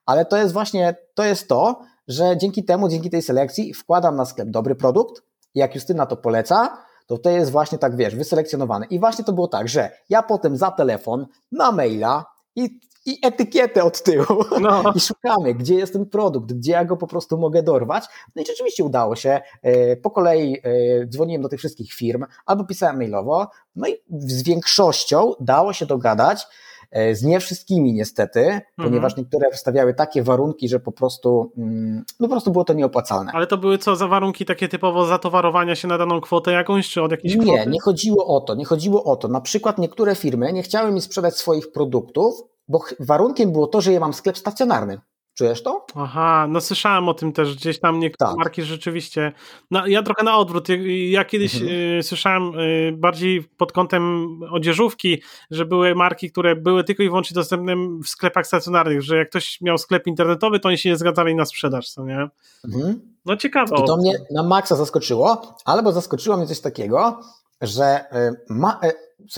Ale 0.07 0.25
to 0.25 0.37
jest 0.37 0.53
właśnie, 0.53 0.97
to 1.15 1.25
jest 1.25 1.49
to, 1.49 1.81
że 2.09 2.37
dzięki 2.37 2.65
temu, 2.65 2.89
dzięki 2.89 3.11
tej 3.11 3.23
selekcji 3.23 3.75
wkładam 3.75 4.17
na 4.17 4.25
sklep 4.25 4.49
dobry 4.49 4.75
produkt 4.75 5.23
i 5.55 5.59
jak 5.59 5.75
Justyna 5.75 6.07
to 6.07 6.17
poleca, 6.17 6.79
to 7.07 7.19
to 7.19 7.31
jest 7.31 7.51
właśnie 7.51 7.79
tak, 7.79 7.97
wiesz, 7.97 8.17
wyselekcjonowane. 8.17 8.87
I 8.87 8.99
właśnie 9.01 9.25
to 9.25 9.33
było 9.33 9.49
tak, 9.49 9.69
że 9.69 9.91
ja 10.09 10.23
potem 10.23 10.57
za 10.57 10.71
telefon, 10.71 11.27
na 11.53 11.73
maila 11.73 12.38
i, 12.65 12.81
i 13.07 13.19
etykietę 13.23 13.85
od 13.85 14.03
tyłu 14.03 14.45
no. 14.61 14.83
i 14.97 15.01
szukamy, 15.01 15.55
gdzie 15.55 15.75
jest 15.75 15.93
ten 15.93 16.07
produkt, 16.07 16.53
gdzie 16.53 16.73
ja 16.73 16.85
go 16.85 16.97
po 16.97 17.07
prostu 17.07 17.39
mogę 17.39 17.63
dorwać. 17.63 18.05
No 18.37 18.43
i 18.43 18.47
rzeczywiście 18.47 18.85
udało 18.85 19.17
się. 19.17 19.41
E, 19.63 19.97
po 19.97 20.11
kolei 20.11 20.57
e, 20.63 21.07
dzwoniłem 21.07 21.43
do 21.43 21.49
tych 21.49 21.59
wszystkich 21.59 21.93
firm 21.93 22.25
albo 22.47 22.65
pisałem 22.65 22.97
mailowo, 22.97 23.51
no 23.77 23.89
i 23.89 23.97
z 24.11 24.43
większością 24.43 25.33
dało 25.41 25.73
się 25.73 25.87
dogadać, 25.87 26.47
z 26.93 27.23
nie 27.23 27.41
wszystkimi 27.41 27.93
niestety, 27.93 28.41
mhm. 28.41 28.63
ponieważ 28.77 29.17
niektóre 29.17 29.51
wstawiały 29.51 29.95
takie 29.95 30.23
warunki, 30.23 30.69
że 30.69 30.81
po 30.81 30.93
prostu, 30.93 31.53
mm, 31.57 32.05
no 32.21 32.29
po 32.29 32.31
prostu 32.33 32.51
było 32.51 32.65
to 32.65 32.73
nieopłacalne. 32.73 33.33
Ale 33.35 33.47
to 33.47 33.59
były 33.59 33.79
co 33.79 33.97
za 33.97 34.09
warunki 34.09 34.45
takie 34.45 34.69
typowo 34.69 35.07
zatowarowania 35.07 35.75
się 35.75 35.89
na 35.89 35.99
daną 35.99 36.21
kwotę 36.21 36.53
jakąś, 36.53 36.89
czy 36.89 37.03
od 37.03 37.11
jakiejś 37.11 37.37
Nie, 37.37 37.43
kwoty? 37.43 37.71
nie 37.71 37.81
chodziło 37.81 38.27
o 38.27 38.41
to, 38.41 38.55
nie 38.55 38.65
chodziło 38.65 39.05
o 39.05 39.17
to. 39.17 39.29
Na 39.29 39.41
przykład 39.41 39.79
niektóre 39.79 40.15
firmy 40.15 40.53
nie 40.53 40.63
chciały 40.63 40.93
mi 40.93 41.01
sprzedać 41.01 41.37
swoich 41.37 41.73
produktów, 41.73 42.43
bo 42.69 42.81
warunkiem 43.01 43.53
było 43.53 43.67
to, 43.67 43.81
że 43.81 43.93
ja 43.93 44.01
mam 44.01 44.13
sklep 44.13 44.39
stacjonarny. 44.39 44.99
Czujesz 45.39 45.63
to? 45.63 45.87
Aha, 45.95 46.47
no 46.49 46.61
słyszałem 46.61 47.09
o 47.09 47.15
tym 47.15 47.33
też, 47.33 47.57
gdzieś 47.57 47.81
tam 47.81 47.99
niektóre 48.01 48.31
tak. 48.31 48.39
marki 48.39 48.63
rzeczywiście. 48.63 49.33
No, 49.71 49.87
ja 49.87 50.03
trochę 50.03 50.25
na 50.25 50.37
odwrót. 50.37 50.69
Ja 51.09 51.25
kiedyś 51.25 51.55
mhm. 51.55 51.99
y, 51.99 52.03
słyszałem 52.03 52.59
y, 52.59 52.93
bardziej 52.97 53.43
pod 53.43 53.73
kątem 53.73 54.31
odzieżówki, 54.51 55.23
że 55.51 55.67
były 55.67 55.95
marki, 55.95 56.31
które 56.31 56.57
były 56.57 56.85
tylko 56.85 57.03
i 57.03 57.09
wyłącznie 57.09 57.35
dostępne 57.35 57.75
w 58.05 58.09
sklepach 58.09 58.47
stacjonarnych, 58.47 59.03
że 59.03 59.17
jak 59.17 59.31
ktoś 59.31 59.61
miał 59.61 59.79
sklep 59.79 60.07
internetowy, 60.07 60.61
to 60.61 60.69
oni 60.69 60.79
się 60.79 60.89
nie 60.89 60.97
zgadzali 60.97 61.35
na 61.35 61.45
sprzedaż, 61.45 61.91
co 61.91 62.05
nie? 62.05 62.29
Mhm. 62.65 63.01
No 63.25 63.37
ciekawe. 63.37 63.77
I 63.83 63.85
to 63.85 63.97
mnie 63.97 64.13
na 64.31 64.43
maksa 64.43 64.77
zaskoczyło, 64.77 65.57
albo 65.65 65.93
zaskoczyło 65.93 66.37
mnie 66.37 66.47
coś 66.47 66.61
takiego, 66.61 67.21
że 67.61 68.01
y, 68.01 68.37
ma, 68.49 68.81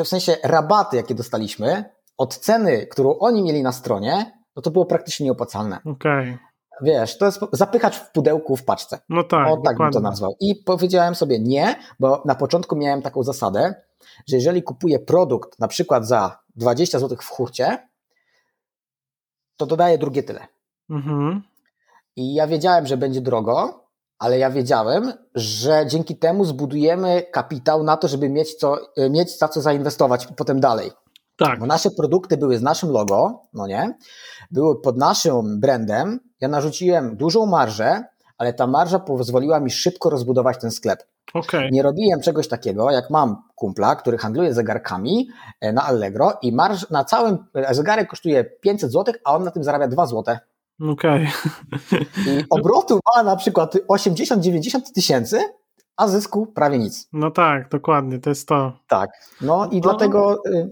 w 0.04 0.08
sensie 0.08 0.36
rabaty, 0.44 0.96
jakie 0.96 1.14
dostaliśmy 1.14 1.84
od 2.18 2.36
ceny, 2.36 2.86
którą 2.86 3.18
oni 3.18 3.42
mieli 3.42 3.62
na 3.62 3.72
stronie, 3.72 4.39
no 4.60 4.62
to 4.62 4.70
było 4.70 4.86
praktycznie 4.86 5.24
nieopłacalne. 5.24 5.76
Okej. 5.76 6.34
Okay. 6.34 6.38
Wiesz, 6.82 7.18
to 7.18 7.26
jest 7.26 7.40
zapychać 7.52 7.96
w 7.96 8.12
pudełku 8.12 8.56
w 8.56 8.64
paczce. 8.64 8.98
No 9.08 9.24
tak. 9.24 9.48
O, 9.48 9.56
tak 9.56 9.78
bym 9.78 9.92
to 9.92 10.00
nazwał. 10.00 10.36
I 10.40 10.56
powiedziałem 10.56 11.14
sobie 11.14 11.38
nie, 11.38 11.76
bo 12.00 12.22
na 12.24 12.34
początku 12.34 12.76
miałem 12.76 13.02
taką 13.02 13.22
zasadę, 13.22 13.74
że 14.28 14.36
jeżeli 14.36 14.62
kupuję 14.62 14.98
produkt 14.98 15.58
na 15.58 15.68
przykład 15.68 16.06
za 16.06 16.38
20 16.56 16.98
zł 16.98 17.18
w 17.20 17.28
hurcie, 17.28 17.88
to 19.56 19.66
dodaję 19.66 19.98
drugie 19.98 20.22
tyle. 20.22 20.46
Mhm. 20.90 21.42
I 22.16 22.34
ja 22.34 22.46
wiedziałem, 22.46 22.86
że 22.86 22.96
będzie 22.96 23.20
drogo, 23.20 23.84
ale 24.18 24.38
ja 24.38 24.50
wiedziałem, 24.50 25.12
że 25.34 25.84
dzięki 25.86 26.16
temu 26.16 26.44
zbudujemy 26.44 27.22
kapitał 27.22 27.82
na 27.82 27.96
to, 27.96 28.08
żeby 28.08 28.28
mieć, 28.28 28.54
co, 28.54 28.78
mieć 29.10 29.38
za 29.38 29.48
co 29.48 29.60
zainwestować 29.60 30.28
potem 30.36 30.60
dalej. 30.60 30.90
Tak. 31.40 31.60
Bo 31.60 31.66
nasze 31.66 31.90
produkty 31.90 32.36
były 32.36 32.58
z 32.58 32.62
naszym 32.62 32.90
logo, 32.90 33.42
no 33.52 33.66
nie? 33.66 33.94
Były 34.50 34.80
pod 34.80 34.96
naszym 34.96 35.60
brandem. 35.60 36.20
Ja 36.40 36.48
narzuciłem 36.48 37.16
dużą 37.16 37.46
marżę, 37.46 38.04
ale 38.38 38.54
ta 38.54 38.66
marża 38.66 38.98
pozwoliła 38.98 39.60
mi 39.60 39.70
szybko 39.70 40.10
rozbudować 40.10 40.60
ten 40.60 40.70
sklep. 40.70 41.02
Okay. 41.34 41.68
Nie 41.72 41.82
robiłem 41.82 42.20
czegoś 42.20 42.48
takiego, 42.48 42.90
jak 42.90 43.10
mam 43.10 43.42
kumpla, 43.54 43.96
który 43.96 44.18
handluje 44.18 44.54
zegarkami 44.54 45.28
e, 45.60 45.72
na 45.72 45.82
Allegro 45.82 46.32
i 46.42 46.52
marż 46.52 46.90
na 46.90 47.04
całym 47.04 47.38
e, 47.54 47.74
zegarek 47.74 48.08
kosztuje 48.08 48.44
500 48.44 48.92
zł, 48.92 49.14
a 49.24 49.34
on 49.34 49.44
na 49.44 49.50
tym 49.50 49.64
zarabia 49.64 49.88
2 49.88 50.06
zł. 50.06 50.36
Okej. 50.88 51.28
Okay. 51.88 52.06
I 52.26 52.44
obrotu 52.50 53.00
ma 53.16 53.22
na 53.22 53.36
przykład 53.36 53.74
80-90 53.88 54.80
tysięcy, 54.94 55.40
a 55.96 56.08
zysku 56.08 56.46
prawie 56.46 56.78
nic. 56.78 57.08
No 57.12 57.30
tak, 57.30 57.68
dokładnie, 57.68 58.18
to 58.18 58.30
jest 58.30 58.48
to. 58.48 58.72
Tak, 58.88 59.10
no 59.40 59.68
i 59.70 59.76
no. 59.76 59.80
dlatego 59.80 60.42
y, 60.46 60.70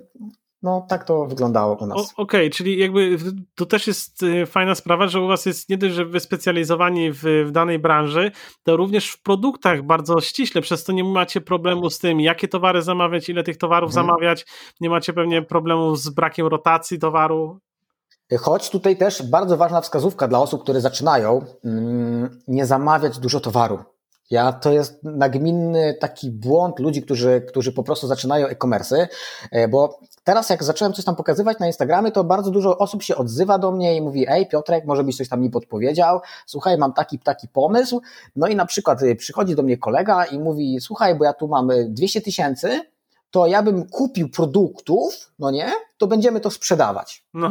no 0.62 0.86
tak 0.88 1.04
to 1.04 1.26
wyglądało 1.26 1.76
u 1.76 1.86
nas. 1.86 1.98
Okej, 1.98 2.14
okay, 2.16 2.50
czyli 2.50 2.78
jakby 2.78 3.18
to 3.54 3.66
też 3.66 3.86
jest 3.86 4.22
y, 4.22 4.46
fajna 4.46 4.74
sprawa, 4.74 5.08
że 5.08 5.20
u 5.20 5.28
was 5.28 5.46
jest 5.46 5.68
nie 5.68 5.78
dość, 5.78 5.94
że 5.94 6.04
wyspecjalizowani 6.04 7.12
w, 7.12 7.22
w 7.46 7.50
danej 7.50 7.78
branży, 7.78 8.32
to 8.62 8.76
również 8.76 9.10
w 9.10 9.22
produktach 9.22 9.82
bardzo 9.82 10.20
ściśle, 10.20 10.60
przez 10.60 10.84
to 10.84 10.92
nie 10.92 11.04
macie 11.04 11.40
problemu 11.40 11.90
z 11.90 11.98
tym, 11.98 12.20
jakie 12.20 12.48
towary 12.48 12.82
zamawiać, 12.82 13.28
ile 13.28 13.42
tych 13.42 13.56
towarów 13.56 13.92
hmm. 13.92 14.06
zamawiać, 14.06 14.46
nie 14.80 14.90
macie 14.90 15.12
pewnie 15.12 15.42
problemu 15.42 15.96
z 15.96 16.08
brakiem 16.08 16.46
rotacji 16.46 16.98
towaru. 16.98 17.60
Choć 18.38 18.70
tutaj 18.70 18.96
też 18.96 19.22
bardzo 19.22 19.56
ważna 19.56 19.80
wskazówka 19.80 20.28
dla 20.28 20.40
osób, 20.40 20.62
które 20.62 20.80
zaczynają, 20.80 21.44
mm, 21.64 22.40
nie 22.48 22.66
zamawiać 22.66 23.18
dużo 23.18 23.40
towaru. 23.40 23.78
Ja 24.30 24.52
to 24.52 24.72
jest 24.72 25.04
nagminny 25.04 25.96
taki 26.00 26.30
błąd 26.30 26.78
ludzi, 26.78 27.02
którzy, 27.02 27.40
którzy 27.48 27.72
po 27.72 27.82
prostu 27.82 28.06
zaczynają 28.06 28.46
e-commerce, 28.46 29.08
e, 29.52 29.68
bo 29.68 30.00
teraz 30.28 30.50
jak 30.50 30.64
zacząłem 30.64 30.92
coś 30.92 31.04
tam 31.04 31.16
pokazywać 31.16 31.58
na 31.58 31.66
Instagramie, 31.66 32.12
to 32.12 32.24
bardzo 32.24 32.50
dużo 32.50 32.78
osób 32.78 33.02
się 33.02 33.16
odzywa 33.16 33.58
do 33.58 33.72
mnie 33.72 33.96
i 33.96 34.00
mówi, 34.00 34.24
ej 34.28 34.48
Piotrek, 34.48 34.84
może 34.84 35.04
byś 35.04 35.16
coś 35.16 35.28
tam 35.28 35.40
mi 35.40 35.50
podpowiedział, 35.50 36.20
słuchaj, 36.46 36.78
mam 36.78 36.92
taki, 36.92 37.18
taki 37.18 37.48
pomysł, 37.48 38.00
no 38.36 38.46
i 38.46 38.56
na 38.56 38.66
przykład 38.66 39.02
y, 39.02 39.16
przychodzi 39.16 39.54
do 39.54 39.62
mnie 39.62 39.78
kolega 39.78 40.24
i 40.24 40.38
mówi, 40.38 40.80
słuchaj, 40.80 41.14
bo 41.14 41.24
ja 41.24 41.32
tu 41.32 41.48
mam 41.48 41.70
200 41.88 42.20
tysięcy, 42.20 42.80
to 43.30 43.46
ja 43.46 43.62
bym 43.62 43.88
kupił 43.88 44.30
produktów, 44.30 45.32
no 45.38 45.50
nie, 45.50 45.72
to 45.98 46.06
będziemy 46.06 46.40
to 46.40 46.50
sprzedawać. 46.50 47.24
No, 47.34 47.48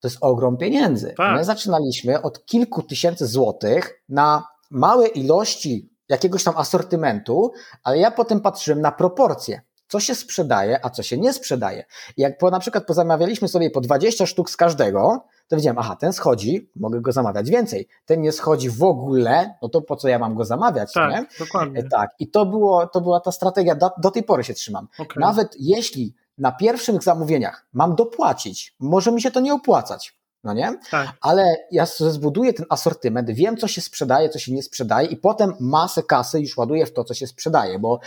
To 0.00 0.08
jest 0.08 0.18
ogrom 0.20 0.56
pieniędzy. 0.56 1.14
Tak. 1.16 1.36
My 1.36 1.44
zaczynaliśmy 1.44 2.22
od 2.22 2.46
kilku 2.46 2.82
tysięcy 2.82 3.26
złotych 3.26 4.02
na 4.08 4.44
małe 4.70 5.06
ilości 5.06 5.90
jakiegoś 6.08 6.44
tam 6.44 6.54
asortymentu, 6.56 7.52
ale 7.82 7.98
ja 7.98 8.10
potem 8.10 8.40
patrzyłem 8.40 8.80
na 8.80 8.92
proporcje. 8.92 9.62
Co 9.88 10.00
się 10.00 10.14
sprzedaje, 10.14 10.84
a 10.84 10.90
co 10.90 11.02
się 11.02 11.18
nie 11.18 11.32
sprzedaje. 11.32 11.84
Jak 12.16 12.38
po, 12.38 12.50
na 12.50 12.58
przykład 12.60 12.86
pozamawialiśmy 12.86 13.48
sobie 13.48 13.70
po 13.70 13.80
20 13.80 14.26
sztuk 14.26 14.50
z 14.50 14.56
każdego, 14.56 15.26
to 15.48 15.56
wiedziałem, 15.56 15.78
aha, 15.78 15.96
ten 15.96 16.12
schodzi, 16.12 16.70
mogę 16.76 17.00
go 17.00 17.12
zamawiać 17.12 17.50
więcej. 17.50 17.88
Ten 18.04 18.20
nie 18.20 18.32
schodzi 18.32 18.70
w 18.70 18.82
ogóle, 18.82 19.54
no 19.62 19.68
to 19.68 19.82
po 19.82 19.96
co 19.96 20.08
ja 20.08 20.18
mam 20.18 20.34
go 20.34 20.44
zamawiać, 20.44 20.92
tak, 20.92 21.10
nie? 21.10 21.26
dokładnie. 21.38 21.80
E, 21.80 21.88
Tak, 21.88 22.10
i 22.18 22.30
to, 22.30 22.46
było, 22.46 22.86
to 22.86 23.00
była 23.00 23.20
ta 23.20 23.32
strategia, 23.32 23.74
do, 23.74 23.90
do 23.98 24.10
tej 24.10 24.22
pory 24.22 24.44
się 24.44 24.54
trzymam. 24.54 24.88
Okej. 24.98 25.20
Nawet 25.20 25.56
jeśli 25.58 26.14
na 26.38 26.52
pierwszych 26.52 27.02
zamówieniach 27.02 27.66
mam 27.72 27.94
dopłacić, 27.94 28.74
może 28.80 29.12
mi 29.12 29.22
się 29.22 29.30
to 29.30 29.40
nie 29.40 29.54
opłacać, 29.54 30.18
no 30.46 30.52
nie? 30.52 30.78
Tak, 30.90 31.08
Ale 31.20 31.56
ja 31.70 31.86
zbuduję 31.86 32.52
ten 32.52 32.66
asortyment, 32.68 33.30
wiem 33.30 33.56
co 33.56 33.68
się 33.68 33.80
sprzedaje, 33.80 34.28
co 34.28 34.38
się 34.38 34.52
nie 34.52 34.62
sprzedaje 34.62 35.08
i 35.08 35.16
potem 35.16 35.54
masę 35.60 36.02
kasy 36.02 36.40
już 36.40 36.56
ładuję 36.56 36.86
w 36.86 36.92
to, 36.92 37.04
co 37.04 37.14
się 37.14 37.26
sprzedaje, 37.26 37.78
bo 37.78 38.00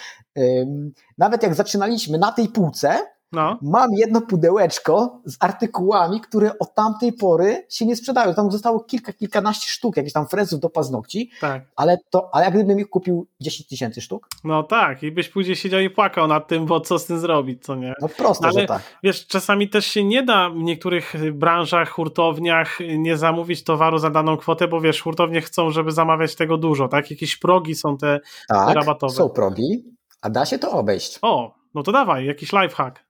nawet 1.17 1.43
jak 1.43 1.55
zaczynaliśmy 1.55 2.17
na 2.17 2.31
tej 2.31 2.47
półce, 2.47 2.99
no, 3.31 3.59
mam 3.61 3.93
jedno 3.93 4.21
pudełeczko 4.21 5.21
z 5.25 5.37
artykułami, 5.39 6.21
które 6.21 6.59
od 6.59 6.75
tamtej 6.75 7.13
pory 7.13 7.65
się 7.69 7.85
nie 7.85 7.95
sprzedają. 7.95 8.33
Tam 8.33 8.51
zostało 8.51 8.79
kilka, 8.79 9.13
kilkanaście 9.13 9.67
sztuk, 9.67 9.97
jakichś 9.97 10.13
tam 10.13 10.27
frezów 10.27 10.59
do 10.59 10.69
paznokci, 10.69 11.31
tak. 11.41 11.63
ale 11.75 11.97
to, 12.09 12.29
ale 12.33 12.45
jak 12.45 12.53
gdybym 12.53 12.79
ich 12.79 12.89
kupił 12.89 13.27
10 13.39 13.67
tysięcy 13.69 14.01
sztuk, 14.01 14.27
No 14.43 14.63
tak, 14.63 15.03
i 15.03 15.11
byś 15.11 15.29
później 15.29 15.55
siedział 15.55 15.79
i 15.79 15.89
płakał 15.89 16.27
nad 16.27 16.47
tym, 16.47 16.65
bo 16.65 16.79
co 16.79 16.99
z 16.99 17.05
tym 17.05 17.19
zrobić, 17.19 17.63
co 17.65 17.75
nie? 17.75 17.93
no 18.01 18.09
prosto, 18.09 18.43
Ale 18.45 18.61
że 18.61 18.65
tak. 18.65 18.81
Wiesz, 19.03 19.27
czasami 19.27 19.69
też 19.69 19.85
się 19.85 20.03
nie 20.03 20.23
da 20.23 20.49
w 20.49 20.55
niektórych 20.55 21.13
branżach, 21.33 21.89
hurtowniach 21.89 22.77
nie 22.97 23.17
zamówić 23.17 23.63
towaru 23.63 23.97
za 23.97 24.09
daną 24.09 24.37
kwotę, 24.37 24.67
bo 24.67 24.81
wiesz, 24.81 25.01
hurtownie 25.01 25.41
chcą, 25.41 25.71
żeby 25.71 25.91
zamawiać 25.91 26.35
tego 26.35 26.57
dużo, 26.57 26.87
tak? 26.87 27.11
Jakieś 27.11 27.37
progi 27.37 27.75
są 27.75 27.97
te. 27.97 28.19
Tak, 28.47 28.75
rabatowe. 28.75 29.13
są 29.13 29.29
progi, 29.29 29.83
a 30.21 30.29
da 30.29 30.45
się 30.45 30.59
to 30.59 30.71
obejść. 30.71 31.19
O, 31.21 31.55
no 31.73 31.83
to 31.83 31.91
dawaj, 31.91 32.25
jakiś 32.25 32.51
lifehack. 32.53 33.08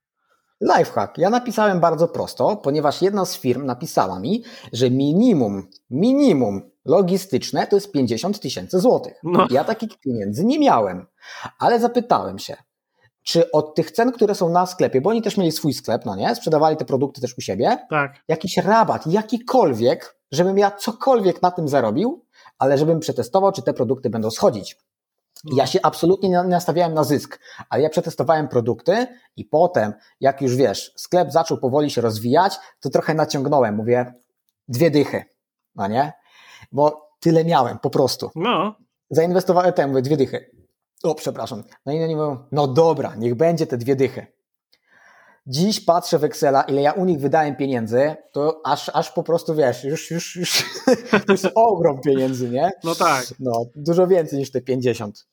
Lifehack. 0.62 1.18
Ja 1.18 1.30
napisałem 1.30 1.80
bardzo 1.80 2.08
prosto, 2.08 2.56
ponieważ 2.56 3.02
jedna 3.02 3.26
z 3.26 3.38
firm 3.38 3.66
napisała 3.66 4.20
mi, 4.20 4.44
że 4.74 4.92
minimum, 4.92 5.68
minimum 5.90 6.72
logistyczne 6.86 7.68
to 7.68 7.76
jest 7.76 7.92
50 7.92 8.40
tysięcy 8.40 8.80
złotych. 8.80 9.14
No. 9.24 9.48
Ja 9.50 9.64
takich 9.64 10.00
pieniędzy 10.00 10.46
nie 10.46 10.60
miałem, 10.60 11.06
ale 11.60 11.80
zapytałem 11.80 12.40
się, 12.40 12.58
czy 13.24 13.52
od 13.52 13.76
tych 13.76 13.92
cen, 13.92 14.12
które 14.12 14.36
są 14.36 14.50
na 14.50 14.66
sklepie, 14.66 15.02
bo 15.02 15.10
oni 15.10 15.22
też 15.22 15.38
mieli 15.38 15.52
swój 15.52 15.74
sklep, 15.74 16.06
no 16.06 16.16
nie, 16.16 16.36
sprzedawali 16.36 16.78
te 16.78 16.86
produkty 16.86 17.22
też 17.22 17.38
u 17.38 17.42
siebie, 17.42 17.78
Tak, 17.90 18.14
jakiś 18.28 18.58
rabat, 18.58 19.08
jakikolwiek, 19.08 20.20
żebym 20.32 20.58
ja 20.58 20.72
cokolwiek 20.72 21.42
na 21.42 21.52
tym 21.52 21.68
zarobił, 21.68 22.26
ale 22.58 22.78
żebym 22.78 23.00
przetestował, 23.00 23.52
czy 23.52 23.62
te 23.62 23.74
produkty 23.74 24.10
będą 24.10 24.32
schodzić. 24.32 24.78
Ja 25.46 25.68
się 25.68 25.80
absolutnie 25.84 26.30
nie 26.30 26.44
nastawiałem 26.44 26.94
na 26.94 27.04
zysk, 27.04 27.40
ale 27.70 27.84
ja 27.84 27.90
przetestowałem 27.90 28.48
produkty 28.48 29.08
i 29.36 29.46
potem, 29.46 29.94
jak 30.20 30.42
już 30.42 30.56
wiesz, 30.56 30.94
sklep 30.98 31.32
zaczął 31.32 31.58
powoli 31.58 31.92
się 31.92 32.02
rozwijać, 32.02 32.58
to 32.80 32.90
trochę 32.90 33.14
naciągnąłem, 33.14 33.76
mówię, 33.76 34.14
dwie 34.68 34.92
dychy, 34.92 35.24
no 35.76 35.88
nie? 35.88 36.14
Bo 36.72 37.10
tyle 37.20 37.46
miałem, 37.46 37.80
po 37.80 37.90
prostu. 37.90 38.32
no, 38.36 38.76
Zainwestowałem 39.10 39.74
ten, 39.74 39.90
mówię, 39.90 40.02
dwie 40.02 40.18
dychy. 40.18 40.52
O, 41.04 41.16
przepraszam. 41.16 41.64
No 41.86 41.94
i 41.94 42.04
oni 42.04 42.16
mówią, 42.16 42.44
no 42.52 42.68
dobra, 42.68 43.16
niech 43.16 43.36
będzie 43.36 43.68
te 43.68 43.78
dwie 43.78 43.96
dychy. 43.96 44.28
Dziś 45.48 45.80
patrzę 45.80 46.20
w 46.20 46.24
Excela, 46.24 46.62
ile 46.62 46.82
ja 46.82 46.92
u 46.92 47.06
nich 47.06 47.20
wydałem 47.20 47.56
pieniędzy, 47.56 48.16
to 48.32 48.62
aż, 48.66 48.92
aż 48.94 49.12
po 49.12 49.24
prostu 49.24 49.56
wiesz, 49.56 49.84
już, 49.84 50.12
już, 50.12 50.36
już 50.36 50.64
to 51.28 51.32
jest 51.32 51.48
ogrom 51.56 52.02
pieniędzy, 52.02 52.50
nie? 52.50 52.72
no 52.84 52.96
tak. 52.96 53.26
No, 53.40 53.66
dużo 53.76 54.08
więcej 54.08 54.40
niż 54.40 54.52
te 54.52 54.62
50. 54.62 55.28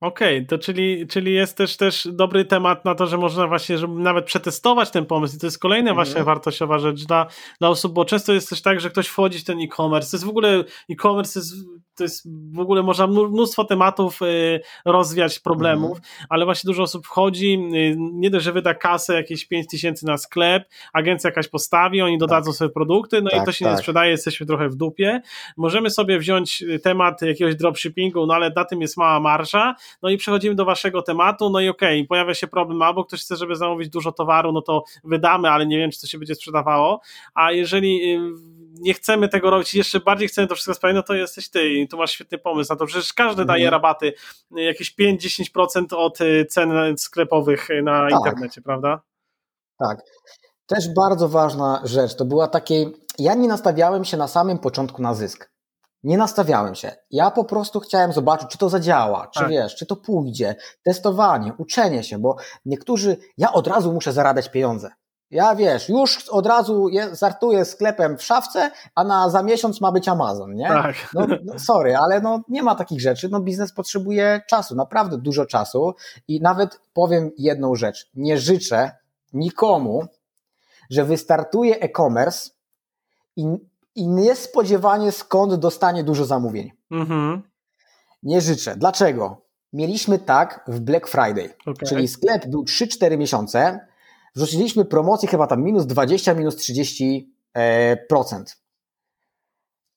Okej, 0.00 0.46
to 0.46 0.58
czyli, 0.58 1.06
czyli 1.06 1.34
jest 1.34 1.56
też, 1.56 1.76
też 1.76 2.08
dobry 2.12 2.44
temat 2.44 2.84
na 2.84 2.94
to, 2.94 3.06
że 3.06 3.16
można 3.18 3.46
właśnie, 3.46 3.78
żeby 3.78 4.00
nawet 4.00 4.24
przetestować 4.24 4.90
ten 4.90 5.06
pomysł 5.06 5.36
i 5.36 5.38
to 5.38 5.46
jest 5.46 5.58
kolejna 5.58 5.90
Mhm. 5.90 6.06
właśnie 6.06 6.24
wartościowa 6.24 6.78
rzecz 6.78 7.04
dla, 7.06 7.26
dla 7.60 7.68
osób, 7.68 7.92
bo 7.92 8.04
często 8.04 8.32
jest 8.32 8.50
też 8.50 8.62
tak, 8.62 8.80
że 8.80 8.90
ktoś 8.90 9.06
wchodzi 9.06 9.38
w 9.38 9.44
ten 9.44 9.60
e-commerce, 9.60 10.10
to 10.10 10.16
jest 10.16 10.26
w 10.26 10.28
ogóle 10.28 10.64
e-commerce 10.90 11.32
to 11.32 11.38
jest, 11.40 11.54
to 11.96 12.04
jest 12.04 12.28
w 12.54 12.58
ogóle 12.60 12.82
można 12.82 13.06
mnó- 13.08 13.30
mnóstwo 13.30 13.64
tematów 13.64 14.22
y, 14.22 14.60
rozwiać, 14.84 15.38
problemów, 15.40 15.90
Mhm. 15.98 16.26
ale 16.28 16.44
właśnie 16.44 16.68
dużo 16.68 16.82
osób 16.82 17.06
wchodzi, 17.06 17.54
y, 17.74 17.96
nie 17.98 18.30
dość, 18.30 18.44
że 18.44 18.52
wyda 18.52 18.74
kasę 18.74 19.14
jakieś 19.14 19.46
5 19.48 19.66
tysięcy 19.70 20.06
na 20.06 20.16
sklep, 20.18 20.68
agencja 20.92 21.30
jakaś 21.30 21.48
postawi, 21.48 22.02
oni 22.02 22.18
dodadzą 22.18 22.52
sobie 22.52 22.70
produkty, 22.70 23.22
no 23.22 23.30
i 23.30 23.34
Tak, 23.34 23.44
to 23.46 23.52
się 23.52 23.64
nie 23.64 23.70
tak. 23.70 23.78
sprzedaje, 23.80 24.10
jesteśmy 24.10 24.46
trochę 24.46 24.68
w 24.68 24.74
dupie. 24.74 25.20
Możemy 25.56 25.90
sobie 25.90 26.18
wziąć 26.18 26.62
y, 26.62 26.78
temat 26.78 27.22
jakiegoś 27.22 27.56
dropshippingu, 27.56 28.26
no 28.26 28.34
ale 28.34 28.50
na 28.56 28.64
tym 28.64 28.80
jest 28.80 28.96
mała 28.96 29.20
marża, 29.20 29.74
no 30.02 30.08
i 30.10 30.16
przechodzimy 30.16 30.54
do 30.54 30.64
waszego 30.64 31.02
tematu, 31.02 31.50
no 31.50 31.60
i 31.60 31.68
okej, 31.68 32.06
pojawia 32.06 32.34
się 32.34 32.46
problem, 32.46 32.82
albo 32.82 33.04
ktoś 33.04 33.20
chce, 33.20 33.36
żeby 33.36 33.56
zamówić 33.56 33.88
dużo 33.88 34.12
towaru, 34.12 34.52
no 34.52 34.62
to 34.62 34.84
wydamy, 35.04 35.50
ale 35.50 35.66
nie 35.66 35.78
wiem, 35.78 35.90
czy 35.90 36.00
to 36.00 36.06
się 36.06 36.18
będzie 36.18 36.34
sprzedawało, 36.34 37.00
a 37.34 37.52
jeżeli 37.52 38.14
y, 38.14 38.20
nie 38.80 38.94
chcemy 38.94 39.28
tego 39.28 39.50
robić, 39.50 39.74
jeszcze 39.74 40.00
bardziej 40.00 40.28
chcemy 40.28 40.48
to 40.48 40.54
wszystko 40.54 40.74
sprawić, 40.74 40.96
no 40.96 41.02
to 41.02 41.14
jesteś 41.14 41.48
ty 41.50 41.68
i 41.68 41.88
tu 41.88 41.96
masz 41.96 42.10
świetny 42.10 42.38
pomysł 42.38 42.72
na 42.72 42.76
to, 42.76 42.86
przecież 42.86 43.12
każdy 43.12 43.42
Mhm. 43.42 43.46
daje 43.46 43.70
rabaty, 43.70 44.12
y, 44.58 44.62
jakieś 44.62 44.94
5-10% 44.94 45.92
od 45.96 46.20
y, 46.20 46.46
cen 46.50 46.70
sklepowych 46.98 47.68
na 47.82 48.08
Tak. 48.10 48.18
internecie, 48.18 48.62
prawda? 48.62 49.00
Tak. 49.78 49.98
Też 50.66 50.94
bardzo 50.96 51.28
ważna 51.28 51.80
rzecz, 51.84 52.14
to 52.16 52.24
była 52.24 52.48
takiej, 52.48 52.92
ja 53.18 53.34
nie 53.34 53.48
nastawiałem 53.48 54.04
się 54.04 54.16
na 54.16 54.28
samym 54.28 54.58
początku 54.58 55.02
na 55.02 55.14
zysk. 55.14 55.50
Nie 56.06 56.18
nastawiałem 56.18 56.74
się. 56.74 56.92
Ja 57.10 57.30
po 57.30 57.44
prostu 57.44 57.80
chciałem 57.80 58.12
zobaczyć, 58.12 58.48
czy 58.48 58.58
to 58.58 58.68
zadziała, 58.68 59.26
czy 59.26 59.40
Tak. 59.40 59.48
wiesz, 59.48 59.76
czy 59.76 59.86
to 59.86 59.96
pójdzie. 59.96 60.56
Testowanie, 60.84 61.52
uczenie 61.58 62.04
się, 62.04 62.18
bo 62.18 62.36
niektórzy, 62.66 63.16
ja 63.38 63.52
od 63.52 63.66
razu 63.66 63.92
muszę 63.92 64.12
zarabiać 64.12 64.48
pieniądze. 64.48 64.90
Ja 65.30 65.54
wiesz, 65.54 65.88
już 65.88 66.28
od 66.28 66.46
razu 66.46 66.88
je, 66.88 67.14
zartuję 67.16 67.64
sklepem 67.64 68.18
w 68.18 68.22
szafce, 68.22 68.70
a 68.94 69.04
na 69.04 69.30
za 69.30 69.42
miesiąc 69.42 69.80
ma 69.80 69.92
być 69.92 70.08
Amazon, 70.08 70.54
nie? 70.54 70.68
Tak. 70.68 70.94
No, 71.14 71.26
no 71.44 71.58
sorry, 71.58 71.96
ale 71.96 72.20
no 72.20 72.40
nie 72.48 72.62
ma 72.62 72.74
takich 72.74 73.00
rzeczy. 73.00 73.28
No 73.28 73.40
biznes 73.40 73.72
potrzebuje 73.72 74.40
czasu, 74.48 74.74
naprawdę 74.74 75.18
dużo 75.18 75.46
czasu 75.46 75.94
i 76.28 76.40
nawet 76.40 76.80
powiem 76.94 77.30
jedną 77.38 77.74
rzecz. 77.74 78.10
Nie 78.14 78.38
życzę 78.38 78.90
nikomu, 79.32 80.04
że 80.90 81.04
wystartuje 81.04 81.80
e-commerce 81.80 82.50
i, 83.36 83.46
i 83.96 84.08
niespodziewanie 84.08 85.12
skąd 85.12 85.54
dostanie 85.54 86.04
dużo 86.04 86.24
zamówień. 86.24 86.72
Mhm. 86.90 87.42
Nie 88.22 88.40
życzę. 88.40 88.76
Dlaczego? 88.76 89.46
Mieliśmy 89.72 90.18
tak 90.18 90.64
w 90.68 90.80
Black 90.80 91.08
Friday, 91.08 91.54
Okej. 91.66 91.88
czyli 91.88 92.08
sklep 92.08 92.46
był 92.46 92.64
3-4 92.64 93.18
miesiące, 93.18 93.86
wrzuciliśmy 94.36 94.84
promocję 94.84 95.28
chyba 95.28 95.46
tam 95.46 95.62
minus 95.62 95.86
20, 95.86 96.34
minus 96.34 96.56
30%. 96.56 97.22
E, 97.54 97.96
procent. 97.96 98.56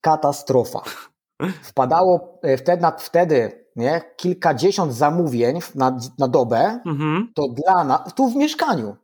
Katastrofa. 0.02 0.82
Wpadało 1.64 2.40
e, 2.44 2.58
wtedy, 2.58 2.88
wtedy 3.00 3.66
nie, 3.76 4.02
kilkadziesiąt 4.18 4.94
zamówień 4.94 5.60
na, 5.76 5.98
na 6.18 6.28
dobę, 6.28 6.80
Mhm. 6.86 7.32
to 7.36 7.48
dla 7.48 7.84
nas, 7.84 8.14
tu 8.14 8.30
w 8.30 8.36
mieszkaniu. 8.36 8.96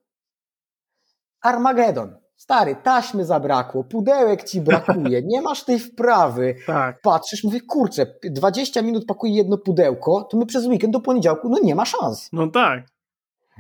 Armagedon. 1.41 2.17
Stary, 2.45 2.75
taśmy 2.83 3.25
zabrakło, 3.25 3.83
pudełek 3.83 4.43
ci 4.43 4.61
brakuje, 4.61 5.21
nie 5.31 5.41
masz 5.41 5.63
tej 5.63 5.79
wprawy. 5.79 6.55
Tak. 6.67 7.01
Patrzysz, 7.01 7.43
mówię, 7.43 7.59
kurczę, 7.61 8.05
20 8.23 8.81
minut 8.81 9.05
pakuje 9.05 9.33
jedno 9.33 9.57
pudełko, 9.57 10.27
to 10.31 10.37
my 10.37 10.45
przez 10.45 10.65
weekend 10.65 10.93
do 10.93 10.99
poniedziałku, 10.99 11.49
no 11.49 11.57
nie 11.63 11.75
ma 11.75 11.85
szans. 11.85 12.29
No 12.33 12.47
tak. 12.47 12.83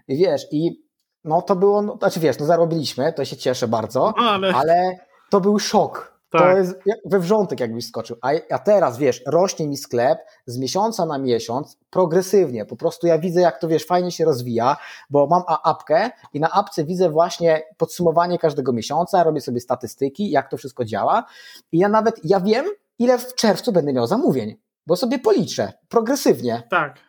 I 0.07 0.17
wiesz, 0.17 0.47
i 0.51 0.85
no 1.23 1.41
to 1.41 1.55
było, 1.55 1.81
no, 1.81 1.97
znaczy 1.97 2.19
wiesz, 2.19 2.39
no 2.39 2.45
zarobiliśmy, 2.45 3.13
to 3.13 3.25
się 3.25 3.37
cieszę 3.37 3.67
bardzo, 3.67 4.13
No, 4.17 4.23
ale 4.23 4.53
ale 4.53 4.97
to 5.29 5.41
był 5.41 5.59
szok. 5.59 6.14
To 6.37 6.43
Tak. 6.43 6.57
jest 6.57 6.75
jak 6.85 6.97
we 7.05 7.19
wrzątek 7.19 7.59
jakbyś 7.59 7.87
skoczył. 7.87 8.17
A, 8.21 8.29
a 8.51 8.59
teraz, 8.59 8.97
wiesz, 8.97 9.21
rośnie 9.27 9.67
mi 9.67 9.77
sklep 9.77 10.19
z 10.45 10.57
miesiąca 10.57 11.05
na 11.05 11.17
miesiąc 11.17 11.77
progresywnie. 11.89 12.65
Po 12.65 12.75
prostu 12.75 13.07
ja 13.07 13.19
widzę, 13.19 13.41
jak 13.41 13.59
to, 13.59 13.67
wiesz, 13.67 13.85
fajnie 13.85 14.11
się 14.11 14.25
rozwija, 14.25 14.77
bo 15.09 15.27
mam 15.27 15.43
apkę 15.63 16.09
i 16.33 16.39
na 16.39 16.49
apce 16.51 16.83
widzę 16.83 17.09
właśnie 17.09 17.63
podsumowanie 17.77 18.39
każdego 18.39 18.73
miesiąca, 18.73 19.23
robię 19.23 19.41
sobie 19.41 19.59
statystyki, 19.59 20.29
jak 20.31 20.49
to 20.49 20.57
wszystko 20.57 20.85
działa 20.85 21.25
i 21.71 21.77
ja 21.79 21.89
nawet, 21.89 22.15
ja 22.23 22.39
wiem, 22.39 22.65
ile 22.99 23.17
w 23.17 23.35
czerwcu 23.35 23.71
będę 23.71 23.93
miał 23.93 24.07
zamówień, 24.07 24.55
bo 24.87 24.95
sobie 24.95 25.19
policzę 25.19 25.73
progresywnie. 25.89 26.63
tak. 26.69 26.99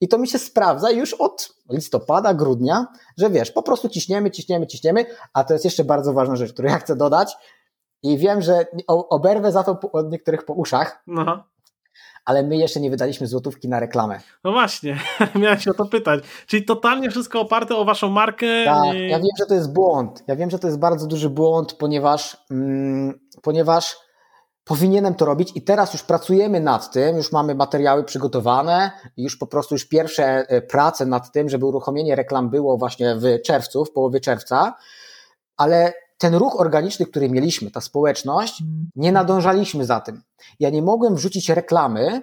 I 0.00 0.08
to 0.08 0.18
mi 0.18 0.28
się 0.28 0.38
sprawdza 0.38 0.90
już 0.90 1.14
od 1.14 1.48
listopada, 1.70 2.34
grudnia, 2.34 2.86
że 3.18 3.30
wiesz, 3.30 3.50
po 3.50 3.62
prostu 3.62 3.88
ciśniemy, 3.88 4.30
ciśniemy, 4.30 4.66
ciśniemy, 4.66 5.06
a 5.32 5.44
to 5.44 5.52
jest 5.52 5.64
jeszcze 5.64 5.84
bardzo 5.84 6.12
ważna 6.12 6.36
rzecz, 6.36 6.52
którą 6.52 6.68
ja 6.68 6.78
chcę 6.78 6.96
dodać 6.96 7.36
i 8.04 8.18
wiem, 8.18 8.42
że 8.42 8.66
oberwę 8.88 9.52
za 9.52 9.62
to 9.62 9.78
od 9.92 10.12
niektórych 10.12 10.44
po 10.44 10.52
uszach, 10.52 11.02
No. 11.06 11.44
ale 12.24 12.42
my 12.42 12.56
jeszcze 12.56 12.80
nie 12.80 12.90
wydaliśmy 12.90 13.26
złotówki 13.26 13.68
na 13.68 13.80
reklamę. 13.80 14.20
No 14.44 14.52
właśnie, 14.52 14.98
miałem 15.34 15.60
się 15.60 15.70
o 15.70 15.74
to 15.74 15.84
pytać. 15.84 16.24
Czyli 16.46 16.64
totalnie 16.64 17.10
wszystko 17.10 17.40
oparte 17.40 17.76
o 17.76 17.84
waszą 17.84 18.10
markę. 18.10 18.46
Tak, 18.64 18.84
ja 19.08 19.18
wiem, 19.18 19.30
że 19.38 19.46
to 19.46 19.54
jest 19.54 19.72
błąd. 19.72 20.24
Ja 20.26 20.36
wiem, 20.36 20.50
że 20.50 20.58
to 20.58 20.66
jest 20.66 20.78
bardzo 20.78 21.06
duży 21.06 21.30
błąd, 21.30 21.72
ponieważ, 21.72 22.36
mm, 22.50 23.20
ponieważ 23.42 23.96
powinienem 24.64 25.14
to 25.14 25.24
robić 25.24 25.52
i 25.54 25.62
teraz 25.62 25.92
już 25.92 26.02
pracujemy 26.02 26.60
nad 26.60 26.92
tym, 26.92 27.16
już 27.16 27.32
mamy 27.32 27.54
materiały 27.54 28.04
przygotowane, 28.04 28.90
już 29.16 29.36
po 29.36 29.46
prostu 29.46 29.74
już 29.74 29.88
pierwsze 29.88 30.24
e, 30.24 30.62
prace 30.62 31.06
nad 31.06 31.32
tym, 31.32 31.48
żeby 31.48 31.66
uruchomienie 31.66 32.14
reklam 32.16 32.50
było 32.50 32.78
właśnie 32.78 33.16
w 33.16 33.42
czerwcu, 33.46 33.84
w 33.84 33.92
połowie 33.92 34.20
czerwca, 34.20 34.74
ale 35.56 35.92
ten 36.18 36.34
ruch 36.34 36.60
organiczny, 36.60 37.06
który 37.06 37.30
mieliśmy, 37.30 37.70
ta 37.70 37.80
społeczność, 37.80 38.62
nie 38.96 39.12
nadążaliśmy 39.12 39.84
za 39.84 40.00
tym. 40.00 40.22
Ja 40.60 40.70
nie 40.70 40.82
mogłem 40.82 41.14
wrzucić 41.14 41.48
reklamy 41.48 42.22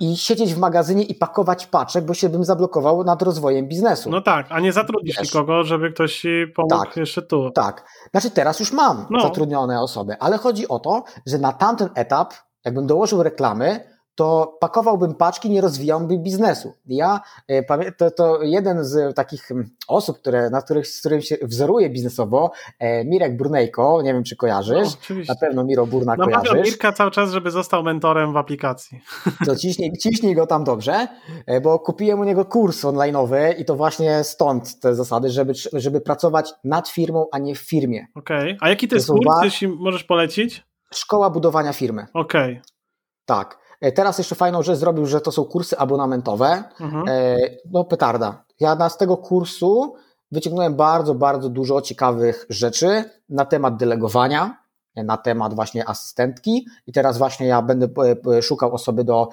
i 0.00 0.16
siedzieć 0.16 0.54
w 0.54 0.58
magazynie 0.58 1.02
i 1.02 1.14
pakować 1.14 1.66
paczek, 1.66 2.04
bo 2.04 2.14
się 2.14 2.28
bym 2.28 2.44
zablokował 2.44 3.04
nad 3.04 3.22
rozwojem 3.22 3.68
biznesu. 3.68 4.10
No 4.10 4.20
tak, 4.20 4.46
a 4.50 4.60
nie 4.60 4.72
zatrudnisz 4.72 5.16
Wiesz, 5.16 5.26
nikogo, 5.26 5.64
żeby 5.64 5.92
ktoś 5.92 6.20
ci 6.20 6.46
pomógł 6.56 6.84
tak, 6.84 6.96
jeszcze 6.96 7.22
tu. 7.22 7.50
Tak, 7.50 7.84
znaczy 8.10 8.30
teraz 8.30 8.60
już 8.60 8.72
mam 8.72 9.06
no. 9.10 9.20
zatrudnione 9.20 9.80
osoby, 9.80 10.16
ale 10.20 10.38
chodzi 10.38 10.68
o 10.68 10.78
to, 10.78 11.04
że 11.26 11.38
na 11.38 11.52
tamten 11.52 11.88
etap, 11.94 12.34
jakbym 12.64 12.86
dołożył 12.86 13.22
reklamy, 13.22 13.97
to 14.18 14.56
pakowałbym 14.60 15.14
paczki, 15.14 15.50
nie 15.50 15.60
rozwijałbym 15.60 16.22
biznesu. 16.22 16.74
Ja 16.86 17.20
e, 17.48 17.92
to, 17.92 18.10
to 18.10 18.42
jeden 18.42 18.84
z 18.84 19.16
takich 19.16 19.50
mm, 19.50 19.70
osób, 19.88 20.18
które, 20.18 20.50
na 20.50 20.62
których, 20.62 20.86
z 20.86 21.00
którym 21.00 21.20
się 21.20 21.36
wzoruję 21.42 21.90
biznesowo, 21.90 22.50
e, 22.78 23.04
Mirek 23.04 23.36
Burnejko, 23.36 24.02
nie 24.02 24.14
wiem 24.14 24.24
czy 24.24 24.36
kojarzysz, 24.36 24.88
no, 25.10 25.16
na 25.28 25.34
pewno 25.34 25.64
Miro 25.64 25.86
Burna 25.86 26.14
no, 26.18 26.24
kojarzysz. 26.24 26.64
Mirka 26.64 26.92
cały 26.92 27.10
czas, 27.10 27.30
żeby 27.30 27.50
został 27.50 27.82
mentorem 27.82 28.32
w 28.32 28.36
aplikacji. 28.36 29.00
To 29.46 29.56
ciśnij, 29.56 29.92
ciśnij 30.02 30.34
go 30.34 30.46
tam 30.46 30.64
dobrze, 30.64 31.08
e, 31.46 31.60
bo 31.60 31.78
kupiłem 31.78 32.20
u 32.20 32.24
niego 32.24 32.44
kurs 32.44 32.84
online'owy 32.84 33.54
i 33.58 33.64
to 33.64 33.76
właśnie 33.76 34.24
stąd 34.24 34.80
te 34.80 34.94
zasady, 34.94 35.30
żeby, 35.30 35.52
żeby 35.72 36.00
pracować 36.00 36.50
nad 36.64 36.88
firmą, 36.88 37.26
a 37.32 37.38
nie 37.38 37.54
w 37.54 37.60
firmie. 37.60 38.06
Okej, 38.14 38.38
okay. 38.38 38.56
a 38.60 38.68
jaki 38.68 38.88
to 38.88 38.94
jest 38.94 39.08
kurs, 39.08 39.42
jeśli 39.42 39.68
możesz 39.68 40.04
polecić? 40.04 40.64
Szkoła 40.94 41.30
budowania 41.30 41.72
firmy. 41.72 42.06
Okej. 42.14 42.52
Okay. 42.52 42.62
Tak. 43.24 43.67
E, 43.80 43.92
teraz 43.92 44.18
jeszcze 44.18 44.34
fajną 44.34 44.62
rzecz 44.62 44.78
zrobił, 44.78 45.06
że 45.06 45.20
to 45.20 45.32
są 45.32 45.44
kursy 45.44 45.78
abonamentowe. 45.78 46.64
Mhm. 46.80 47.04
E, 47.08 47.36
no 47.72 47.84
petarda. 47.84 48.44
Ja 48.60 48.88
z 48.88 48.96
tego 48.96 49.16
kursu 49.16 49.94
wyciągnąłem 50.32 50.74
bardzo, 50.74 51.14
bardzo 51.14 51.48
dużo 51.48 51.80
ciekawych 51.80 52.46
rzeczy 52.48 53.04
na 53.28 53.44
temat 53.44 53.76
delegowania, 53.76 54.58
na 54.96 55.16
temat 55.16 55.54
właśnie 55.54 55.88
asystentki 55.88 56.66
i 56.86 56.92
teraz 56.92 57.18
właśnie 57.18 57.46
ja 57.46 57.62
będę 57.62 57.88
e, 58.36 58.42
szukał 58.42 58.74
osoby 58.74 59.04
do 59.04 59.28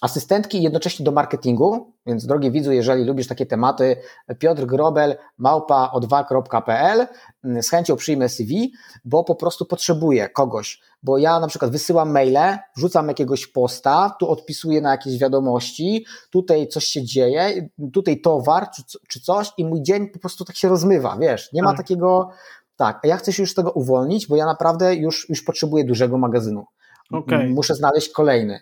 asystentki 0.00 0.58
i 0.58 0.62
jednocześnie 0.62 1.04
do 1.04 1.12
marketingu, 1.12 1.93
więc 2.06 2.26
drogi 2.26 2.50
widzu, 2.50 2.72
jeżeli 2.72 3.04
lubisz 3.04 3.28
takie 3.28 3.46
tematy, 3.46 3.96
Piotr 4.38 4.66
Grobel, 4.66 5.16
małpa 5.38 5.92
o2.pl, 5.94 7.06
mm, 7.44 7.62
z 7.62 7.70
chęcią 7.70 7.96
przyjmę 7.96 8.28
CV, 8.28 8.72
bo 9.04 9.24
po 9.24 9.34
prostu 9.34 9.66
potrzebuję 9.66 10.28
kogoś, 10.28 10.80
bo 11.02 11.18
ja 11.18 11.40
na 11.40 11.46
przykład 11.46 11.70
wysyłam 11.70 12.10
maile, 12.10 12.58
wrzucam 12.76 13.08
jakiegoś 13.08 13.46
posta, 13.46 14.16
tu 14.18 14.30
odpisuję 14.30 14.80
na 14.80 14.90
jakieś 14.90 15.18
wiadomości, 15.18 16.06
tutaj 16.30 16.68
coś 16.68 16.84
się 16.84 17.04
dzieje, 17.04 17.68
tutaj 17.92 18.20
towar 18.20 18.70
czy, 18.70 18.82
czy 19.08 19.20
coś 19.20 19.52
i 19.58 19.64
mój 19.64 19.82
dzień 19.82 20.08
po 20.08 20.18
prostu 20.18 20.44
tak 20.44 20.56
się 20.56 20.68
rozmywa, 20.68 21.16
wiesz, 21.20 21.52
nie 21.52 21.62
ma 21.62 21.68
tak. 21.68 21.76
takiego, 21.76 22.30
tak, 22.76 23.00
a 23.04 23.06
ja 23.06 23.16
chcę 23.16 23.32
się 23.32 23.42
już 23.42 23.50
z 23.50 23.54
tego 23.54 23.70
uwolnić, 23.70 24.26
bo 24.26 24.36
ja 24.36 24.46
naprawdę 24.46 24.94
już, 24.94 25.28
już 25.28 25.42
potrzebuję 25.42 25.84
dużego 25.84 26.18
magazynu. 26.18 26.64
Okay. 27.10 27.48
Muszę 27.48 27.74
znaleźć 27.74 28.08
kolejny. 28.08 28.60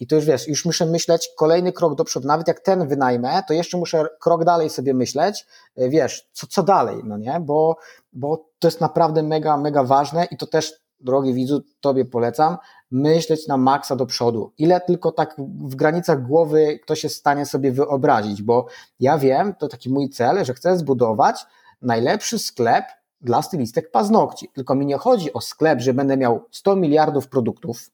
I 0.00 0.06
to 0.06 0.16
już 0.16 0.24
wiesz, 0.24 0.48
już 0.48 0.64
muszę 0.64 0.86
myśleć 0.86 1.30
kolejny 1.36 1.72
krok 1.72 1.94
do 1.94 2.04
przodu. 2.04 2.28
Nawet 2.28 2.48
jak 2.48 2.60
ten 2.60 2.88
wynajmę, 2.88 3.42
to 3.48 3.54
jeszcze 3.54 3.78
muszę 3.78 4.06
krok 4.20 4.44
dalej 4.44 4.70
sobie 4.70 4.94
myśleć, 4.94 5.46
e, 5.76 5.88
wiesz, 5.88 6.28
co, 6.32 6.46
co 6.46 6.62
dalej, 6.62 6.96
no 7.04 7.16
nie? 7.16 7.40
Bo, 7.40 7.76
bo 8.12 8.48
to 8.58 8.68
jest 8.68 8.80
naprawdę 8.80 9.22
mega, 9.22 9.56
mega 9.56 9.84
ważne 9.84 10.24
i 10.30 10.36
to 10.36 10.46
też, 10.46 10.72
drogi 11.00 11.34
widzu, 11.34 11.62
tobie 11.80 12.04
polecam, 12.04 12.56
myśleć 12.90 13.48
na 13.48 13.56
maksa 13.56 13.96
do 13.96 14.06
przodu. 14.06 14.52
Ile 14.58 14.80
tylko 14.80 15.12
tak 15.12 15.36
w 15.60 15.74
granicach 15.74 16.26
głowy 16.26 16.78
ktoś 16.82 17.04
jest 17.04 17.16
w 17.16 17.18
stanie 17.18 17.46
sobie 17.46 17.72
wyobrazić, 17.72 18.42
bo 18.42 18.66
ja 19.00 19.18
wiem, 19.18 19.54
to 19.54 19.68
taki 19.68 19.90
mój 19.90 20.10
cel, 20.10 20.44
że 20.44 20.54
chcę 20.54 20.78
zbudować 20.78 21.46
najlepszy 21.82 22.38
sklep 22.38 22.84
dla 23.20 23.42
stylistek 23.42 23.90
paznokci. 23.90 24.48
Tylko 24.54 24.74
mi 24.74 24.86
nie 24.86 24.98
chodzi 24.98 25.32
o 25.32 25.40
sklep, 25.40 25.80
że 25.80 25.94
będę 25.94 26.16
miał 26.16 26.44
100 26.50 26.76
miliardów 26.76 27.28
produktów, 27.28 27.90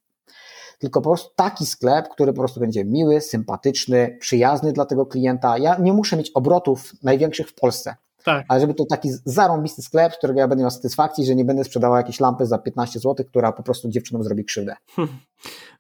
tylko 0.81 1.01
po 1.01 1.11
prostu 1.11 1.31
taki 1.37 1.67
sklep, 1.67 2.09
który 2.09 2.33
po 2.33 2.39
prostu 2.39 2.61
będzie 2.61 2.85
miły, 2.85 3.21
sympatyczny, 3.21 4.17
przyjazny 4.21 4.73
dla 4.73 4.87
tego 4.87 5.07
klienta. 5.07 5.59
Ja 5.59 5.77
nie 5.79 5.93
muszę 5.93 6.17
mieć 6.17 6.31
obrotów 6.31 6.93
największych 7.03 7.49
w 7.49 7.55
Polsce. 7.55 7.97
Tak. 8.25 8.45
Ale 8.49 8.61
żeby 8.61 8.75
to 8.75 8.85
taki 8.85 9.09
zarąbisty 9.25 9.83
sklep, 9.83 10.15
z 10.15 10.19
którego 10.19 10.41
ja 10.41 10.49
będę 10.49 10.63
miał 10.63 10.71
satysfakcji, 10.71 11.27
że 11.27 11.35
nie 11.35 11.45
będę 11.45 11.65
sprzedawał 11.65 11.97
jakiejś 11.97 12.21
lampy 12.21 12.47
za 12.47 12.59
15 12.59 13.01
zł, 13.01 13.27
która 13.29 13.53
po 13.53 13.63
prostu 13.63 13.89
dziewczynom 13.89 14.25
zrobi 14.25 14.45
krzywdę. 14.45 14.77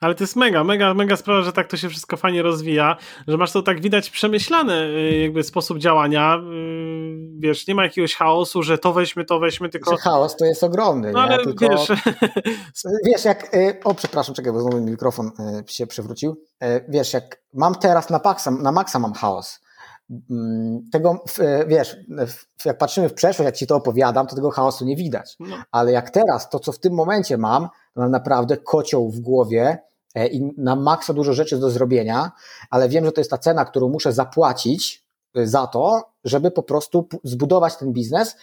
Ale 0.00 0.14
to 0.14 0.24
jest 0.24 0.36
mega, 0.36 0.64
mega, 0.64 0.94
mega 0.94 1.16
sprawa, 1.16 1.42
że 1.42 1.52
tak 1.52 1.68
to 1.68 1.76
się 1.76 1.88
wszystko 1.88 2.16
fajnie 2.16 2.42
rozwija, 2.42 2.96
że 3.28 3.36
masz 3.36 3.52
to 3.52 3.62
tak 3.62 3.80
widać 3.80 4.10
przemyślany 4.10 4.74
y, 4.74 5.18
jakby 5.18 5.42
sposób 5.42 5.78
działania. 5.78 6.36
Y, 6.36 6.40
wiesz, 7.38 7.66
nie 7.66 7.74
ma 7.74 7.82
jakiegoś 7.82 8.14
chaosu, 8.14 8.62
że 8.62 8.78
to 8.78 8.92
weźmy, 8.92 9.24
to 9.24 9.38
weźmy, 9.38 9.68
tylko... 9.68 9.96
Chaos 9.96 10.36
to 10.36 10.44
jest 10.44 10.64
ogromny. 10.64 11.12
No, 11.12 11.20
ale 11.20 11.44
tylko... 11.44 11.68
wiesz... 11.68 11.92
wiesz, 13.06 13.24
jak... 13.24 13.54
Y, 13.54 13.76
o, 13.84 13.94
przepraszam, 13.94 14.34
czekaj, 14.34 14.52
bo 14.52 14.60
znowu 14.60 14.80
mikrofon 14.80 15.30
się 15.66 15.86
przewrócił. 15.86 16.44
Wiesz, 16.88 17.12
jak 17.12 17.42
mam 17.54 17.74
teraz 17.74 18.10
na 18.10 18.20
maksa, 18.24 18.50
na 18.50 18.72
maksa 18.72 18.98
mam 18.98 19.12
chaos, 19.12 19.60
tego, 20.92 21.24
wiesz, 21.66 21.96
jak 22.64 22.78
patrzymy 22.78 23.08
w 23.08 23.14
przeszłość, 23.14 23.46
jak 23.46 23.56
ci 23.56 23.66
to 23.66 23.76
opowiadam, 23.76 24.26
to 24.26 24.36
tego 24.36 24.50
chaosu 24.50 24.84
nie 24.84 24.96
widać. 24.96 25.36
No. 25.40 25.56
Ale 25.72 25.92
jak 25.92 26.10
teraz, 26.10 26.50
to 26.50 26.58
co 26.58 26.72
w 26.72 26.78
tym 26.78 26.94
momencie 26.94 27.38
mam, 27.38 27.68
to 27.94 28.00
mam 28.00 28.10
naprawdę 28.10 28.56
kocioł 28.56 29.10
w 29.10 29.20
głowie 29.20 29.78
e, 30.14 30.26
i 30.26 30.50
na 30.56 30.76
maksa 30.76 31.12
dużo 31.12 31.32
rzeczy 31.32 31.58
do 31.58 31.70
zrobienia, 31.70 32.32
ale 32.70 32.88
wiem, 32.88 33.04
że 33.04 33.12
to 33.12 33.20
jest 33.20 33.30
ta 33.30 33.38
cena, 33.38 33.64
którą 33.64 33.88
muszę 33.88 34.12
zapłacić 34.12 35.04
e, 35.34 35.46
za 35.46 35.66
to, 35.66 36.02
żeby 36.24 36.50
po 36.50 36.62
prostu 36.62 37.08
zbudować 37.24 37.76
ten 37.76 37.92
biznes, 37.92 38.36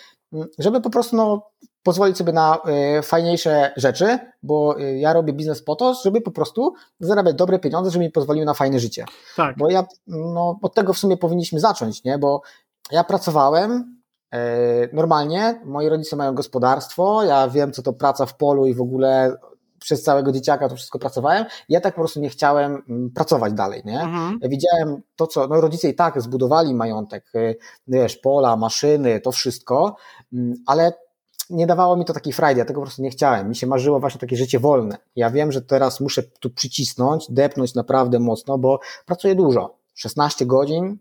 żeby 0.59 0.81
po 0.81 0.89
prostu 0.89 1.15
no, 1.15 1.49
pozwolić 1.87 2.17
sobie 2.17 2.33
na 2.33 2.59
y, 2.99 3.01
fajniejsze 3.01 3.71
rzeczy, 3.77 4.19
bo 4.43 4.79
y, 4.79 4.97
ja 4.97 5.13
robię 5.13 5.33
biznes 5.33 5.63
po 5.63 5.75
to, 5.75 5.93
żeby 5.93 6.21
po 6.21 6.31
prostu 6.31 6.73
zarabiać 6.99 7.35
dobre 7.35 7.59
pieniądze, 7.59 7.91
żeby 7.91 8.05
mi 8.05 8.11
pozwoliły 8.11 8.45
na 8.45 8.53
fajne 8.53 8.79
życie. 8.79 9.05
Tak. 9.35 9.57
Bo 9.57 9.69
ja, 9.69 9.85
no, 10.07 10.59
od 10.61 10.73
tego 10.73 10.93
w 10.93 10.97
sumie 10.97 11.17
powinniśmy 11.17 11.59
zacząć, 11.59 12.03
nie? 12.03 12.17
Bo 12.17 12.41
ja 12.91 13.03
pracowałem 13.03 13.99
y, 14.35 14.37
normalnie, 14.93 15.61
moi 15.65 15.89
rodzice 15.89 16.15
mają 16.15 16.35
gospodarstwo, 16.35 17.23
ja 17.23 17.47
wiem, 17.47 17.71
co 17.71 17.81
to 17.81 17.93
praca 17.93 18.25
w 18.25 18.37
polu 18.37 18.65
i 18.65 18.73
w 18.73 18.81
ogóle 18.81 19.37
przez 19.79 20.03
całego 20.03 20.31
dzieciaka 20.31 20.69
to 20.69 20.75
wszystko 20.75 20.99
pracowałem. 20.99 21.45
Ja 21.69 21.81
tak 21.81 21.95
po 21.95 22.01
prostu 22.01 22.19
nie 22.19 22.29
chciałem 22.29 22.83
mm, 22.89 23.11
pracować 23.11 23.53
dalej, 23.53 23.81
nie? 23.85 24.01
Mhm. 24.01 24.39
Widziałem 24.43 25.01
to, 25.15 25.27
co, 25.27 25.47
no 25.47 25.61
rodzice 25.61 25.89
i 25.89 25.95
tak 25.95 26.21
zbudowali 26.21 26.75
majątek, 26.75 27.31
wiesz, 27.87 28.17
pola, 28.17 28.57
maszyny, 28.57 29.21
to 29.21 29.31
wszystko, 29.31 29.95
mm, 30.33 30.53
ale 30.65 31.06
nie 31.49 31.67
dawało 31.67 31.97
mi 31.97 32.05
to 32.05 32.13
takiej 32.13 32.33
frajdy, 32.33 32.59
ja 32.59 32.65
tego 32.65 32.79
po 32.79 32.85
prostu 32.85 33.01
nie 33.01 33.09
chciałem. 33.09 33.49
Mi 33.49 33.55
się 33.55 33.67
marzyło 33.67 33.99
właśnie 33.99 34.19
takie 34.21 34.35
życie 34.35 34.59
wolne. 34.59 34.97
Ja 35.15 35.29
wiem, 35.29 35.51
że 35.51 35.61
teraz 35.61 35.99
muszę 35.99 36.23
tu 36.23 36.49
przycisnąć, 36.49 37.25
depnąć 37.29 37.75
naprawdę 37.75 38.19
mocno, 38.19 38.57
bo 38.57 38.79
pracuję 39.05 39.35
dużo. 39.35 39.77
16 39.95 40.45
godzin 40.45 40.97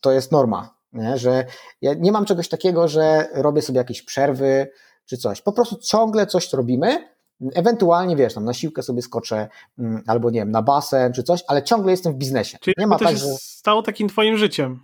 to 0.00 0.12
jest 0.12 0.32
norma, 0.32 0.74
nie? 0.92 1.18
że 1.18 1.44
ja 1.82 1.94
nie 1.94 2.12
mam 2.12 2.24
czegoś 2.24 2.48
takiego, 2.48 2.88
że 2.88 3.28
robię 3.32 3.62
sobie 3.62 3.78
jakieś 3.78 4.02
przerwy 4.02 4.70
czy 5.06 5.16
coś. 5.16 5.42
Po 5.42 5.52
prostu 5.52 5.76
ciągle 5.76 6.26
coś 6.26 6.52
robimy, 6.52 7.08
ewentualnie 7.54 8.16
wiesz, 8.16 8.34
tam 8.34 8.44
na 8.44 8.54
siłkę 8.54 8.82
sobie 8.82 9.02
skoczę, 9.02 9.48
mm, 9.78 10.02
albo 10.06 10.30
nie 10.30 10.40
wiem, 10.40 10.50
na 10.50 10.62
basen 10.62 11.12
czy 11.12 11.22
coś, 11.22 11.44
ale 11.46 11.62
ciągle 11.62 11.90
jestem 11.90 12.12
w 12.12 12.16
biznesie. 12.16 12.58
Czyli 12.60 12.74
nie 12.78 12.86
ma 12.86 12.98
to 12.98 13.04
tak, 13.04 13.16
że... 13.16 13.26
stało 13.40 13.82
takim 13.82 14.08
twoim 14.08 14.36
życiem. 14.36 14.80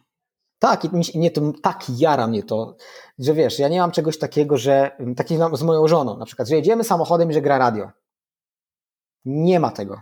Tak, 0.60 0.84
i 0.84 1.18
mnie 1.18 1.30
to 1.30 1.40
tak 1.62 1.84
jara 1.98 2.26
mnie 2.26 2.42
to, 2.42 2.76
że 3.18 3.34
wiesz, 3.34 3.58
ja 3.58 3.68
nie 3.68 3.80
mam 3.80 3.90
czegoś 3.90 4.18
takiego, 4.18 4.58
że 4.58 4.90
taki 5.16 5.38
z 5.52 5.62
moją 5.62 5.88
żoną, 5.88 6.16
na 6.16 6.26
przykład, 6.26 6.48
że 6.48 6.56
jedziemy 6.56 6.84
samochodem 6.84 7.30
i 7.30 7.34
że 7.34 7.42
gra 7.42 7.58
radio. 7.58 7.90
Nie 9.24 9.60
ma 9.60 9.70
tego. 9.70 10.00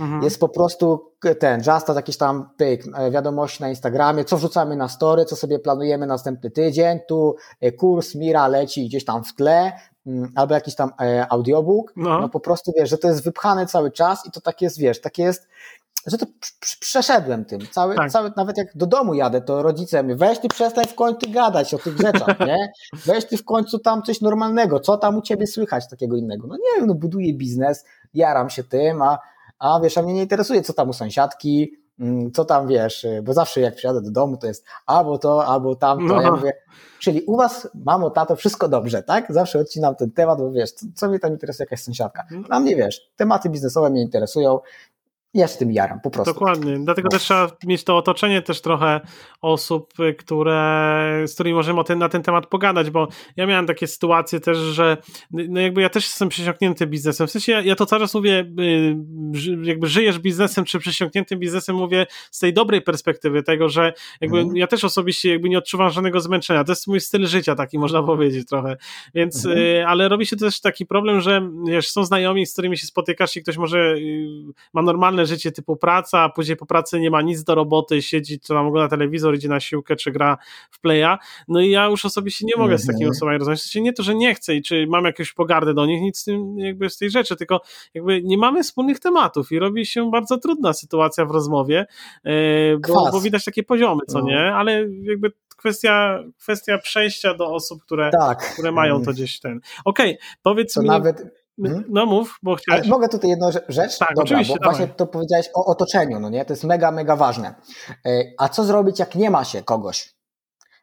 Mhm. 0.00 0.22
Jest 0.22 0.40
po 0.40 0.48
prostu 0.48 1.12
ten, 1.38 1.62
just 1.66 1.88
jakiś 1.88 2.16
tam 2.16 2.50
pyk, 2.56 2.84
e, 2.94 3.10
wiadomości 3.10 3.62
na 3.62 3.68
Instagramie, 3.68 4.24
co 4.24 4.36
wrzucamy 4.36 4.76
na 4.76 4.88
story, 4.88 5.24
co 5.24 5.36
sobie 5.36 5.58
planujemy 5.58 6.06
następny 6.06 6.50
tydzień, 6.50 6.98
tu 7.08 7.36
e, 7.60 7.72
kurs 7.72 8.14
Mira 8.14 8.48
leci 8.48 8.86
gdzieś 8.86 9.04
tam 9.04 9.24
w 9.24 9.34
tle, 9.34 9.72
mm, 10.06 10.32
albo 10.34 10.54
jakiś 10.54 10.74
tam 10.74 10.90
e, 11.00 11.26
audiobook, 11.32 11.92
no. 11.96 12.20
no 12.20 12.28
po 12.28 12.40
prostu 12.40 12.72
wiesz, 12.78 12.90
że 12.90 12.98
to 12.98 13.08
jest 13.08 13.24
wypchane 13.24 13.66
cały 13.66 13.90
czas 13.90 14.26
i 14.26 14.30
to 14.30 14.40
tak 14.40 14.62
jest, 14.62 14.78
wiesz, 14.78 15.00
takie 15.00 15.22
jest 15.22 15.48
że 16.06 16.18
to 16.18 16.26
przeszedłem 16.80 17.44
tym. 17.44 17.60
Cały, 17.70 17.94
tak. 17.94 18.10
cały, 18.10 18.32
nawet 18.36 18.58
jak 18.58 18.76
do 18.76 18.86
domu 18.86 19.14
jadę, 19.14 19.40
to 19.40 19.62
rodzice 19.62 20.04
mi 20.04 20.14
weź 20.14 20.38
ty 20.38 20.48
przestań 20.48 20.84
w 20.86 20.94
końcu 20.94 21.30
gadać 21.30 21.74
o 21.74 21.78
tych 21.78 21.96
rzeczach, 22.00 22.40
nie? 22.40 22.72
Weź 23.06 23.24
ty 23.24 23.36
w 23.36 23.44
końcu 23.44 23.78
tam 23.78 24.02
coś 24.02 24.20
normalnego, 24.20 24.80
co 24.80 24.96
tam 24.96 25.16
u 25.16 25.22
ciebie 25.22 25.46
słychać 25.46 25.88
takiego 25.88 26.16
innego. 26.16 26.46
No 26.46 26.56
nie 26.56 26.80
wiem, 26.80 26.86
no 26.86 26.94
buduję 26.94 27.34
biznes, 27.34 27.84
jaram 28.14 28.50
się 28.50 28.64
tym, 28.64 29.02
a, 29.02 29.18
a 29.58 29.80
wiesz, 29.80 29.98
a 29.98 30.02
mnie 30.02 30.14
nie 30.14 30.22
interesuje, 30.22 30.62
co 30.62 30.72
tam 30.72 30.88
u 30.88 30.92
sąsiadki, 30.92 31.72
mm, 32.00 32.32
co 32.32 32.44
tam 32.44 32.68
wiesz, 32.68 33.06
bo 33.22 33.32
zawsze 33.32 33.60
jak 33.60 33.74
przyjadę 33.74 34.02
do 34.02 34.10
domu, 34.10 34.36
to 34.36 34.46
jest 34.46 34.64
albo 34.86 35.18
to, 35.18 35.46
albo 35.46 35.76
tamto. 35.76 36.14
No. 36.14 36.22
Ja 36.22 36.30
mówię, 36.30 36.52
czyli 36.98 37.22
u 37.22 37.36
was, 37.36 37.68
mamo, 37.74 38.10
tato, 38.10 38.36
wszystko 38.36 38.68
dobrze, 38.68 39.02
tak? 39.02 39.32
Zawsze 39.32 39.58
odcinam 39.58 39.94
ten 39.94 40.10
temat, 40.10 40.38
bo 40.38 40.50
wiesz, 40.50 40.72
co, 40.72 40.86
co 40.94 41.08
mnie 41.08 41.18
tam 41.18 41.32
interesuje 41.32 41.64
jakaś 41.64 41.82
sąsiadka. 41.82 42.26
A 42.50 42.60
mnie 42.60 42.76
wiesz, 42.76 43.10
tematy 43.16 43.48
biznesowe 43.48 43.90
mnie 43.90 44.02
interesują, 44.02 44.60
ja 45.34 45.48
się 45.48 45.58
tym 45.58 45.72
jaram, 45.72 46.00
po 46.00 46.10
prostu. 46.10 46.32
Dokładnie, 46.32 46.78
dlatego 46.84 47.08
no. 47.12 47.18
też 47.18 47.22
trzeba 47.22 47.50
mieć 47.66 47.84
to 47.84 47.96
otoczenie 47.96 48.42
też 48.42 48.60
trochę 48.60 49.00
osób, 49.40 49.94
które, 50.18 51.24
z 51.26 51.34
którymi 51.34 51.54
możemy 51.54 51.84
ten, 51.84 51.98
na 51.98 52.08
ten 52.08 52.22
temat 52.22 52.46
pogadać, 52.46 52.90
bo 52.90 53.08
ja 53.36 53.46
miałem 53.46 53.66
takie 53.66 53.86
sytuacje 53.86 54.40
też, 54.40 54.58
że 54.58 54.96
no 55.30 55.60
jakby 55.60 55.82
ja 55.82 55.88
też 55.88 56.04
jestem 56.04 56.28
przesiąknięty 56.28 56.86
biznesem, 56.86 57.26
w 57.26 57.30
sensie 57.30 57.52
ja, 57.52 57.60
ja 57.60 57.76
to 57.76 57.86
cały 57.86 58.02
czas 58.02 58.14
mówię, 58.14 58.52
y, 58.60 58.96
jakby 59.62 59.86
żyjesz 59.86 60.18
biznesem, 60.18 60.64
czy 60.64 60.78
przesiąkniętym 60.78 61.38
biznesem, 61.38 61.76
mówię 61.76 62.06
z 62.30 62.38
tej 62.38 62.52
dobrej 62.52 62.82
perspektywy 62.82 63.42
tego, 63.42 63.68
że 63.68 63.92
jakby 64.20 64.38
mhm. 64.38 64.56
ja 64.56 64.66
też 64.66 64.84
osobiście 64.84 65.30
jakby 65.30 65.48
nie 65.48 65.58
odczuwam 65.58 65.90
żadnego 65.90 66.20
zmęczenia, 66.20 66.64
to 66.64 66.72
jest 66.72 66.86
mój 66.86 67.00
styl 67.00 67.26
życia 67.26 67.54
taki, 67.54 67.78
można 67.78 68.02
powiedzieć 68.02 68.48
trochę, 68.48 68.76
więc, 69.14 69.46
mhm. 69.46 69.58
Y, 69.58 69.86
ale 69.86 70.08
robi 70.08 70.26
się 70.26 70.36
też 70.36 70.60
taki 70.60 70.86
problem, 70.86 71.20
że 71.20 71.50
wiesz, 71.66 71.88
są 71.90 72.04
znajomi, 72.04 72.46
z 72.46 72.52
którymi 72.52 72.78
się 72.78 72.86
spotykasz 72.86 73.36
i 73.36 73.42
ktoś 73.42 73.56
może 73.56 73.78
y, 73.78 74.52
ma 74.72 74.82
normalne 75.18 75.26
życie 75.26 75.52
typu 75.52 75.76
praca, 75.76 76.20
a 76.20 76.28
później 76.28 76.56
po 76.56 76.66
pracy 76.66 77.00
nie 77.00 77.10
ma 77.10 77.22
nic 77.22 77.44
do 77.44 77.54
roboty, 77.54 78.02
siedzi, 78.02 78.40
czy 78.40 78.48
tam 78.48 78.66
ogląda 78.66 78.88
telewizor, 78.88 79.34
idzie 79.34 79.48
na 79.48 79.60
siłkę, 79.60 79.96
czy 79.96 80.12
gra 80.12 80.38
w 80.70 80.80
playa. 80.80 81.18
No 81.48 81.60
i 81.60 81.70
ja 81.70 81.86
już 81.86 82.04
osobiście 82.04 82.46
nie 82.46 82.56
mogę 82.56 82.78
z 82.78 82.86
takimi 82.86 83.04
mhm. 83.04 83.16
osobami 83.16 83.38
rozmawiać. 83.38 83.62
Znaczy 83.62 83.80
nie 83.80 83.92
to, 83.92 84.02
że 84.02 84.14
nie 84.14 84.34
chcę 84.34 84.54
i 84.54 84.62
czy 84.62 84.86
mam 84.88 85.04
jakąś 85.04 85.32
pogardę 85.32 85.74
do 85.74 85.86
nich, 85.86 86.00
nic 86.02 86.18
z 86.18 86.24
tym 86.24 86.58
jakby 86.58 86.90
z 86.90 86.98
tej 86.98 87.10
rzeczy, 87.10 87.36
tylko 87.36 87.60
jakby 87.94 88.22
nie 88.22 88.38
mamy 88.38 88.62
wspólnych 88.62 89.00
tematów 89.00 89.52
i 89.52 89.58
robi 89.58 89.86
się 89.86 90.10
bardzo 90.10 90.38
trudna 90.38 90.72
sytuacja 90.72 91.24
w 91.24 91.30
rozmowie, 91.30 91.86
e, 92.24 92.32
bo, 92.88 93.10
bo 93.12 93.20
widać 93.20 93.44
takie 93.44 93.62
poziomy, 93.62 94.00
co 94.08 94.18
no. 94.18 94.26
nie, 94.26 94.54
ale 94.54 94.86
jakby 95.02 95.32
kwestia, 95.56 96.24
kwestia 96.38 96.78
przejścia 96.78 97.34
do 97.34 97.54
osób, 97.54 97.82
które, 97.82 98.10
tak. 98.10 98.52
które 98.52 98.72
mają 98.72 99.02
to 99.02 99.10
gdzieś 99.10 99.40
ten. 99.40 99.60
Okej, 99.84 100.10
okay, 100.10 100.26
powiedz 100.42 100.72
to 100.72 100.82
mi. 100.82 100.88
Nawet 100.88 101.47
Hmm? 101.66 101.84
No 101.88 102.06
mów, 102.06 102.38
bo 102.42 102.54
chciałeś. 102.56 102.80
Ale 102.80 102.90
mogę 102.90 103.08
tutaj 103.08 103.30
jedną 103.30 103.50
rzecz? 103.68 103.98
Tak, 103.98 104.08
Dobra, 104.08 104.22
oczywiście. 104.22 104.54
Bo 104.62 104.70
właśnie 104.70 104.88
to 104.88 105.06
powiedziałeś 105.06 105.50
o 105.54 105.64
otoczeniu, 105.64 106.20
no 106.20 106.30
nie? 106.30 106.44
To 106.44 106.52
jest 106.52 106.64
mega, 106.64 106.90
mega 106.90 107.16
ważne. 107.16 107.54
E, 108.06 108.22
a 108.38 108.48
co 108.48 108.64
zrobić, 108.64 108.98
jak 108.98 109.14
nie 109.14 109.30
ma 109.30 109.44
się 109.44 109.62
kogoś? 109.62 110.14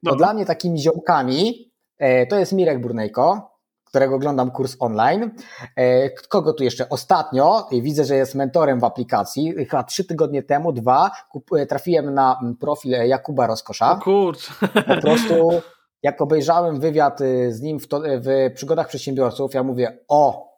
No. 0.04 0.16
Dla 0.16 0.34
mnie 0.34 0.46
takimi 0.46 0.80
ziomkami 0.80 1.72
e, 1.98 2.28
to 2.28 2.40
jest 2.40 2.54
Mirek 2.54 2.82
Burnejko, 2.82 3.52
którego 3.86 4.16
oglądam 4.16 4.52
kurs 4.52 4.76
online. 4.80 5.32
E, 5.76 6.10
kogo 6.10 6.54
tu 6.54 6.64
jeszcze? 6.64 6.90
Ostatnio 6.90 7.68
widzę, 7.72 8.06
że 8.06 8.16
jest 8.16 8.36
mentorem 8.36 8.80
w 8.80 8.84
aplikacji. 8.84 9.54
Chyba 9.70 9.84
trzy 9.84 10.06
tygodnie 10.06 10.44
temu, 10.44 10.72
dwa, 10.72 11.12
trafiłem 11.70 12.14
na 12.14 12.40
profil 12.60 12.92
Jakuba 12.92 13.48
Rozkosza. 13.48 13.92
O 13.92 14.00
kurcz. 14.00 14.50
Po 14.88 15.02
prostu 15.02 15.62
jak 16.06 16.22
obejrzałem 16.22 16.80
wywiad 16.80 17.22
y, 17.22 17.54
z 17.54 17.62
nim 17.62 17.80
w, 17.80 17.88
to, 17.88 18.02
w 18.06 18.54
przygodach 18.56 18.88
przedsiębiorców, 18.88 19.54
ja 19.54 19.64
mówię, 19.64 19.98
o, 20.08 20.55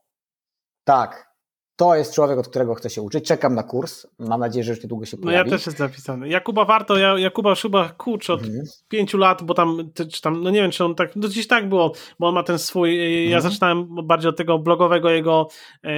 tak. 0.88 1.28
To 1.76 1.96
jest 1.96 2.16
człowiek, 2.16 2.40
od 2.40 2.48
którego 2.48 2.76
chcę 2.76 2.90
się 2.90 3.02
uczyć. 3.02 3.28
Czekam 3.28 3.56
na 3.56 3.64
kurs. 3.64 4.08
Mam 4.20 4.40
nadzieję, 4.40 4.64
że 4.64 4.72
już 4.72 4.84
niedługo 4.84 5.06
się 5.06 5.18
pojawi. 5.18 5.50
No 5.50 5.54
ja 5.54 5.58
też 5.58 5.66
jest 5.66 5.78
zapisany. 5.78 6.30
Jakuba 6.30 6.66
Warto, 6.66 6.98
ja, 6.98 7.18
Jakuba 7.18 7.56
Szuba 7.56 7.90
kurcz 7.90 8.30
od 8.30 8.42
mhm. 8.42 8.66
pięciu 8.90 9.18
lat, 9.18 9.44
bo 9.44 9.54
tam, 9.54 9.90
czy 10.12 10.22
tam, 10.22 10.44
no 10.44 10.50
nie 10.50 10.62
wiem, 10.62 10.72
czy 10.72 10.86
on 10.86 10.96
tak, 10.96 11.16
no 11.16 11.28
gdzieś 11.28 11.48
tak 11.48 11.70
było, 11.70 11.92
bo 12.20 12.28
on 12.28 12.36
ma 12.36 12.44
ten 12.44 12.60
swój, 12.60 13.00
e, 13.00 13.26
ja 13.26 13.38
mhm. 13.38 13.52
zaczynałem 13.54 13.88
bardziej 14.04 14.30
od 14.30 14.38
tego 14.38 14.60
blogowego 14.60 15.10
jego, 15.10 15.48
e, 15.84 15.90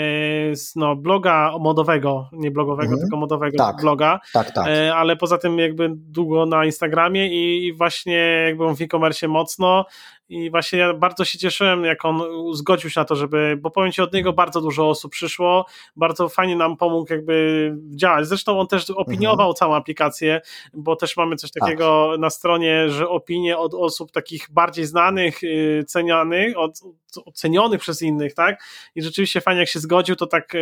no, 0.75 0.95
bloga 0.95 1.51
modowego, 1.59 2.29
nie 2.33 2.51
blogowego, 2.51 2.91
mhm. 2.91 3.01
tylko 3.01 3.17
modowego 3.17 3.57
tak. 3.57 3.81
bloga. 3.81 4.19
Tak, 4.33 4.51
tak. 4.51 4.67
E, 4.67 4.95
ale 4.95 5.15
poza 5.15 5.37
tym 5.37 5.59
jakby 5.59 5.89
długo 5.95 6.45
na 6.45 6.65
Instagramie 6.65 7.27
i, 7.27 7.67
i 7.67 7.73
właśnie 7.73 8.43
jakby 8.45 8.75
w 8.75 8.81
e-commerce 8.81 9.27
mocno, 9.27 9.85
i 10.29 10.51
właśnie 10.51 10.79
ja 10.79 10.93
bardzo 10.93 11.25
się 11.25 11.37
cieszyłem, 11.37 11.83
jak 11.83 12.05
on 12.05 12.21
zgodził 12.53 12.89
się 12.89 12.99
na 12.99 13.05
to, 13.05 13.15
żeby, 13.15 13.57
bo 13.61 13.71
powiem 13.71 13.91
Ci, 13.91 14.01
od 14.01 14.13
niego 14.13 14.33
bardzo 14.33 14.61
dużo 14.61 14.89
osób 14.89 15.11
przyszło, 15.11 15.65
bardzo 15.95 16.29
fajnie 16.29 16.55
nam 16.55 16.77
pomógł 16.77 17.13
jakby 17.13 17.75
działać. 17.95 18.27
Zresztą 18.27 18.59
on 18.59 18.67
też 18.67 18.89
opiniował 18.89 19.47
mhm. 19.47 19.55
całą 19.55 19.75
aplikację, 19.75 20.41
bo 20.73 20.95
też 20.95 21.17
mamy 21.17 21.35
coś 21.35 21.51
tak. 21.51 21.63
takiego 21.63 22.09
tak. 22.11 22.19
na 22.19 22.29
stronie, 22.29 22.89
że 22.89 23.09
opinie 23.09 23.57
od 23.57 23.73
osób 23.73 24.11
takich 24.11 24.47
bardziej 24.51 24.85
znanych, 24.85 25.43
y, 25.43 25.83
cenianych, 25.87 26.57
od, 26.57 26.81
ocenionych 27.25 27.81
przez 27.81 28.01
innych, 28.01 28.33
tak? 28.33 28.63
I 28.95 29.01
rzeczywiście 29.01 29.41
fajnie, 29.41 29.59
jak 29.59 29.69
się 29.69 29.79
zgodził, 29.79 30.15
to 30.15 30.27
tak 30.27 30.53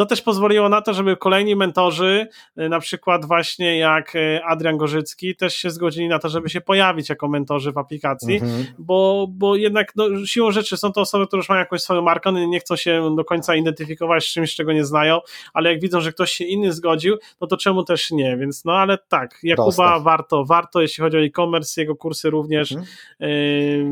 to 0.00 0.06
też 0.06 0.22
pozwoliło 0.22 0.68
na 0.68 0.82
to, 0.82 0.94
żeby 0.94 1.16
kolejni 1.16 1.56
mentorzy, 1.56 2.26
y, 2.58 2.68
na 2.68 2.80
przykład 2.80 3.24
właśnie 3.24 3.78
jak 3.78 4.14
y, 4.14 4.40
Adrian 4.44 4.76
Gorzycki, 4.76 5.36
też 5.36 5.56
się 5.56 5.70
zgodzili 5.70 6.08
na 6.08 6.18
to, 6.18 6.28
żeby 6.28 6.48
się 6.50 6.60
pojawić 6.60 7.08
jako 7.08 7.28
mentorzy 7.28 7.72
w 7.72 7.78
aplikacji, 7.78 8.34
mhm. 8.34 8.66
bo, 8.78 9.26
bo 9.30 9.56
jednak 9.56 9.92
no, 9.96 10.26
siłą 10.26 10.50
rzeczy 10.52 10.76
są 10.76 10.92
to 10.92 11.00
osoby, 11.00 11.26
które 11.26 11.40
już 11.40 11.48
mają 11.48 11.58
jakąś 11.58 11.80
swoją 11.80 12.02
markę, 12.02 12.28
one 12.28 12.46
nie 12.46 12.60
chcą 12.60 12.76
się 12.76 13.16
do 13.16 13.24
końca 13.24 13.54
identyfikować 13.54 14.24
z 14.24 14.26
czymś, 14.26 14.54
czego 14.54 14.72
nie 14.72 14.84
znają, 14.84 15.20
ale 15.52 15.72
jak 15.72 15.80
widzą, 15.80 16.00
że 16.00 16.12
ktoś 16.12 16.32
się 16.32 16.44
inny 16.44 16.72
zgodził, 16.72 17.16
no 17.40 17.46
to 17.46 17.56
czemu 17.56 17.84
też 17.84 18.10
nie, 18.10 18.36
więc 18.36 18.64
no 18.64 18.72
ale 18.72 18.98
tak, 18.98 19.38
Jakuba 19.42 20.00
warto, 20.00 20.44
warto, 20.44 20.80
jeśli 20.80 21.02
chodzi 21.02 21.16
o 21.16 21.20
e-commerce, 21.20 21.80
jego 21.80 21.96
kursy 21.96 22.30
również. 22.30 22.72
Mhm. 22.72 22.88
Yy, 23.20 23.84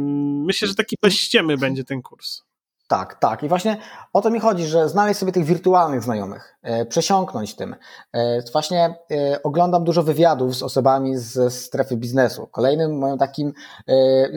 myślę, 0.45 0.69
że 0.69 0.75
taki 0.75 0.97
bez 1.03 1.15
ściemy 1.15 1.57
będzie 1.57 1.85
ten 1.85 2.03
kurs. 2.03 2.48
Tak, 2.89 3.15
tak. 3.15 3.43
I 3.43 3.49
właśnie 3.49 3.77
o 4.13 4.21
to 4.21 4.31
mi 4.31 4.41
chodzi, 4.41 4.67
że 4.67 4.89
znaleźć 4.89 5.21
sobie 5.21 5.33
tych 5.33 5.45
wirtualnych 5.45 6.03
znajomych, 6.03 6.57
e, 6.63 6.87
przesiąknąć 6.87 7.55
tym. 7.55 7.77
E, 8.13 8.43
właśnie 8.53 8.95
e, 9.11 9.43
oglądam 9.43 9.85
dużo 9.85 10.03
wywiadów 10.03 10.57
z 10.57 10.63
osobami 10.63 11.17
z 11.17 11.55
strefy 11.55 11.97
biznesu. 11.97 12.47
Kolejnym 12.47 12.99
moim 12.99 13.19
takim 13.19 13.53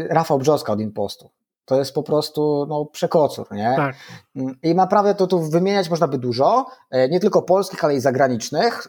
Rafał 0.09 0.39
Brzoska 0.39 0.73
od 0.73 0.79
Impostu. 0.79 1.29
To 1.65 1.75
jest 1.75 1.93
po 1.93 2.03
prostu 2.03 2.65
no, 2.69 2.85
przekocur, 2.85 3.51
nie? 3.51 3.73
Tak. 3.77 3.95
Mm, 4.35 4.55
I 4.63 4.75
naprawdę 4.75 5.15
to 5.15 5.27
tu 5.27 5.39
wymieniać 5.39 5.89
można 5.89 6.07
by 6.07 6.17
dużo, 6.17 6.65
nie 7.09 7.19
tylko 7.19 7.41
polskich, 7.41 7.83
ale 7.83 7.95
i 7.95 7.99
zagranicznych, 7.99 8.87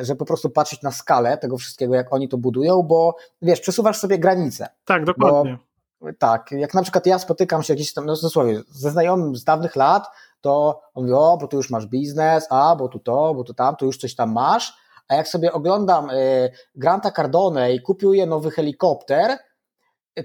że 0.00 0.16
po 0.16 0.24
prostu 0.24 0.50
patrzeć 0.50 0.82
na 0.82 0.90
skalę 0.90 1.38
tego 1.38 1.58
wszystkiego, 1.58 1.94
jak 1.94 2.12
oni 2.12 2.28
to 2.28 2.38
budują, 2.38 2.82
bo 2.82 3.16
wiesz, 3.42 3.60
przesuwasz 3.60 3.98
sobie 3.98 4.18
granice. 4.18 4.68
Tak, 4.84 5.04
dokładnie. 5.04 5.52
Bo 5.52 5.69
tak, 6.18 6.52
jak 6.52 6.74
na 6.74 6.82
przykład 6.82 7.06
ja 7.06 7.18
spotykam 7.18 7.62
się 7.62 7.72
jakiś 7.72 7.92
tam, 7.92 8.06
no 8.06 8.16
dosłownie, 8.22 8.62
ze 8.70 8.90
znajomym 8.90 9.36
z 9.36 9.44
dawnych 9.44 9.76
lat, 9.76 10.06
to 10.40 10.82
on 10.94 11.04
mówi, 11.04 11.14
o, 11.14 11.38
bo 11.40 11.48
tu 11.48 11.56
już 11.56 11.70
masz 11.70 11.86
biznes, 11.86 12.46
a, 12.50 12.76
bo 12.76 12.88
tu 12.88 12.98
to, 12.98 13.34
bo 13.34 13.44
tu 13.44 13.54
tam, 13.54 13.76
tu 13.76 13.86
już 13.86 13.98
coś 13.98 14.14
tam 14.14 14.32
masz, 14.32 14.76
a 15.08 15.14
jak 15.14 15.28
sobie 15.28 15.52
oglądam 15.52 16.10
y, 16.10 16.50
Granta 16.74 17.10
Cardone 17.10 17.74
i 17.74 17.80
kupiuje 17.80 18.26
nowy 18.26 18.50
helikopter, 18.50 19.38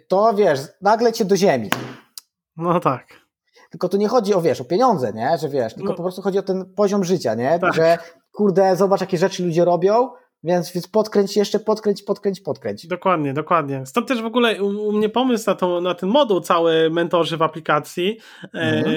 to 0.08 0.34
wiesz, 0.34 0.60
nagle 0.82 1.14
cię 1.14 1.26
do 1.26 1.38
ziemi. 1.38 1.70
No 2.58 2.80
tak. 2.80 3.08
Tylko 3.70 3.90
tu 3.90 3.98
nie 3.98 4.08
chodzi 4.08 4.34
o, 4.34 4.42
wiesz, 4.42 4.62
o 4.62 4.66
pieniądze, 4.66 5.14
nie, 5.14 5.38
że 5.38 5.50
wiesz, 5.50 5.74
tylko 5.74 5.90
no. 5.90 5.96
po 5.96 6.04
prostu 6.04 6.22
chodzi 6.22 6.40
o 6.40 6.44
ten 6.44 6.74
poziom 6.74 7.04
życia, 7.04 7.36
nie, 7.36 7.60
tak. 7.60 7.74
że 7.74 7.98
kurde, 8.34 8.76
zobacz 8.76 9.02
jakie 9.02 9.18
rzeczy 9.18 9.44
ludzie 9.44 9.66
robią, 9.66 10.10
więc, 10.44 10.72
więc 10.72 10.88
podkręć 10.88 11.38
jeszcze, 11.38 11.60
podkręć, 11.60 12.04
podkręć, 12.04 12.42
podkręć. 12.42 12.88
Dokładnie, 12.88 13.34
dokładnie. 13.34 13.86
Stąd 13.86 14.08
też 14.08 14.22
w 14.22 14.26
ogóle 14.26 14.64
u, 14.64 14.68
u 14.68 14.92
mnie 14.92 15.10
pomysł 15.10 15.50
na, 15.50 15.56
to, 15.56 15.82
na 15.82 15.94
ten 15.94 16.10
moduł 16.10 16.42
cały 16.42 16.90
mentorzy 16.90 17.38
w 17.38 17.42
aplikacji. 17.42 18.18
Mhm. 18.44 18.86
E, 18.86 18.90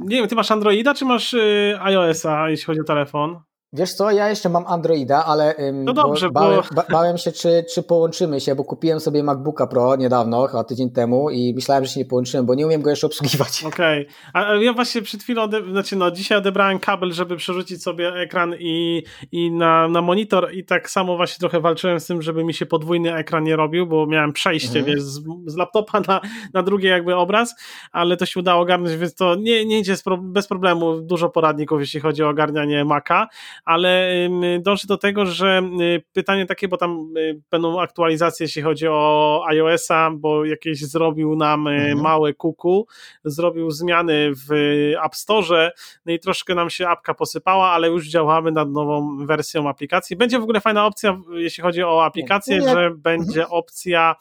nie 0.00 0.16
wiem, 0.16 0.28
ty 0.28 0.34
masz 0.34 0.50
Androida 0.50 0.94
czy 0.94 1.04
masz 1.04 1.32
y, 1.32 1.78
iOS-a, 1.80 2.50
jeśli 2.50 2.66
chodzi 2.66 2.80
o 2.80 2.84
telefon? 2.84 3.40
Wiesz 3.72 3.94
co, 3.94 4.10
ja 4.10 4.28
jeszcze 4.28 4.48
mam 4.48 4.66
Androida, 4.66 5.24
ale 5.24 5.54
no 5.72 5.92
dobrze, 5.92 6.26
bo 6.26 6.40
bałem, 6.40 6.62
bo... 6.74 6.82
bałem, 6.90 7.18
się, 7.18 7.32
czy, 7.32 7.64
czy 7.74 7.82
połączymy 7.82 8.40
się, 8.40 8.54
bo 8.54 8.64
kupiłem 8.64 9.00
sobie 9.00 9.22
MacBooka 9.22 9.66
Pro 9.66 9.96
niedawno, 9.96 10.46
chyba 10.46 10.64
tydzień 10.64 10.90
temu 10.90 11.30
i 11.30 11.54
myślałem, 11.54 11.84
że 11.84 11.90
się 11.90 12.00
nie 12.00 12.06
połączymy, 12.06 12.42
bo 12.42 12.54
nie 12.54 12.66
umiem 12.66 12.82
go 12.82 12.90
jeszcze 12.90 13.06
obsługiwać. 13.06 13.62
Okej, 13.66 14.08
okay. 14.32 14.46
a 14.46 14.54
ja 14.54 14.72
właśnie 14.72 15.02
przed 15.02 15.22
chwilą, 15.22 15.42
ode... 15.42 15.62
znaczy 15.70 15.96
no 15.96 16.10
dzisiaj 16.10 16.38
odebrałem 16.38 16.78
kabel, 16.78 17.12
żeby 17.12 17.36
przerzucić 17.36 17.82
sobie 17.82 18.08
ekran 18.14 18.54
i, 18.58 19.02
i 19.32 19.50
na, 19.50 19.88
na 19.88 20.02
monitor 20.02 20.52
i 20.52 20.64
tak 20.64 20.90
samo 20.90 21.16
właśnie 21.16 21.40
trochę 21.40 21.60
walczyłem 21.60 22.00
z 22.00 22.06
tym, 22.06 22.22
żeby 22.22 22.44
mi 22.44 22.54
się 22.54 22.66
podwójny 22.66 23.14
ekran 23.14 23.44
nie 23.44 23.56
robił, 23.56 23.86
bo 23.86 24.06
miałem 24.06 24.32
przejście, 24.32 24.78
mhm. 24.78 24.86
wiesz, 24.86 25.02
z, 25.02 25.22
z, 25.46 25.56
laptopa 25.56 26.00
na, 26.00 26.20
na 26.54 26.62
drugi 26.62 26.86
jakby 26.86 27.16
obraz, 27.16 27.54
ale 27.92 28.16
to 28.16 28.26
się 28.26 28.40
udało 28.40 28.62
ogarnąć, 28.62 28.96
więc 28.96 29.14
to 29.14 29.34
nie, 29.34 29.64
nie 29.64 29.78
idzie 29.78 29.94
bez 30.20 30.46
problemu, 30.46 31.00
dużo 31.00 31.28
poradników, 31.28 31.80
jeśli 31.80 32.00
chodzi 32.00 32.22
o 32.22 32.28
ogarnianie 32.28 32.84
Maca, 32.84 33.26
ale 33.64 34.10
dążę 34.60 34.86
do 34.88 34.96
tego, 34.96 35.26
że 35.26 35.62
pytanie 36.12 36.46
takie, 36.46 36.68
bo 36.68 36.76
tam 36.76 37.14
będą 37.50 37.80
aktualizacje, 37.80 38.44
jeśli 38.44 38.62
chodzi 38.62 38.88
o 38.88 39.42
iOS-a, 39.48 40.10
bo 40.10 40.44
jakieś 40.44 40.80
zrobił 40.80 41.36
nam 41.36 41.66
mhm. 41.66 42.00
małe 42.00 42.34
kuku, 42.34 42.86
zrobił 43.24 43.70
zmiany 43.70 44.32
w 44.48 44.52
App 45.04 45.16
Store, 45.16 45.72
no 46.06 46.12
i 46.12 46.18
troszkę 46.18 46.54
nam 46.54 46.70
się 46.70 46.88
apka 46.88 47.14
posypała, 47.14 47.70
ale 47.70 47.88
już 47.88 48.08
działamy 48.08 48.52
nad 48.52 48.70
nową 48.70 49.26
wersją 49.26 49.68
aplikacji. 49.68 50.16
Będzie 50.16 50.38
w 50.38 50.42
ogóle 50.42 50.60
fajna 50.60 50.86
opcja, 50.86 51.20
jeśli 51.32 51.62
chodzi 51.62 51.82
o 51.82 52.04
aplikację, 52.04 52.62
że 52.62 52.90
będzie 52.90 53.48
opcja 53.48 54.16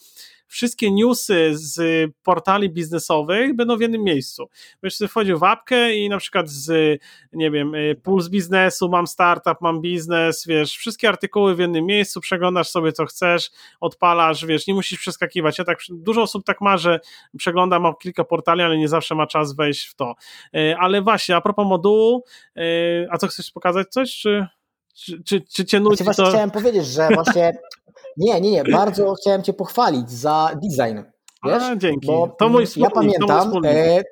wszystkie 0.50 0.92
newsy 0.92 1.50
z 1.54 1.82
portali 2.24 2.70
biznesowych 2.70 3.56
będą 3.56 3.78
w 3.78 3.82
jednym 3.82 4.04
miejscu. 4.04 4.50
Będziesz 4.82 4.98
sobie 4.98 5.10
wchodził 5.10 5.40
w 5.40 5.44
apkę 5.44 5.96
i 5.96 6.10
na 6.10 6.18
przykład 6.18 6.50
z, 6.50 7.00
nie 7.34 7.52
wiem, 7.52 7.76
y, 7.76 7.96
Puls 8.04 8.30
Biznesu, 8.30 8.90
mam 8.90 9.08
startup, 9.08 9.62
mam 9.62 9.82
biznes, 9.82 10.46
wiesz, 10.48 10.78
wszystkie 10.78 11.10
artykuły 11.10 11.56
w 11.56 11.60
jednym 11.60 11.86
miejscu, 11.86 12.22
przeglądasz 12.22 12.70
sobie 12.70 12.94
co 12.94 13.06
chcesz, 13.06 13.52
odpalasz, 13.80 14.46
wiesz, 14.46 14.68
nie 14.68 14.74
musisz 14.74 15.00
przeskakiwać. 15.00 15.58
Ja 15.58 15.66
tak, 15.66 15.80
dużo 15.90 16.22
osób 16.22 16.46
tak 16.46 16.62
ma, 16.62 16.78
że 16.78 17.00
przegląda, 17.38 17.80
ma 17.80 17.94
kilka 17.94 18.24
portali, 18.24 18.62
ale 18.62 18.78
nie 18.78 18.88
zawsze 18.88 19.16
ma 19.16 19.28
czas 19.28 19.56
wejść 19.56 19.86
w 19.86 19.96
to. 19.96 20.16
Y, 20.56 20.76
ale 20.80 21.02
właśnie, 21.02 21.36
a 21.36 21.42
propos 21.42 21.68
modułu, 21.68 22.24
y, 22.58 23.08
a 23.12 23.18
co 23.18 23.28
chcesz 23.28 23.52
pokazać 23.52 23.88
coś, 23.90 24.16
czy... 24.16 24.48
Czy, 24.94 25.24
czy, 25.24 25.42
czy 25.42 25.66
cię 25.66 25.80
nudzi 25.80 26.04
właśnie 26.04 26.24
to... 26.24 26.30
chciałem 26.30 26.52
powiedzieć, 26.52 26.86
że 26.86 27.10
właśnie 27.16 27.52
nie, 28.20 28.42
nie, 28.42 28.52
nie, 28.52 28.64
bardzo 28.64 29.14
chciałem 29.14 29.44
cię 29.44 29.54
pochwalić 29.54 30.12
za 30.12 30.52
design. 30.54 31.00
Wiesz? 31.46 31.64
A, 31.64 31.76
dzięki. 31.76 32.08
Bo 32.08 32.36
to 32.40 32.50
mój 32.50 32.66
wspólnik. 32.66 32.90
Ja 32.90 32.96
pamiętam. 32.96 33.66
E, 33.66 34.04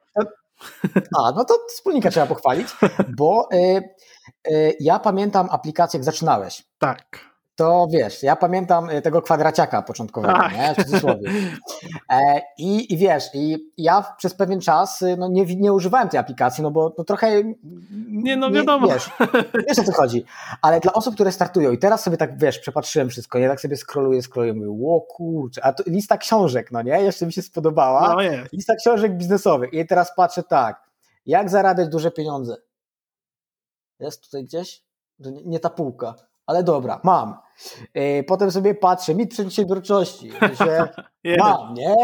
a, 1.18 1.32
no 1.36 1.46
to 1.46 1.54
wspólnika 1.70 2.10
trzeba 2.10 2.26
pochwalić, 2.26 2.68
bo 3.18 3.50
e, 3.52 3.58
e, 3.58 4.74
ja 4.80 5.00
pamiętam 5.00 5.48
aplikację, 5.52 5.98
jak 5.98 6.06
zaczynałeś. 6.06 6.64
Tak 6.80 7.20
to 7.58 7.88
wiesz, 7.92 8.24
ja 8.24 8.36
pamiętam 8.36 8.90
e, 8.90 9.02
tego 9.02 9.22
kwadraciaka 9.22 9.82
początkowego, 9.82 10.34
Ach. 10.34 10.54
nie? 10.54 10.74
W 10.74 10.86
cudzysłowie. 10.86 11.32
E, 12.10 12.42
i, 12.58 12.94
I 12.94 12.98
wiesz, 12.98 13.24
i 13.34 13.72
ja 13.78 14.16
przez 14.18 14.34
pewien 14.34 14.62
czas 14.62 15.02
e, 15.02 15.16
no, 15.16 15.28
nie, 15.28 15.46
nie 15.46 15.74
używałem 15.74 16.10
tej 16.10 16.20
aplikacji, 16.20 16.64
no 16.64 16.72
bo 16.72 16.96
no, 16.98 17.04
trochę. 17.04 17.44
Nie, 18.08 18.38
no 18.38 18.52
wiadomo. 18.52 18.88
Nie, 18.88 18.94
wiesz, 18.94 19.10
wiesz 19.68 19.80
o 19.80 19.84
co 19.84 19.94
chodzi. 19.94 20.26
Ale 20.62 20.80
dla 20.80 20.94
osób, 20.94 21.14
które 21.14 21.32
startują, 21.32 21.72
i 21.72 21.78
teraz 21.78 22.04
sobie 22.04 22.18
tak 22.18 22.38
wiesz, 22.38 22.60
przepatrzyłem 22.60 23.10
wszystko, 23.10 23.40
nie 23.40 23.48
tak 23.48 23.62
sobie 23.62 23.78
scrolluję, 23.78 24.22
scrolluję, 24.22 24.54
mówię, 24.54 24.96
o 24.96 25.02
kurczę, 25.02 25.66
a 25.66 25.74
to 25.74 25.84
lista 25.88 26.18
książek, 26.18 26.72
no 26.72 26.82
nie? 26.82 27.02
Jeszcze 27.02 27.26
mi 27.26 27.34
się 27.34 27.42
spodobała. 27.42 28.14
No 28.14 28.22
jest. 28.22 28.54
Lista 28.54 28.76
książek 28.76 29.18
biznesowych. 29.18 29.74
I 29.74 29.88
teraz 29.88 30.16
patrzę 30.16 30.44
tak, 30.44 30.90
jak 31.26 31.50
zarabiać 31.50 31.90
duże 31.90 32.12
pieniądze. 32.12 32.56
Jest 34.00 34.24
tutaj 34.24 34.44
gdzieś? 34.44 34.84
Nie, 35.20 35.32
nie 35.46 35.60
ta 35.60 35.70
półka 35.70 36.16
ale 36.48 36.64
dobra, 36.64 37.00
mam. 37.04 37.38
E, 37.94 38.24
potem 38.24 38.52
sobie 38.52 38.76
patrzę, 38.76 39.16
mit 39.16 39.32
przedsiębiorczości, 39.32 40.32
że 40.60 40.90
mam, 41.40 41.74
nie? 41.74 41.96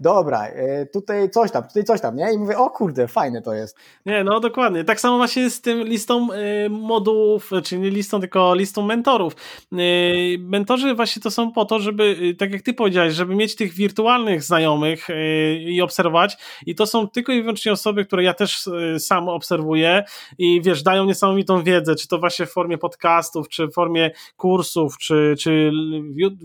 Dobra, 0.00 0.46
e, 0.46 0.86
tutaj 0.86 1.30
coś 1.30 1.50
tam, 1.50 1.62
tutaj 1.62 1.84
coś 1.84 2.00
tam, 2.00 2.16
nie? 2.16 2.32
I 2.32 2.38
mówię, 2.38 2.58
o 2.58 2.70
kurde, 2.70 3.08
fajne 3.08 3.42
to 3.42 3.54
jest. 3.54 3.76
Nie, 4.06 4.24
no 4.24 4.40
dokładnie. 4.40 4.84
Tak 4.84 5.00
samo 5.00 5.16
właśnie 5.16 5.50
z 5.50 5.60
tym 5.60 5.82
listą 5.82 6.28
e, 6.32 6.68
modułów, 6.68 7.50
czyli 7.64 7.82
nie 7.82 7.90
listą, 7.90 8.20
tylko 8.20 8.54
listą 8.54 8.82
mentorów. 8.82 9.36
Mentorzy 10.38 10.94
właśnie 10.94 11.22
to 11.22 11.30
są 11.30 11.52
po 11.52 11.64
to, 11.64 11.78
żeby, 11.78 12.34
tak 12.38 12.52
jak 12.52 12.62
ty 12.62 12.74
powiedziałeś, 12.74 13.14
żeby 13.14 13.34
mieć 13.34 13.56
tych 13.56 13.72
wirtualnych 13.72 14.42
znajomych 14.42 15.08
i 15.58 15.82
obserwować 15.82 16.36
i 16.66 16.74
to 16.74 16.86
są 16.86 17.08
tylko 17.08 17.32
i 17.32 17.40
wyłącznie 17.40 17.72
osoby, 17.72 18.04
które 18.04 18.22
ja 18.22 18.34
też 18.34 18.68
sam 18.98 19.28
obserwuję 19.28 20.04
i 20.38 20.62
wiesz, 20.62 20.82
dają 20.82 21.04
niesamowitą 21.04 21.62
wiedzę, 21.62 21.94
czy 21.94 22.08
to 22.08 22.18
właśnie 22.18 22.46
w 22.46 22.52
formie 22.52 22.78
podcastów, 22.78 23.48
czy 23.48 23.66
w 23.66 23.72
formie 23.72 24.10
kursów, 24.36 24.98
czy, 24.98 25.34
czy 25.38 25.72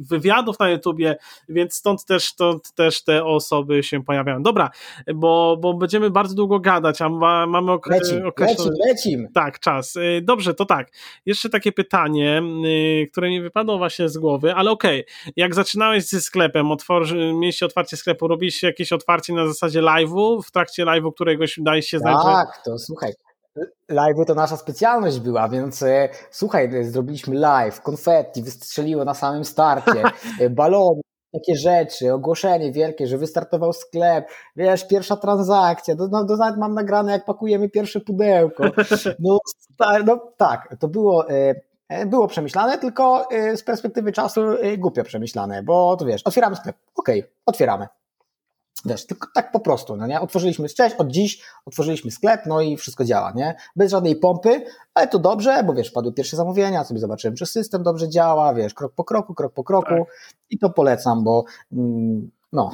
wywiadów 0.09 0.59
na 0.59 0.69
YouTubie, 0.69 1.17
więc 1.49 1.73
stąd 1.73 2.05
też, 2.05 2.20
stąd 2.25 2.73
też 2.73 3.03
te 3.03 3.25
osoby 3.25 3.83
się 3.83 4.03
pojawiają. 4.03 4.43
Dobra, 4.43 4.69
bo, 5.15 5.57
bo 5.61 5.73
będziemy 5.73 6.09
bardzo 6.09 6.35
długo 6.35 6.59
gadać, 6.59 7.01
a 7.01 7.09
ma, 7.09 7.47
mamy 7.47 7.71
ok 7.71 7.87
lecim, 7.87 8.27
określone... 8.27 8.71
Lecim, 8.71 8.87
lecim. 8.87 9.27
Tak, 9.33 9.59
czas. 9.59 9.95
Y, 9.95 10.21
dobrze, 10.23 10.53
to 10.53 10.65
tak. 10.65 10.87
Jeszcze 11.25 11.49
takie 11.49 11.71
pytanie, 11.71 12.41
y, 12.65 13.07
które 13.11 13.29
mi 13.29 13.41
wypadło 13.41 13.77
właśnie 13.77 14.09
z 14.09 14.17
głowy, 14.17 14.53
ale 14.53 14.71
okej, 14.71 15.01
okay. 15.01 15.33
jak 15.35 15.55
zaczynałeś 15.55 16.03
ze 16.03 16.21
sklepem, 16.21 16.71
otworzy, 16.71 17.33
mieliście 17.33 17.65
otwarcie 17.65 17.97
sklepu, 17.97 18.27
robiliście 18.27 18.67
jakieś 18.67 18.93
otwarcie 18.93 19.33
na 19.33 19.47
zasadzie 19.47 19.81
live'u, 19.81 20.43
w 20.43 20.51
trakcie 20.51 20.85
live'u 20.85 21.13
któregoś 21.13 21.59
daje 21.61 21.81
się 21.81 21.99
znać, 21.99 22.17
Tak, 22.25 22.61
to 22.65 22.77
słuchaj, 22.77 23.13
Live 23.89 24.25
to 24.27 24.35
nasza 24.35 24.57
specjalność 24.57 25.19
była, 25.19 25.49
więc 25.49 25.83
e, 25.83 26.09
słuchaj, 26.31 26.75
e, 26.75 26.83
zrobiliśmy 26.83 27.35
live, 27.35 27.81
konfetti 27.81 28.43
wystrzeliło 28.43 29.05
na 29.05 29.13
samym 29.13 29.45
starcie, 29.45 30.03
e, 30.39 30.49
balony, 30.49 31.01
takie 31.31 31.55
rzeczy, 31.55 32.13
ogłoszenie 32.13 32.71
wielkie, 32.71 33.07
że 33.07 33.17
wystartował 33.17 33.73
sklep, 33.73 34.29
wiesz, 34.55 34.87
pierwsza 34.87 35.15
transakcja, 35.15 35.95
no, 35.97 36.07
no, 36.11 36.35
nawet 36.35 36.57
mam 36.57 36.73
nagrane, 36.73 37.11
jak 37.11 37.25
pakujemy 37.25 37.69
pierwsze 37.69 37.99
pudełko. 37.99 38.63
No, 39.19 39.37
no 40.05 40.33
tak, 40.37 40.75
to 40.79 40.87
było, 40.87 41.25
było 42.05 42.27
przemyślane, 42.27 42.77
tylko 42.77 43.27
z 43.55 43.63
perspektywy 43.63 44.11
czasu 44.11 44.41
głupio 44.77 45.03
przemyślane, 45.03 45.63
bo 45.63 45.97
to 45.97 46.05
wiesz, 46.05 46.23
otwieramy 46.23 46.55
sklep, 46.55 46.75
okej, 46.95 47.19
okay, 47.19 47.31
otwieramy. 47.45 47.87
Wiesz, 48.85 49.05
tylko 49.05 49.27
tak 49.33 49.51
po 49.51 49.59
prostu, 49.59 49.95
no 49.95 50.07
nie? 50.07 50.21
Otworzyliśmy, 50.21 50.69
cześć, 50.69 50.95
od 50.95 51.07
dziś 51.07 51.43
otworzyliśmy 51.65 52.11
sklep, 52.11 52.41
no 52.45 52.61
i 52.61 52.77
wszystko 52.77 53.05
działa, 53.05 53.31
nie? 53.35 53.55
Bez 53.75 53.91
żadnej 53.91 54.15
pompy, 54.15 54.65
ale 54.93 55.07
to 55.07 55.19
dobrze, 55.19 55.63
bo 55.63 55.73
wiesz, 55.73 55.91
padły 55.91 56.13
pierwsze 56.13 56.37
zamówienia, 56.37 56.83
sobie 56.83 56.99
zobaczyłem, 56.99 57.35
czy 57.35 57.45
system 57.45 57.83
dobrze 57.83 58.09
działa, 58.09 58.53
wiesz, 58.53 58.73
krok 58.73 58.93
po 58.93 59.03
kroku, 59.03 59.33
krok 59.33 59.53
po 59.53 59.63
kroku 59.63 59.89
tak. 59.89 60.35
i 60.49 60.57
to 60.57 60.69
polecam, 60.69 61.23
bo 61.23 61.43
mm, 61.71 62.31
no, 62.53 62.71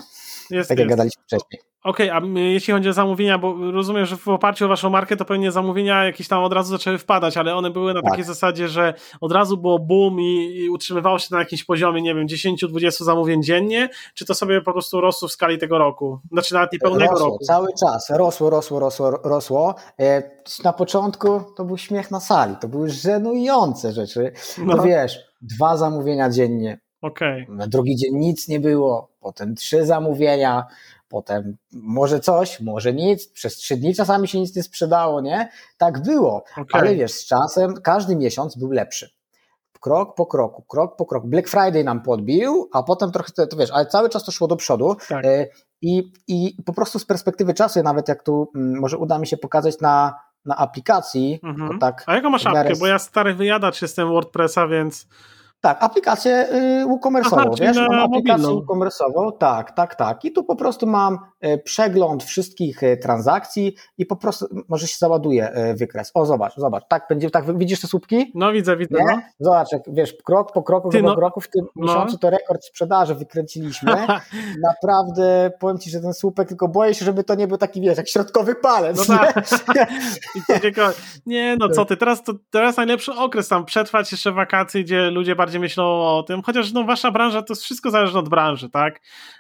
jest, 0.50 0.70
tak 0.70 0.80
jak 0.80 0.88
jest. 0.88 0.98
gadaliśmy 0.98 1.24
wcześniej. 1.24 1.68
Okej, 1.84 2.12
okay, 2.12 2.36
a 2.36 2.40
jeśli 2.40 2.74
chodzi 2.74 2.90
o 2.90 2.94
zamówienia, 2.94 3.38
bo 3.38 3.72
rozumiem, 3.72 4.06
że 4.06 4.18
w 4.18 4.28
oparciu 4.28 4.66
o 4.66 4.68
waszą 4.68 4.90
markę 4.90 5.18
to 5.18 5.26
pewnie 5.26 5.52
zamówienia 5.52 6.06
jakieś 6.06 6.28
tam 6.28 6.44
od 6.44 6.54
razu 6.54 6.70
zaczęły 6.70 6.98
wpadać, 6.98 7.38
ale 7.38 7.56
one 7.56 7.70
były 7.70 7.94
na 7.94 8.02
tak. 8.02 8.12
takiej 8.12 8.26
zasadzie, 8.26 8.68
że 8.68 8.94
od 9.22 9.32
razu 9.32 9.58
było 9.58 9.80
boom 9.80 10.20
i, 10.20 10.56
i 10.56 10.70
utrzymywało 10.70 11.20
się 11.20 11.28
na 11.32 11.40
jakimś 11.40 11.64
poziomie, 11.64 12.02
nie 12.02 12.16
wiem, 12.16 12.28
10-20 12.28 13.04
zamówień 13.04 13.44
dziennie, 13.44 13.90
czy 14.14 14.26
to 14.26 14.36
sobie 14.36 14.62
po 14.62 14.74
prostu 14.74 15.02
rosło 15.02 15.28
w 15.28 15.32
skali 15.32 15.58
tego 15.58 15.78
roku? 15.78 16.20
Znaczy 16.32 16.54
nawet 16.54 16.74
niepełnego 16.74 17.12
rosło, 17.12 17.28
roku. 17.28 17.46
cały 17.46 17.68
czas, 17.80 18.10
rosło, 18.10 18.50
rosło, 18.50 18.80
rosło, 18.80 19.12
rosło. 19.24 19.76
E, 20.00 20.24
na 20.64 20.74
początku 20.74 21.42
to 21.58 21.66
był 21.66 21.78
śmiech 21.78 22.12
na 22.12 22.20
sali, 22.20 22.56
to 22.62 22.68
były 22.68 22.90
żenujące 22.90 23.92
rzeczy. 23.92 24.32
No, 24.58 24.76
no 24.76 24.84
wiesz, 24.84 25.20
dwa 25.42 25.78
zamówienia 25.78 26.30
dziennie. 26.30 26.80
Okay. 27.02 27.46
Na 27.50 27.68
drugi 27.68 27.96
dzień 27.96 28.16
nic 28.16 28.48
nie 28.48 28.60
było, 28.60 29.10
potem 29.28 29.56
trzy 29.56 29.86
zamówienia, 29.86 30.66
potem 31.10 31.58
może 31.72 32.20
coś, 32.20 32.60
może 32.60 32.94
nic, 32.94 33.28
przez 33.28 33.56
trzy 33.56 33.78
dni 33.78 33.96
czasami 33.96 34.28
się 34.28 34.40
nic 34.40 34.56
nie 34.56 34.64
sprzedało, 34.64 35.22
nie? 35.22 35.50
Tak 35.78 36.02
było, 36.02 36.44
okay. 36.52 36.82
ale 36.82 36.96
wiesz, 36.96 37.12
z 37.12 37.26
czasem 37.26 37.74
każdy 37.74 38.16
miesiąc 38.16 38.58
był 38.58 38.72
lepszy. 38.72 39.10
Krok 39.80 40.16
po 40.16 40.26
kroku, 40.26 40.62
krok 40.62 40.96
po 40.96 41.06
kroku. 41.06 41.28
Black 41.28 41.48
Friday 41.48 41.84
nam 41.84 42.02
podbił, 42.02 42.70
a 42.74 42.84
potem 42.84 43.12
trochę, 43.12 43.32
to, 43.32 43.48
to 43.48 43.58
wiesz, 43.58 43.72
ale 43.72 43.86
cały 43.86 44.10
czas 44.10 44.24
to 44.24 44.32
szło 44.32 44.48
do 44.48 44.56
przodu. 44.56 44.96
Tak. 45.10 45.26
E, 45.26 45.48
I, 45.82 46.12
I 46.28 46.64
po 46.66 46.74
prostu 46.74 47.00
z 47.00 47.06
perspektywy 47.06 47.54
czasu, 47.54 47.84
nawet 47.84 48.08
jak 48.08 48.24
tu 48.24 48.52
mm, 48.56 48.80
może 48.80 48.98
uda 48.98 49.20
mi 49.20 49.28
się 49.28 49.38
pokazać 49.38 49.80
na, 49.80 50.14
na 50.46 50.56
aplikacji, 50.56 51.40
mhm. 51.44 51.80
tak. 51.80 52.04
A 52.06 52.16
jaką 52.16 52.30
masz 52.30 52.46
apkę? 52.46 52.74
Bo 52.80 52.88
ja 52.88 53.00
stary 53.00 53.34
wyjadacz 53.34 53.82
jestem 53.82 54.08
WordPressa, 54.08 54.68
więc 54.68 55.08
tak, 55.62 55.84
aplikację 55.84 56.48
WooCommerce'ową, 56.88 57.60
wiesz, 57.60 57.78
mam 57.78 58.00
aplikację 58.00 58.48
WooCommerce'ową, 58.48 59.38
tak, 59.40 59.72
tak, 59.72 59.96
tak 59.96 60.26
i 60.26 60.32
tu 60.32 60.44
po 60.44 60.56
prostu 60.56 60.88
mam 60.88 61.20
e, 61.42 61.58
przegląd 61.58 62.24
wszystkich 62.24 62.84
e, 62.84 62.98
transakcji 62.98 63.76
i 63.98 64.06
po 64.06 64.16
prostu 64.16 64.46
może 64.70 64.88
się 64.88 64.98
załaduje 64.98 65.50
e, 65.50 65.74
wykres. 65.74 66.12
O, 66.14 66.26
zobacz, 66.26 66.56
zobacz, 66.58 66.84
tak 66.90 67.06
będzie, 67.10 67.30
tak 67.30 67.58
widzisz 67.58 67.82
te 67.82 67.88
słupki? 67.88 68.32
No 68.36 68.52
widzę, 68.52 68.78
widzę. 68.78 68.98
No. 69.00 69.22
Zobacz, 69.40 69.72
jak, 69.72 69.82
wiesz, 69.88 70.14
krok 70.26 70.52
po 70.54 70.64
kroku, 70.64 70.90
Ty, 70.90 71.02
no, 71.02 71.16
kroku 71.16 71.42
w 71.42 71.50
tym 71.50 71.66
no. 71.76 71.88
miesiącu 71.88 72.18
to 72.18 72.30
rekord 72.30 72.66
sprzedaży 72.66 73.16
wykręciliśmy. 73.16 73.96
Naprawdę, 74.70 75.52
powiem 75.60 75.78
Ci, 75.78 75.90
że 75.90 76.02
ten 76.02 76.14
słupek, 76.14 76.48
tylko 76.48 76.68
boję 76.68 76.94
się, 76.94 77.06
żeby 77.06 77.24
to 77.24 77.36
nie 77.36 77.48
był 77.48 77.58
taki, 77.58 77.82
wiesz, 77.82 77.98
jak 77.98 78.10
środkowy 78.10 78.56
palec. 78.56 79.08
No 79.10 79.18
tak. 79.18 79.48
nie, 81.26 81.56
no 81.60 81.70
co 81.70 81.86
ty, 81.86 81.98
teraz, 81.98 82.24
to, 82.24 82.34
teraz 82.50 82.78
najlepszy 82.78 83.14
okres 83.14 83.48
tam, 83.48 83.66
przetrwać 83.66 84.12
jeszcze 84.12 84.32
wakacje, 84.32 84.84
gdzie 84.84 85.12
ludzie 85.12 85.36
bardziej 85.36 85.47
bardziej 85.48 85.62
myślą 85.62 85.84
o 85.84 86.24
tym, 86.24 86.42
chociaż 86.42 86.74
no, 86.74 86.84
wasza 86.84 87.12
branża 87.12 87.42
to 87.42 87.56
wszystko 87.56 87.92
zależy 87.92 88.20
od 88.20 88.30
branży, 88.30 88.70
tak? 88.70 89.00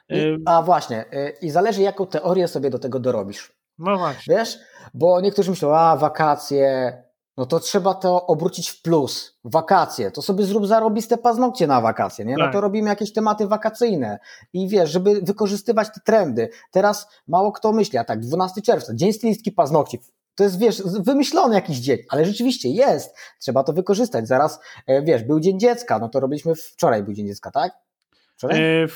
I, 0.09 0.37
a 0.45 0.61
właśnie, 0.61 1.05
y, 1.13 1.33
i 1.41 1.49
zależy 1.49 1.81
jaką 1.81 2.05
teorię 2.05 2.47
sobie 2.47 2.69
do 2.69 2.79
tego 2.79 2.99
dorobisz. 2.99 3.51
No 3.77 3.97
właśnie. 3.97 4.35
Wiesz, 4.35 4.57
bo 4.93 5.21
niektórzy 5.21 5.49
myślą, 5.51 5.75
a 5.75 5.97
wakacje, 5.97 6.93
no 7.37 7.45
to 7.45 7.59
trzeba 7.59 7.93
to 7.93 8.27
obrócić 8.27 8.69
w 8.69 8.81
plus. 8.81 9.39
Wakacje, 9.43 10.11
to 10.11 10.21
sobie 10.21 10.43
zrób 10.43 10.67
zarobiste 10.67 11.17
paznokcie 11.17 11.67
na 11.67 11.81
wakacje, 11.81 12.25
nie? 12.25 12.35
No 12.37 12.45
tak. 12.45 12.53
to 12.53 12.61
robimy 12.61 12.89
jakieś 12.89 13.13
tematy 13.13 13.47
wakacyjne. 13.47 14.19
I 14.53 14.67
wiesz, 14.67 14.89
żeby 14.89 15.21
wykorzystywać 15.21 15.87
te 15.87 16.01
trendy. 16.05 16.49
Teraz 16.71 17.07
mało 17.27 17.51
kto 17.51 17.73
myśli, 17.73 17.97
a 17.97 18.03
tak, 18.03 18.19
12 18.19 18.61
czerwca, 18.61 18.95
dzień 18.95 19.13
stylistki 19.13 19.51
paznokci. 19.51 19.99
To 20.37 20.43
jest, 20.43 20.59
wiesz, 20.59 20.83
wymyślony 20.99 21.55
jakiś 21.55 21.77
dzień, 21.77 21.97
ale 22.09 22.25
rzeczywiście 22.25 22.69
jest. 22.69 23.15
Trzeba 23.39 23.63
to 23.63 23.73
wykorzystać. 23.73 24.27
Zaraz, 24.27 24.59
e, 24.87 25.01
wiesz, 25.01 25.23
był 25.23 25.39
Dzień 25.39 25.59
Dziecka, 25.59 25.99
no 25.99 26.09
to 26.09 26.19
robiliśmy 26.19 26.55
wczoraj 26.55 27.03
był 27.03 27.13
Dzień 27.13 27.27
Dziecka, 27.27 27.51
tak? 27.51 27.71
Wczoraj? 28.37 28.83
E, 28.83 28.87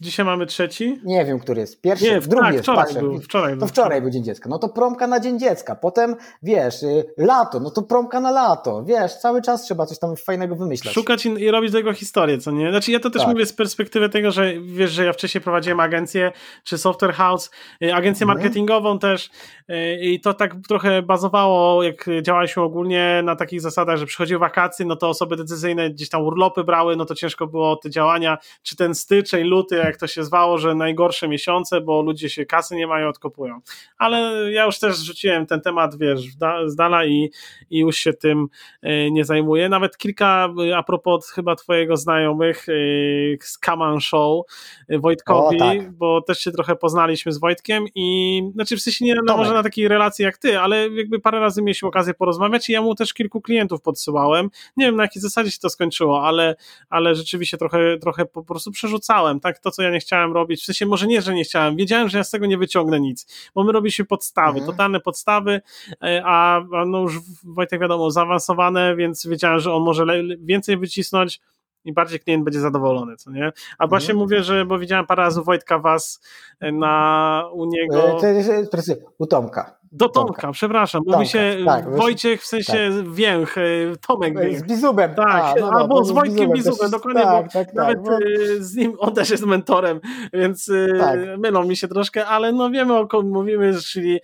Dzisiaj 0.00 0.26
mamy 0.26 0.46
trzeci? 0.46 1.00
Nie 1.04 1.24
wiem, 1.24 1.38
który 1.38 1.60
jest. 1.60 1.80
Pierwszy, 1.80 2.04
Nie, 2.04 2.20
drugi 2.20 2.44
tak, 2.44 2.52
jest. 2.52 2.64
wczoraj 2.64 2.84
patrzę. 2.84 3.00
był, 3.00 3.20
wczoraj 3.20 3.52
To 3.52 3.58
był. 3.58 3.68
wczoraj 3.68 4.00
był 4.00 4.10
Dzień 4.10 4.24
Dziecka. 4.24 4.48
No 4.48 4.58
to 4.58 4.68
promka 4.68 5.06
na 5.06 5.20
Dzień 5.20 5.38
Dziecka. 5.38 5.74
Potem, 5.74 6.16
wiesz, 6.42 6.82
y, 6.82 7.04
lato, 7.16 7.60
no 7.60 7.70
to 7.70 7.82
promka 7.82 8.20
na 8.20 8.30
lato. 8.30 8.84
Wiesz, 8.84 9.14
cały 9.16 9.42
czas 9.42 9.62
trzeba 9.62 9.86
coś 9.86 9.98
tam 9.98 10.16
fajnego 10.16 10.56
wymyślać. 10.56 10.94
Szukać 10.94 11.26
i, 11.26 11.28
i 11.28 11.50
robić 11.50 11.72
tego 11.72 11.92
historię, 11.92 12.38
co 12.38 12.50
nie? 12.50 12.70
Znaczy 12.70 12.92
ja 12.92 13.00
to 13.00 13.10
też 13.10 13.22
Tak. 13.22 13.30
mówię 13.30 13.46
z 13.46 13.52
perspektywy 13.52 14.08
tego, 14.08 14.30
że 14.30 14.52
wiesz, 14.60 14.90
że 14.90 15.04
ja 15.04 15.12
wcześniej 15.12 15.42
prowadziłem 15.42 15.80
agencję, 15.80 16.32
czy 16.64 16.78
software 16.78 17.12
house, 17.14 17.50
y, 17.82 17.94
agencję 17.94 18.24
Mhm. 18.24 18.38
marketingową 18.38 18.98
też 18.98 19.30
y, 19.70 19.98
i 20.00 20.20
to 20.20 20.34
tak 20.34 20.54
trochę 20.68 21.02
bazowało, 21.02 21.82
jak 21.82 22.06
działaliśmy 22.22 22.62
ogólnie 22.62 23.20
na 23.24 23.36
takich 23.36 23.60
zasadach, 23.60 23.96
że 23.96 24.06
przychodziły 24.06 24.40
wakacje, 24.40 24.86
no 24.86 24.96
to 24.96 25.08
osoby 25.08 25.36
decyzyjne 25.36 25.90
gdzieś 25.90 26.08
tam 26.08 26.22
urlopy 26.22 26.64
brały, 26.64 26.96
no 26.96 27.04
to 27.04 27.14
ciężko 27.14 27.46
było 27.46 27.76
te 27.76 27.90
działania, 27.90 28.38
czy 28.62 28.76
ten 28.76 28.94
styczeń, 28.94 29.44
luty, 29.44 29.85
jak 29.86 29.96
to 29.96 30.06
się 30.06 30.24
zwało, 30.24 30.58
że 30.58 30.74
najgorsze 30.74 31.28
miesiące, 31.28 31.80
bo 31.80 32.02
ludzie 32.02 32.30
się 32.30 32.46
kasy 32.46 32.76
nie 32.76 32.86
mają, 32.86 33.08
odkopują. 33.08 33.60
Ale 33.98 34.52
ja 34.52 34.64
już 34.64 34.78
też 34.78 34.98
rzuciłem 34.98 35.46
ten 35.46 35.60
temat, 35.60 35.98
wiesz, 35.98 36.20
z 36.66 36.76
dala 36.76 37.04
i, 37.04 37.30
i 37.70 37.78
już 37.78 37.96
się 37.96 38.12
tym 38.12 38.48
y, 38.84 39.08
nie 39.10 39.24
zajmuję. 39.24 39.68
Nawet 39.68 39.96
kilka, 39.96 40.48
y, 40.68 40.76
a 40.76 40.82
propos 40.82 41.30
chyba 41.30 41.56
twojego 41.56 41.96
znajomych 41.96 42.68
y, 42.68 43.38
z 43.42 43.58
Kaman 43.58 44.00
Show, 44.00 44.46
Wojtkowi, 44.88 45.56
O, 45.56 45.58
tak. 45.58 45.92
bo 45.92 46.22
też 46.22 46.38
się 46.38 46.52
trochę 46.52 46.76
poznaliśmy 46.76 47.32
z 47.32 47.38
Wojtkiem 47.38 47.84
i 47.94 48.42
znaczy 48.54 48.76
w 48.76 48.82
sensie 48.82 49.04
nie 49.04 49.14
no, 49.24 49.36
może 49.36 49.54
na 49.54 49.62
takiej 49.62 49.88
relacji 49.88 50.24
jak 50.24 50.38
ty, 50.38 50.60
ale 50.60 50.88
jakby 50.88 51.20
parę 51.20 51.40
razy 51.40 51.62
mieliśmy 51.62 51.88
okazję 51.88 52.14
porozmawiać 52.14 52.68
i 52.68 52.72
ja 52.72 52.82
mu 52.82 52.94
też 52.94 53.14
kilku 53.14 53.40
klientów 53.40 53.82
podsyłałem. 53.82 54.50
Nie 54.76 54.86
wiem 54.86 54.96
na 54.96 55.02
jakiej 55.02 55.22
zasadzie 55.22 55.50
się 55.50 55.58
to 55.58 55.70
skończyło, 55.70 56.22
ale, 56.22 56.56
ale 56.90 57.14
rzeczywiście 57.14 57.56
trochę, 57.56 57.98
trochę 57.98 58.26
po 58.26 58.42
prostu 58.44 58.70
przerzucałem, 58.70 59.40
tak, 59.40 59.58
to 59.58 59.70
co 59.76 59.82
ja 59.82 59.90
nie 59.90 60.00
chciałem 60.00 60.32
robić, 60.32 60.62
w 60.62 60.64
sensie 60.64 60.86
może 60.86 61.06
nie, 61.06 61.22
że 61.22 61.34
nie 61.34 61.44
chciałem, 61.44 61.76
wiedziałem, 61.76 62.08
że 62.08 62.18
ja 62.18 62.24
z 62.24 62.30
tego 62.30 62.46
nie 62.46 62.58
wyciągnę 62.58 63.00
nic, 63.00 63.50
bo 63.54 63.64
my 63.64 63.72
robiliśmy 63.72 64.04
podstawy, 64.04 64.58
Mhm. 64.58 64.66
totalne 64.66 65.00
podstawy, 65.00 65.60
e, 66.02 66.22
a, 66.24 66.56
a 66.56 66.84
no 66.86 66.98
już 67.00 67.20
Wojtek 67.44 67.80
wiadomo, 67.80 68.10
zaawansowane, 68.10 68.96
więc 68.96 69.26
wiedziałem, 69.26 69.58
że 69.60 69.72
on 69.72 69.82
może 69.82 70.04
więcej 70.38 70.76
wycisnąć 70.76 71.40
i 71.84 71.92
bardziej 71.92 72.20
klient 72.20 72.44
będzie 72.44 72.60
zadowolony, 72.60 73.16
co 73.16 73.30
nie? 73.30 73.52
A 73.78 73.86
właśnie 73.86 74.12
Mhm. 74.12 74.18
mówię, 74.24 74.42
że, 74.42 74.64
bo 74.64 74.78
widziałem 74.78 75.06
parę 75.06 75.22
razy 75.22 75.42
Wojtka 75.42 75.78
was 75.78 76.20
e, 76.60 76.72
na, 76.72 77.44
u 77.52 77.64
niego, 77.64 78.16
To 78.20 78.26
jest, 78.26 78.70
precy- 78.70 79.02
u 79.18 79.26
Tomka. 79.26 79.76
Do 79.96 80.08
Tomka, 80.08 80.52
przepraszam, 80.52 81.02
mówi 81.06 81.12
Tomka, 81.12 81.28
się 81.30 81.56
tak, 81.66 81.96
Wojciech 81.96 82.42
w 82.42 82.46
sensie 82.46 82.90
Więch, 83.12 83.58
e, 83.58 83.62
Tomek. 84.06 84.58
Z 84.58 84.62
Bizubem. 84.62 85.14
Tak, 85.14 85.28
A, 85.28 85.54
no, 85.60 85.70
no, 85.70 85.78
albo 85.78 86.04
z 86.04 86.10
Wojtkiem 86.10 86.52
Bizubem 86.52 86.90
dokładnie, 86.90 87.22
tak, 87.22 87.52
tak, 87.52 87.66
tak, 87.66 87.74
nawet 87.74 88.02
bo- 88.02 88.18
y, 88.18 88.64
z 88.64 88.74
nim, 88.74 88.94
on 88.98 89.14
też 89.14 89.30
jest 89.30 89.46
mentorem, 89.46 90.00
więc 90.32 90.68
y, 90.68 90.96
Tak. 91.00 91.18
mylą 91.38 91.64
mi 91.64 91.76
się 91.76 91.88
troszkę, 91.88 92.26
ale 92.26 92.52
no 92.52 92.70
wiemy 92.70 92.98
o 92.98 93.06
kom 93.06 93.28
mówimy, 93.30 93.74
czyli 93.80 94.20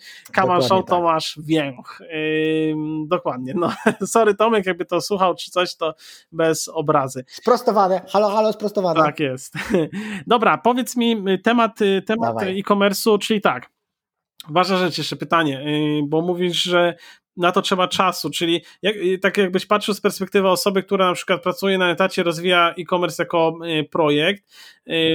Show 0.60 0.68
tak. 0.68 0.86
Tomasz 0.86 1.38
Więch. 1.42 1.98
Dokładnie, 3.06 3.54
no 3.56 3.72
sorry 4.06 4.34
Tomek, 4.34 4.66
jakby 4.66 4.84
to 4.84 5.00
słuchał 5.00 5.34
czy 5.34 5.50
coś, 5.50 5.76
to 5.76 5.94
bez 6.32 6.68
obrazy. 6.68 7.24
Sprostowane. 7.28 8.00
Halo, 8.12 8.28
halo, 8.30 8.52
sprostowane. 8.52 9.02
Tak 9.02 9.20
jest. 9.20 9.54
Dobra, 10.26 10.58
powiedz 10.58 10.96
mi 10.96 11.24
y, 11.28 11.38
temat, 11.38 11.82
y, 11.82 12.02
temat 12.02 12.34
Dawaj. 12.34 12.58
e-commerce'u, 12.60 13.18
czyli 13.18 13.40
tak, 13.40 13.70
ważna 14.50 14.76
rzecz, 14.78 14.98
jeszcze 14.98 15.16
pytanie, 15.16 15.60
y, 15.66 16.00
bo 16.08 16.22
mówisz, 16.22 16.62
że 16.62 16.94
na 17.36 17.52
to 17.52 17.62
trzeba 17.62 17.88
czasu, 17.88 18.30
czyli 18.30 18.62
jak, 18.82 18.96
y, 18.96 19.18
tak 19.18 19.38
jakbyś 19.38 19.66
patrzył 19.66 19.94
z 19.94 20.00
perspektywy 20.00 20.48
osoby, 20.48 20.82
która 20.82 21.06
na 21.08 21.14
przykład 21.14 21.42
pracuje 21.42 21.78
na 21.78 21.90
etacie, 21.90 22.22
rozwija 22.22 22.74
e-commerce 22.78 23.22
jako 23.22 23.54
y, 23.80 23.84
projekt, 23.84 24.44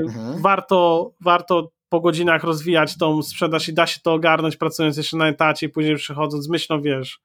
Mhm. 0.06 0.42
warto, 0.42 1.12
warto 1.22 1.72
po 1.90 2.00
godzinach 2.02 2.44
rozwijać 2.44 2.98
tą 2.98 3.22
sprzedaż 3.24 3.70
i 3.70 3.74
da 3.74 3.88
się 3.88 4.00
to 4.04 4.14
ogarnąć 4.14 4.58
pracując 4.58 4.98
jeszcze 4.98 5.18
na 5.18 5.28
etacie 5.28 5.66
i 5.66 5.70
później 5.70 5.96
przychodząc 5.96 6.50
myślą, 6.50 6.82
wiesz. 6.82 7.20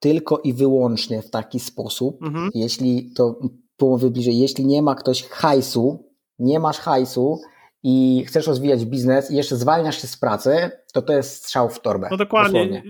Tylko 0.00 0.38
i 0.44 0.52
wyłącznie 0.52 1.22
w 1.22 1.30
taki 1.30 1.60
sposób, 1.60 2.22
Mhm. 2.22 2.50
jeśli 2.54 3.12
to 3.16 3.38
połowy 3.76 4.10
bliżej, 4.10 4.38
jeśli 4.38 4.66
nie 4.66 4.82
ma 4.82 4.94
ktoś 4.94 5.22
hajsu, 5.24 6.04
nie 6.38 6.60
masz 6.60 6.78
hajsu 6.78 7.40
i 7.82 8.24
chcesz 8.28 8.46
rozwijać 8.46 8.84
biznes 8.84 9.30
i 9.30 9.36
jeszcze 9.36 9.56
zwalniasz 9.56 10.02
się 10.02 10.06
z 10.06 10.16
pracy, 10.16 10.70
to 10.92 11.02
to 11.02 11.12
jest 11.12 11.34
strzał 11.34 11.70
w 11.70 11.80
torbę. 11.80 12.08
No 12.10 12.16
dokładnie. 12.16 12.66
dosłownie. 12.66 12.82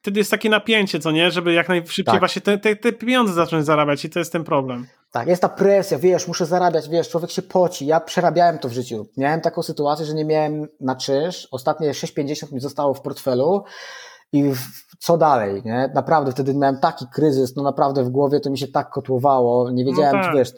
Wtedy 0.00 0.20
jest 0.20 0.30
takie 0.30 0.48
napięcie, 0.48 1.00
co 1.00 1.10
nie? 1.10 1.30
Żeby 1.30 1.52
jak 1.52 1.68
najszybciej 1.68 2.04
Tak. 2.04 2.18
właśnie 2.18 2.42
te, 2.42 2.58
te, 2.58 2.76
te 2.76 2.92
pieniądze 2.92 3.32
zacząć 3.32 3.66
zarabiać 3.66 4.04
i 4.04 4.10
to 4.10 4.18
jest 4.18 4.32
ten 4.32 4.44
problem. 4.44 4.86
Tak, 5.12 5.28
jest 5.28 5.42
ta 5.42 5.48
presja, 5.48 5.98
wiesz, 5.98 6.28
muszę 6.28 6.46
zarabiać, 6.46 6.88
wiesz, 6.88 7.08
człowiek 7.08 7.30
się 7.30 7.42
poci. 7.42 7.86
Ja 7.86 8.00
przerabiałem 8.00 8.58
to 8.58 8.68
w 8.68 8.72
życiu. 8.72 9.06
Miałem 9.16 9.40
taką 9.40 9.62
sytuację, 9.62 10.06
że 10.06 10.14
nie 10.14 10.24
miałem 10.24 10.68
na 10.80 10.96
czynsz. 10.96 11.48
Ostatnie 11.50 11.90
6,50 11.90 12.52
mi 12.52 12.60
zostało 12.60 12.94
w 12.94 13.00
portfelu 13.00 13.64
i 14.32 14.52
co 14.98 15.18
dalej, 15.18 15.62
nie? 15.64 15.90
Naprawdę 15.94 16.32
wtedy 16.32 16.54
miałem 16.54 16.78
taki 16.78 17.04
kryzys, 17.14 17.56
no 17.56 17.62
naprawdę 17.62 18.04
w 18.04 18.08
głowie 18.08 18.40
to 18.40 18.50
mi 18.50 18.58
się 18.58 18.68
tak 18.68 18.90
kotłowało, 18.90 19.70
nie 19.70 19.84
wiedziałem, 19.84 20.12
tak. 20.12 20.30
czy 20.30 20.38
wiesz, 20.38 20.52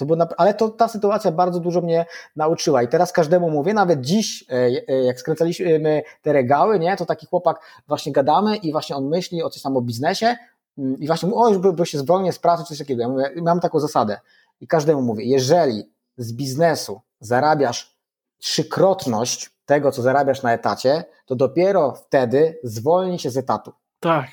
to 0.00 0.06
było, 0.06 0.26
ale 0.36 0.54
to 0.54 0.68
ta 0.68 0.88
sytuacja 0.88 1.32
bardzo 1.32 1.60
dużo 1.60 1.80
mnie 1.80 2.06
nauczyła 2.36 2.82
i 2.82 2.88
teraz 2.88 3.12
każdemu 3.12 3.50
mówię, 3.50 3.74
nawet 3.74 4.00
dziś, 4.00 4.44
e, 4.48 4.54
e, 4.88 5.04
jak 5.04 5.20
skręcaliśmy 5.20 6.02
te 6.22 6.32
regały, 6.32 6.78
nie, 6.78 6.96
to 6.96 7.06
taki 7.06 7.26
chłopak 7.26 7.60
właśnie 7.88 8.12
gadamy 8.12 8.56
i 8.56 8.72
właśnie 8.72 8.96
on 8.96 9.08
myśli 9.08 9.42
o 9.42 9.50
coś 9.50 9.62
tam 9.62 9.76
o 9.76 9.80
biznesie 9.80 10.36
mm, 10.78 10.98
i 10.98 11.06
właśnie 11.06 11.28
mówi, 11.28 11.42
o, 11.42 11.48
już 11.48 11.58
by, 11.58 11.72
by 11.72 11.86
się 11.86 11.98
zwolnię 11.98 12.32
z 12.32 12.38
pracy, 12.38 12.64
coś 12.64 12.78
takiego. 12.78 13.02
Ja 13.02 13.08
mówię, 13.08 13.30
mam 13.36 13.60
taką 13.60 13.80
zasadę 13.80 14.20
i 14.60 14.66
każdemu 14.66 15.02
mówię, 15.02 15.24
jeżeli 15.24 15.92
z 16.16 16.32
biznesu 16.32 17.00
zarabiasz 17.20 17.96
trzykrotność 18.38 19.50
tego, 19.66 19.92
co 19.92 20.02
zarabiasz 20.02 20.42
na 20.42 20.52
etacie, 20.52 21.04
to 21.26 21.36
dopiero 21.36 21.94
wtedy 21.94 22.58
zwolnij 22.64 23.18
się 23.18 23.30
z 23.30 23.36
etatu, 23.36 23.72
Tak. 24.00 24.28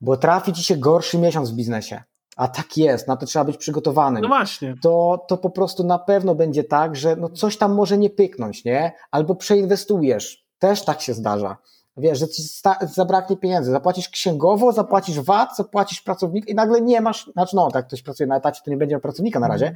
bo 0.00 0.16
trafi 0.16 0.52
ci 0.52 0.64
się 0.64 0.76
gorszy 0.76 1.18
miesiąc 1.18 1.50
w 1.50 1.54
biznesie. 1.54 2.02
A 2.36 2.48
tak 2.48 2.76
jest, 2.76 3.08
na 3.08 3.16
to 3.16 3.26
trzeba 3.26 3.44
być 3.44 3.56
przygotowanym 3.56 4.22
No 4.22 4.28
właśnie. 4.28 4.74
to, 4.82 5.24
to 5.28 5.36
po 5.36 5.50
prostu 5.50 5.84
na 5.84 5.98
pewno 5.98 6.34
będzie 6.34 6.64
tak, 6.64 6.96
że 6.96 7.16
no 7.16 7.28
coś 7.28 7.56
tam 7.56 7.74
może 7.74 7.98
nie 7.98 8.10
pyknąć, 8.10 8.64
nie? 8.64 8.92
Albo 9.10 9.34
przeinwestujesz. 9.34 10.44
Też 10.58 10.84
tak 10.84 11.00
się 11.00 11.14
zdarza. 11.14 11.56
Wiesz, 11.96 12.18
że 12.18 12.28
ci 12.28 12.42
zabraknie 12.80 13.36
pieniędzy. 13.36 13.70
Zapłacisz 13.70 14.08
księgowo, 14.08 14.72
zapłacisz 14.72 15.20
VAT, 15.20 15.56
zapłacisz 15.56 16.00
pracownika 16.02 16.52
i 16.52 16.54
nagle 16.54 16.80
nie 16.80 17.00
masz, 17.00 17.26
znaczy 17.32 17.56
no, 17.56 17.70
tak 17.70 17.86
ktoś 17.86 18.02
pracuje 18.02 18.26
na 18.26 18.36
etacie, 18.36 18.60
to 18.64 18.70
nie 18.70 18.76
będzie 18.76 18.92
miał 18.94 19.00
pracownika 19.00 19.40
na 19.40 19.48
razie, 19.48 19.74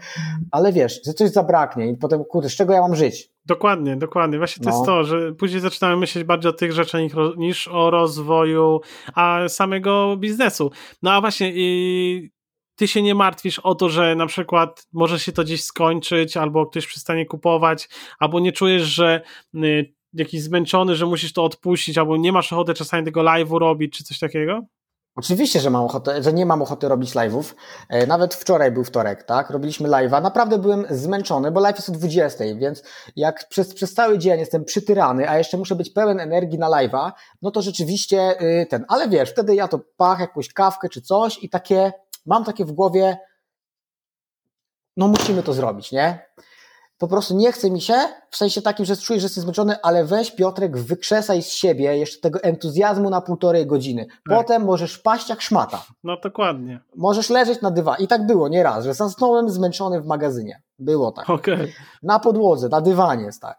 ale 0.51 0.73
wiesz, 0.73 1.01
że 1.07 1.13
coś 1.15 1.31
zabraknie 1.31 1.89
i 1.89 1.97
potem, 1.97 2.25
kurde, 2.25 2.49
z 2.49 2.53
czego 2.57 2.73
ja 2.73 2.81
mam 2.81 2.97
żyć? 2.97 3.31
Dokładnie, 3.47 3.97
dokładnie. 3.97 4.39
Właśnie 4.39 4.65
to 4.65 4.71
No. 4.71 4.77
jest 4.77 4.87
to, 4.87 5.05
że 5.05 5.33
później 5.33 5.61
zaczynamy 5.61 5.97
myśleć 5.97 6.25
bardziej 6.25 6.51
o 6.51 6.55
tych 6.55 6.73
rzeczach 6.73 7.01
niż, 7.01 7.13
niż 7.37 7.69
o 7.69 7.91
rozwoju 7.91 8.81
a 9.15 9.39
samego 9.49 10.17
biznesu. 10.17 10.71
No 11.03 11.13
a 11.13 11.21
właśnie 11.21 11.53
i 11.55 12.31
ty 12.79 12.89
się 12.89 13.03
nie 13.03 13.15
martwisz 13.15 13.59
o 13.59 13.75
to, 13.75 13.89
że 13.89 14.15
na 14.15 14.27
przykład 14.27 14.87
może 14.93 15.19
się 15.19 15.33
to 15.33 15.45
gdzieś 15.45 15.65
skończyć, 15.65 16.37
albo 16.37 16.67
ktoś 16.67 16.87
przestanie 16.87 17.27
kupować, 17.27 17.89
albo 18.19 18.41
nie 18.41 18.53
czujesz, 18.53 18.83
że 18.83 19.21
y, 19.55 19.95
jakiś 20.13 20.43
zmęczony, 20.43 20.97
że 20.97 21.07
musisz 21.07 21.33
to 21.33 21.45
odpuścić, 21.45 21.99
albo 21.99 22.17
nie 22.17 22.33
masz 22.33 22.53
ochoty 22.53 22.75
czasami 22.75 23.05
tego 23.05 23.21
live'u 23.21 23.59
robić, 23.59 23.99
czy 23.99 24.05
coś 24.05 24.19
takiego? 24.19 24.63
Oczywiście, 25.17 25.61
że 25.61 25.71
mam 25.71 25.85
ochotę, 25.85 26.23
że 26.23 26.33
nie 26.33 26.47
mam 26.47 26.63
ochoty 26.63 26.89
robić 26.89 27.15
live'ów. 27.15 27.55
E, 27.89 28.07
Nawet 28.07 28.35
wczoraj 28.35 28.73
był 28.73 28.85
wtorek, 28.85 29.23
tak? 29.23 29.51
Robiliśmy 29.51 29.89
live'a. 29.89 30.23
Naprawdę 30.23 30.59
byłem 30.59 30.87
zmęczony, 30.91 31.51
bo 31.51 31.61
live 31.61 31.77
jest 31.77 31.89
o 31.89 31.93
20, 31.93 32.45
więc 32.57 32.83
jak 33.17 33.49
przez, 33.49 33.75
przez 33.75 33.95
cały 33.95 34.19
dzień 34.19 34.41
jestem 34.41 34.65
przytyrany, 34.65 35.31
a 35.31 35.39
jeszcze 35.39 35.57
muszę 35.57 35.75
być 35.75 35.91
pełen 35.91 36.21
energii 36.21 36.59
na 36.59 36.69
live'a, 36.69 37.13
no 37.43 37.51
to 37.51 37.63
rzeczywiście 37.63 38.43
y, 38.43 38.67
ten. 38.67 38.85
Ale 38.89 39.09
wiesz, 39.09 39.31
wtedy 39.31 39.55
ja 39.55 39.69
to 39.69 39.81
pach, 39.97 40.21
jakąś 40.21 40.53
kawkę 40.53 40.89
czy 40.89 41.03
coś 41.03 41.45
i 41.45 41.49
takie, 41.49 41.93
mam 42.29 42.45
takie 42.45 42.65
w 42.65 42.73
głowie, 42.73 43.19
no 44.97 45.09
musimy 45.09 45.43
to 45.43 45.53
zrobić, 45.53 45.93
nie? 45.93 46.29
Po 46.99 47.09
prostu 47.09 47.37
nie 47.37 47.53
chce 47.53 47.71
mi 47.71 47.81
się, 47.81 47.95
w 48.31 48.37
sensie 48.37 48.63
takim, 48.63 48.85
że 48.85 48.97
czuję, 48.97 49.21
że 49.21 49.25
jestem 49.25 49.43
zmęczony, 49.43 49.77
ale 49.83 50.05
weź 50.05 50.31
Piotrek, 50.31 50.77
wykrzesaj 50.77 51.43
z 51.43 51.49
siebie 51.49 51.99
jeszcze 51.99 52.21
tego 52.21 52.43
entuzjazmu 52.43 53.11
na 53.11 53.21
półtorej 53.21 53.67
godziny. 53.67 54.07
Tak. 54.07 54.39
Potem 54.39 54.65
możesz 54.65 54.99
paść 54.99 55.29
jak 55.29 55.41
szmata. 55.41 55.85
No 56.05 56.17
dokładnie. 56.23 56.81
Możesz 56.97 57.31
leżeć 57.31 57.61
na 57.61 57.71
dywanie. 57.71 58.05
I 58.05 58.09
tak 58.09 58.27
było 58.27 58.49
nieraz, 58.49 58.85
że 58.85 58.95
zasnąłem 58.95 59.51
zmęczony 59.51 60.01
w 60.01 60.07
magazynie. 60.07 60.63
Było 60.79 61.13
tak. 61.13 61.31
Okej. 61.31 61.73
Na 62.03 62.19
podłodze, 62.19 62.69
na 62.69 62.81
dywanie 62.81 63.25
jest 63.25 63.43
tak. 63.43 63.59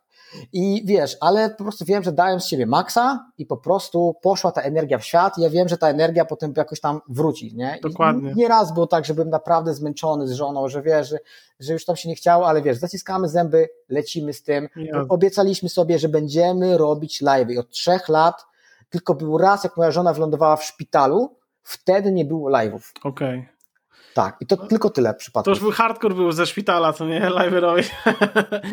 I 0.54 0.82
wiesz, 0.86 1.18
ale 1.22 1.50
po 1.50 1.64
prostu 1.64 1.86
wiem, 1.86 2.04
że 2.04 2.12
dałem 2.12 2.40
z 2.40 2.46
siebie 2.46 2.66
maksa 2.66 3.26
i 3.38 3.46
po 3.46 3.58
prostu 3.58 4.16
poszła 4.22 4.52
ta 4.52 4.62
energia 4.62 4.98
w 4.98 5.06
świat 5.06 5.38
i 5.38 5.42
ja 5.42 5.50
wiem, 5.50 5.68
że 5.70 5.78
ta 5.78 5.90
energia 5.90 6.26
potem 6.26 6.54
jakoś 6.58 6.80
tam 6.80 7.02
wróci, 7.10 7.56
nie? 7.56 7.78
I 7.78 7.82
Dokładnie. 7.82 8.34
Nieraz 8.36 8.74
było 8.74 8.88
tak, 8.88 9.06
że 9.06 9.14
byłem 9.14 9.30
naprawdę 9.30 9.74
zmęczony 9.74 10.28
z 10.28 10.32
żoną, 10.32 10.70
że 10.70 10.82
wiesz, 10.82 11.10
że, 11.10 11.18
że 11.60 11.74
już 11.74 11.86
tam 11.86 11.96
się 11.96 12.10
nie 12.10 12.16
chciało, 12.16 12.48
ale 12.48 12.62
wiesz, 12.62 12.78
zaciskamy 12.78 13.30
zęby, 13.30 13.70
lecimy 13.90 14.34
z 14.34 14.44
tym. 14.44 14.70
Ja- 14.76 15.06
Obiecaliśmy 15.10 15.70
sobie, 15.70 16.00
że 16.00 16.10
będziemy 16.10 16.78
robić 16.78 17.22
live 17.22 17.50
i 17.50 17.58
od 17.58 17.70
trzech 17.70 18.10
lat 18.10 18.46
tylko 18.90 19.14
był 19.16 19.38
raz, 19.38 19.64
jak 19.64 19.78
moja 19.78 19.92
żona 19.92 20.14
wylądowała 20.14 20.56
w 20.56 20.64
szpitalu, 20.64 21.36
wtedy 21.64 22.12
nie 22.12 22.26
było 22.26 22.50
live'ów. 22.50 22.92
Okej. 23.04 23.50
Tak, 24.14 24.38
i 24.40 24.46
to 24.46 24.58
tylko 24.58 24.90
tyle 24.90 25.14
przypadków. 25.14 25.46
To 25.46 25.52
już 25.52 25.60
był 25.60 25.72
hardcore 25.72 26.16
był 26.16 26.32
ze 26.32 26.46
szpitala, 26.46 26.94
co 26.94 27.06
nie? 27.06 27.20
Liverowi. 27.44 27.84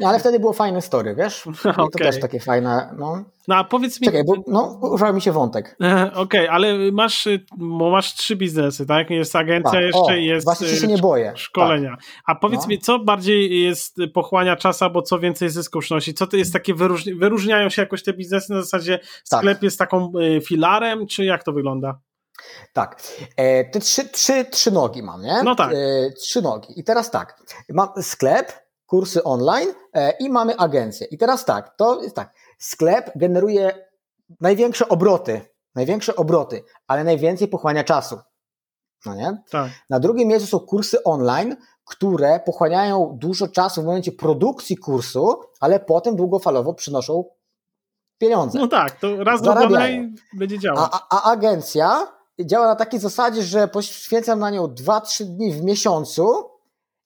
No, 0.00 0.08
ale 0.08 0.18
wtedy 0.20 0.40
było 0.40 0.52
fajne 0.52 0.82
story, 0.82 1.14
wiesz? 1.14 1.46
I 1.86 1.90
to 1.92 1.98
też 1.98 2.20
takie 2.20 2.40
fajne, 2.40 2.94
no. 2.98 3.24
No 3.48 3.54
a 3.56 3.64
powiedz 3.64 4.00
mi... 4.00 4.06
Czekaj, 4.06 4.24
bo 4.24 4.34
no, 4.46 4.78
użał 4.82 5.14
mi 5.14 5.20
się 5.20 5.32
wątek. 5.32 5.76
Okej, 6.14 6.48
ale 6.48 6.92
masz, 6.92 7.26
y, 7.26 7.44
bo 7.56 7.90
masz 7.90 8.14
trzy 8.14 8.36
biznesy, 8.36 8.86
tak? 8.86 9.10
Jest 9.10 9.36
agencja 9.36 9.70
Tak, 9.72 9.82
jeszcze 9.82 9.98
o, 10.00 10.14
i 10.14 10.24
jest 10.24 10.44
właśnie 10.46 10.68
się 10.68 10.84
y, 10.86 10.88
nie 10.88 10.98
boję. 10.98 11.32
szkolenia. 11.36 11.96
A 12.26 12.34
powiedz 12.34 12.60
No. 12.62 12.66
mi, 12.68 12.78
co 12.78 12.98
bardziej 12.98 13.62
jest 13.62 13.96
pochłania 14.14 14.56
czas, 14.56 14.82
albo 14.82 15.02
co 15.02 15.18
więcej 15.18 15.50
zysków 15.50 15.84
przynosi? 15.84 16.14
Co 16.14 16.26
to 16.26 16.36
jest 16.36 16.52
takie, 16.52 16.74
wyróżni 16.74 17.14
wyróżniają 17.14 17.68
się 17.68 17.82
jakoś 17.82 18.02
te 18.02 18.12
biznesy 18.12 18.52
na 18.52 18.62
zasadzie 18.62 18.98
Tak. 19.30 19.40
sklep 19.40 19.62
jest 19.62 19.78
taką 19.78 20.12
y, 20.36 20.40
filarem, 20.40 21.06
czy 21.06 21.24
jak 21.24 21.44
to 21.44 21.52
wygląda? 21.52 21.98
Tak. 22.72 23.02
E, 23.36 23.64
te 23.64 23.80
trzy, 23.80 24.08
trzy, 24.08 24.44
trzy 24.44 24.70
nogi 24.70 25.02
mam, 25.02 25.22
nie? 25.22 25.42
No 25.42 25.54
tak. 25.54 25.72
E, 25.72 25.76
trzy 26.10 26.42
nogi. 26.42 26.80
I 26.80 26.84
teraz 26.84 27.10
tak. 27.10 27.42
Mam 27.68 27.88
sklep, 28.02 28.52
kursy 28.86 29.24
online 29.24 29.68
e, 29.92 30.10
i 30.10 30.30
mamy 30.30 30.56
agencję. 30.56 31.06
I 31.06 31.18
teraz 31.18 31.44
tak, 31.44 31.76
to 31.76 32.02
jest 32.02 32.16
tak. 32.16 32.34
Sklep 32.58 33.10
generuje 33.16 33.86
największe 34.40 34.88
obroty, 34.88 35.40
największe 35.74 36.16
obroty, 36.16 36.62
ale 36.86 37.04
najwięcej 37.04 37.48
pochłania 37.48 37.84
czasu. 37.84 38.18
No 39.06 39.14
nie? 39.14 39.42
Tak. 39.50 39.70
Na 39.90 40.00
drugim 40.00 40.28
miejscu 40.28 40.48
są 40.48 40.66
kursy 40.66 41.02
online, 41.04 41.56
które 41.84 42.40
pochłaniają 42.40 43.16
dużo 43.20 43.48
czasu 43.48 43.82
w 43.82 43.84
momencie 43.84 44.12
produkcji 44.12 44.76
kursu, 44.76 45.40
ale 45.60 45.80
potem 45.80 46.16
długofalowo 46.16 46.74
przynoszą 46.74 47.24
pieniądze. 48.18 48.58
No 48.58 48.68
tak, 48.68 49.00
to 49.00 49.24
raz 49.24 49.42
zrobione 49.42 50.10
będzie 50.32 50.58
działać. 50.58 50.90
A, 50.92 51.00
a, 51.10 51.20
a 51.20 51.32
agencja 51.32 52.15
działa 52.44 52.66
na 52.66 52.76
takiej 52.76 53.00
zasadzie, 53.00 53.42
że 53.42 53.68
poświęcam 53.68 54.38
na 54.38 54.50
nią 54.50 54.66
2-3 54.66 55.24
dni 55.24 55.52
w 55.52 55.62
miesiącu 55.62 56.50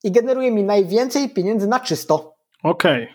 i 0.05 0.12
generuje 0.12 0.51
mi 0.51 0.64
najwięcej 0.64 1.31
pieniędzy 1.31 1.66
na 1.66 1.81
czysto. 1.81 2.35
Okej. 2.62 3.09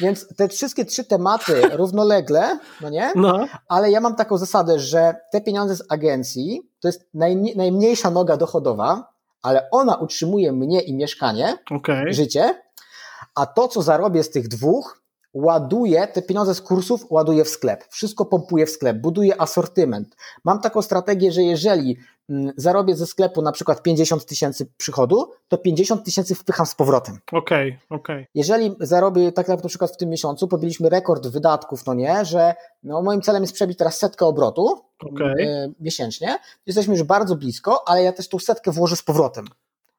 Więc 0.00 0.36
te 0.36 0.48
wszystkie 0.48 0.84
trzy 0.84 1.04
tematy 1.04 1.62
równolegle, 1.76 2.58
no 2.80 2.90
nie? 2.90 3.12
No, 3.14 3.46
Ale 3.68 3.90
ja 3.90 4.00
mam 4.00 4.16
taką 4.16 4.38
zasadę, 4.38 4.78
że 4.78 5.14
te 5.32 5.40
pieniądze 5.40 5.76
z 5.76 5.84
agencji 5.88 6.70
to 6.80 6.88
jest 6.88 7.08
najmniej, 7.14 7.56
najmniejsza 7.56 8.10
noga 8.10 8.36
dochodowa, 8.36 9.08
ale 9.42 9.70
ona 9.70 9.96
utrzymuje 9.96 10.52
mnie 10.52 10.80
i 10.80 10.94
mieszkanie, 10.94 11.58
okej. 11.70 12.14
życie, 12.14 12.62
a 13.34 13.46
to, 13.46 13.68
co 13.68 13.82
zarobię 13.82 14.22
z 14.22 14.30
tych 14.30 14.48
dwóch, 14.48 15.02
ładuję, 15.36 16.08
te 16.12 16.22
pieniądze 16.22 16.54
z 16.54 16.60
kursów 16.60 17.06
ładuję 17.10 17.44
w 17.44 17.48
sklep. 17.48 17.84
Wszystko 17.90 18.24
pompuję 18.24 18.66
w 18.66 18.70
sklep, 18.70 18.96
buduję 18.96 19.40
asortyment. 19.40 20.16
Mam 20.44 20.60
taką 20.60 20.82
strategię, 20.82 21.32
że 21.32 21.42
jeżeli 21.42 21.96
mm, 22.28 22.52
zarobię 22.56 22.96
ze 22.96 23.06
sklepu 23.06 23.42
na 23.42 23.52
przykład 23.52 23.82
50 23.82 24.26
tysięcy 24.26 24.66
przychodu, 24.76 25.30
to 25.48 25.58
50 25.58 26.04
tysięcy 26.04 26.34
wpycham 26.34 26.66
z 26.66 26.74
powrotem. 26.74 27.18
Okej, 27.32 27.78
okej. 27.90 28.26
Jeżeli 28.34 28.76
zarobię, 28.80 29.32
tak 29.32 29.48
jak 29.48 29.62
na 29.62 29.68
przykład 29.68 29.90
w 29.90 29.96
tym 29.96 30.08
miesiącu, 30.08 30.48
pobiliśmy 30.48 30.88
rekord 30.88 31.26
wydatków, 31.26 31.86
no 31.86 31.94
nie, 31.94 32.24
że 32.24 32.54
no, 32.82 33.02
moim 33.02 33.22
celem 33.22 33.42
jest 33.42 33.54
przebić 33.54 33.78
teraz 33.78 33.98
setkę 33.98 34.26
obrotu 34.26 34.80
e, 35.20 35.68
miesięcznie. 35.80 36.38
Jesteśmy 36.66 36.94
już 36.94 37.02
bardzo 37.02 37.36
blisko, 37.36 37.88
ale 37.88 38.02
ja 38.02 38.12
też 38.12 38.28
tą 38.28 38.38
setkę 38.38 38.70
włożę 38.70 38.96
z 38.96 39.02
powrotem. 39.02 39.44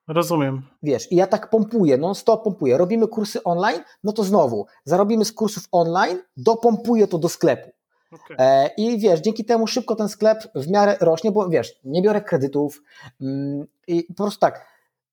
Rozumiem. 0.08 0.62
Wiesz, 0.84 1.12
i 1.12 1.16
ja 1.16 1.28
tak 1.28 1.50
pompuję, 1.50 1.98
non 1.98 2.16
stop 2.16 2.44
pompuję. 2.44 2.78
Robimy 2.78 3.08
kursy 3.08 3.44
online, 3.44 3.80
no 4.04 4.14
to 4.14 4.24
znowu, 4.24 4.66
zarobimy 4.86 5.26
z 5.26 5.32
kursów 5.32 5.64
online, 5.72 6.20
dopompuję 6.38 7.08
to 7.08 7.18
do 7.18 7.30
sklepu. 7.30 7.72
Okej. 8.12 8.38
E, 8.40 8.70
I 8.78 9.00
wiesz, 9.00 9.20
dzięki 9.20 9.46
temu 9.46 9.68
szybko 9.68 9.96
ten 9.96 10.10
sklep 10.10 10.38
w 10.56 10.72
miarę 10.72 10.98
rośnie, 11.02 11.32
bo 11.32 11.50
wiesz, 11.50 11.80
nie 11.84 12.02
biorę 12.02 12.22
kredytów 12.22 12.84
mm, 13.22 13.68
i 13.88 14.04
po 14.04 14.24
prostu 14.24 14.40
tak, 14.40 14.66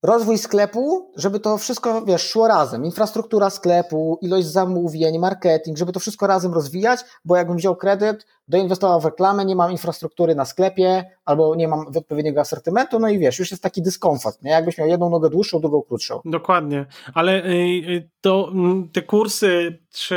rozwój 0.03 0.38
sklepu, 0.38 1.12
żeby 1.16 1.40
to 1.40 1.59
wszystko, 1.59 2.03
wiesz, 2.03 2.22
szło 2.22 2.49
razem. 2.49 2.84
Infrastruktura 2.84 3.51
sklepu, 3.51 4.18
ilość 4.22 4.47
zamówień, 4.47 5.18
marketing, 5.18 5.78
żeby 5.78 5.92
to 5.92 6.01
wszystko 6.01 6.26
razem 6.26 6.55
rozwijać, 6.55 7.01
bo 7.24 7.36
jakbym 7.36 7.57
wziął 7.57 7.76
kredyt, 7.76 8.26
doinwestował 8.49 9.01
w 9.01 9.05
reklamę, 9.05 9.45
nie 9.45 9.57
mam 9.57 9.72
infrastruktury 9.72 10.34
na 10.34 10.45
sklepie, 10.45 11.05
albo 11.24 11.55
nie 11.55 11.68
mam 11.68 11.86
odpowiedniego 11.97 12.40
asortymentu, 12.40 12.99
no 12.99 13.09
i 13.09 13.18
wiesz, 13.18 13.38
już 13.38 13.51
jest 13.51 13.62
taki 13.62 13.82
dyskomfort, 13.82 14.42
nie? 14.42 14.51
Jakbyś 14.51 14.78
miał 14.78 14.88
jedną 14.88 15.11
nogę 15.11 15.30
dłuższą, 15.30 15.61
drugą 15.61 15.82
krótszą. 15.82 16.20
Dokładnie, 16.24 16.86
ale 17.14 17.45
y, 17.45 17.49
y, 17.49 18.11
to 18.20 18.49
mm, 18.53 18.88
te 18.88 19.03
kursy, 19.03 19.78
czy, 19.92 20.16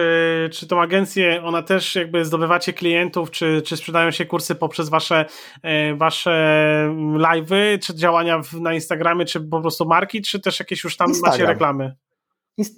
czy 0.54 0.68
tą 0.68 0.82
agencję, 0.82 1.44
ona 1.44 1.62
też 1.62 1.96
jakby 1.96 2.26
zdobywacie 2.26 2.74
klientów, 2.74 3.32
czy, 3.32 3.62
czy 3.62 3.78
sprzedają 3.78 4.12
się 4.12 4.26
kursy 4.26 4.56
poprzez 4.56 4.90
wasze, 4.90 5.26
e, 5.64 5.96
wasze 5.96 6.32
live'y, 7.14 7.80
czy 7.80 7.96
działania 7.96 8.42
na 8.62 8.74
Instagramie, 8.74 9.26
czy 9.26 9.42
po 9.42 9.62
prostu 9.62 9.86
marki, 9.86 10.22
czy 10.22 10.40
też 10.40 10.60
jakieś 10.60 10.84
już 10.84 10.98
tam 10.98 11.08
macie 11.08 11.18
Instagram. 11.18 11.48
reklamy? 11.48 11.96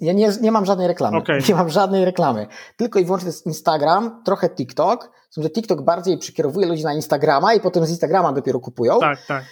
Ja 0.00 0.12
nie, 0.12 0.32
nie 0.40 0.52
mam 0.52 0.66
żadnej 0.66 0.88
reklamy. 0.88 1.18
Okej. 1.18 1.42
Nie 1.48 1.54
mam 1.54 1.70
żadnej 1.70 2.04
reklamy. 2.04 2.46
Tylko 2.76 2.98
i 2.98 3.04
wyłącznie 3.04 3.26
jest 3.26 3.46
Instagram, 3.46 4.22
trochę 4.24 4.48
TikTok. 4.50 5.10
Są, 5.30 5.42
że 5.42 5.50
TikTok 5.50 5.82
bardziej 5.82 6.18
przekierowuje 6.18 6.66
ludzi 6.66 6.84
na 6.84 6.94
Instagrama 6.94 7.54
i 7.54 7.60
potem 7.60 7.86
z 7.86 7.90
Instagrama 7.90 8.32
dopiero 8.32 8.60
kupują. 8.60 8.98
Tak, 9.00 9.18
tak. 9.28 9.44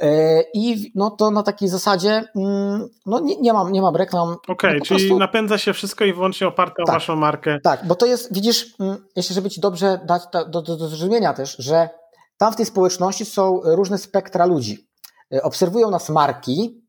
E, 0.00 0.42
I 0.54 0.92
no 0.94 1.10
to 1.10 1.30
na 1.30 1.42
takiej 1.42 1.68
zasadzie, 1.68 2.24
mm, 2.36 2.88
no 3.06 3.20
nie, 3.20 3.40
nie, 3.40 3.52
mam, 3.52 3.72
nie 3.72 3.82
mam 3.82 3.96
reklam. 3.96 4.36
Okej, 4.48 4.72
no 4.74 4.78
po 4.78 4.84
czyli 4.84 5.00
prostu- 5.00 5.18
napędza 5.18 5.58
się 5.58 5.72
wszystko 5.72 6.04
i 6.04 6.12
wyłącznie 6.12 6.46
oparte 6.48 6.82
o 6.82 6.86
Tak. 6.86 6.94
waszą 6.94 7.16
markę. 7.16 7.58
Tak, 7.62 7.86
bo 7.86 7.94
to 7.94 8.06
jest, 8.06 8.34
widzisz, 8.34 8.74
mm, 8.80 8.96
jeszcze 9.16 9.34
żeby 9.34 9.50
ci 9.50 9.60
dobrze 9.60 10.00
dać 10.06 10.22
do, 10.32 10.44
do, 10.44 10.62
do 10.76 10.88
zrozumienia 10.88 11.32
też, 11.34 11.56
że 11.58 11.88
tam 12.38 12.52
w 12.52 12.56
tej 12.56 12.66
społeczności 12.66 13.24
są 13.24 13.60
różne 13.64 13.98
spektra 13.98 14.46
ludzi. 14.46 14.88
E, 15.34 15.42
Obserwują 15.42 15.90
nas 15.90 16.08
marki, 16.08 16.79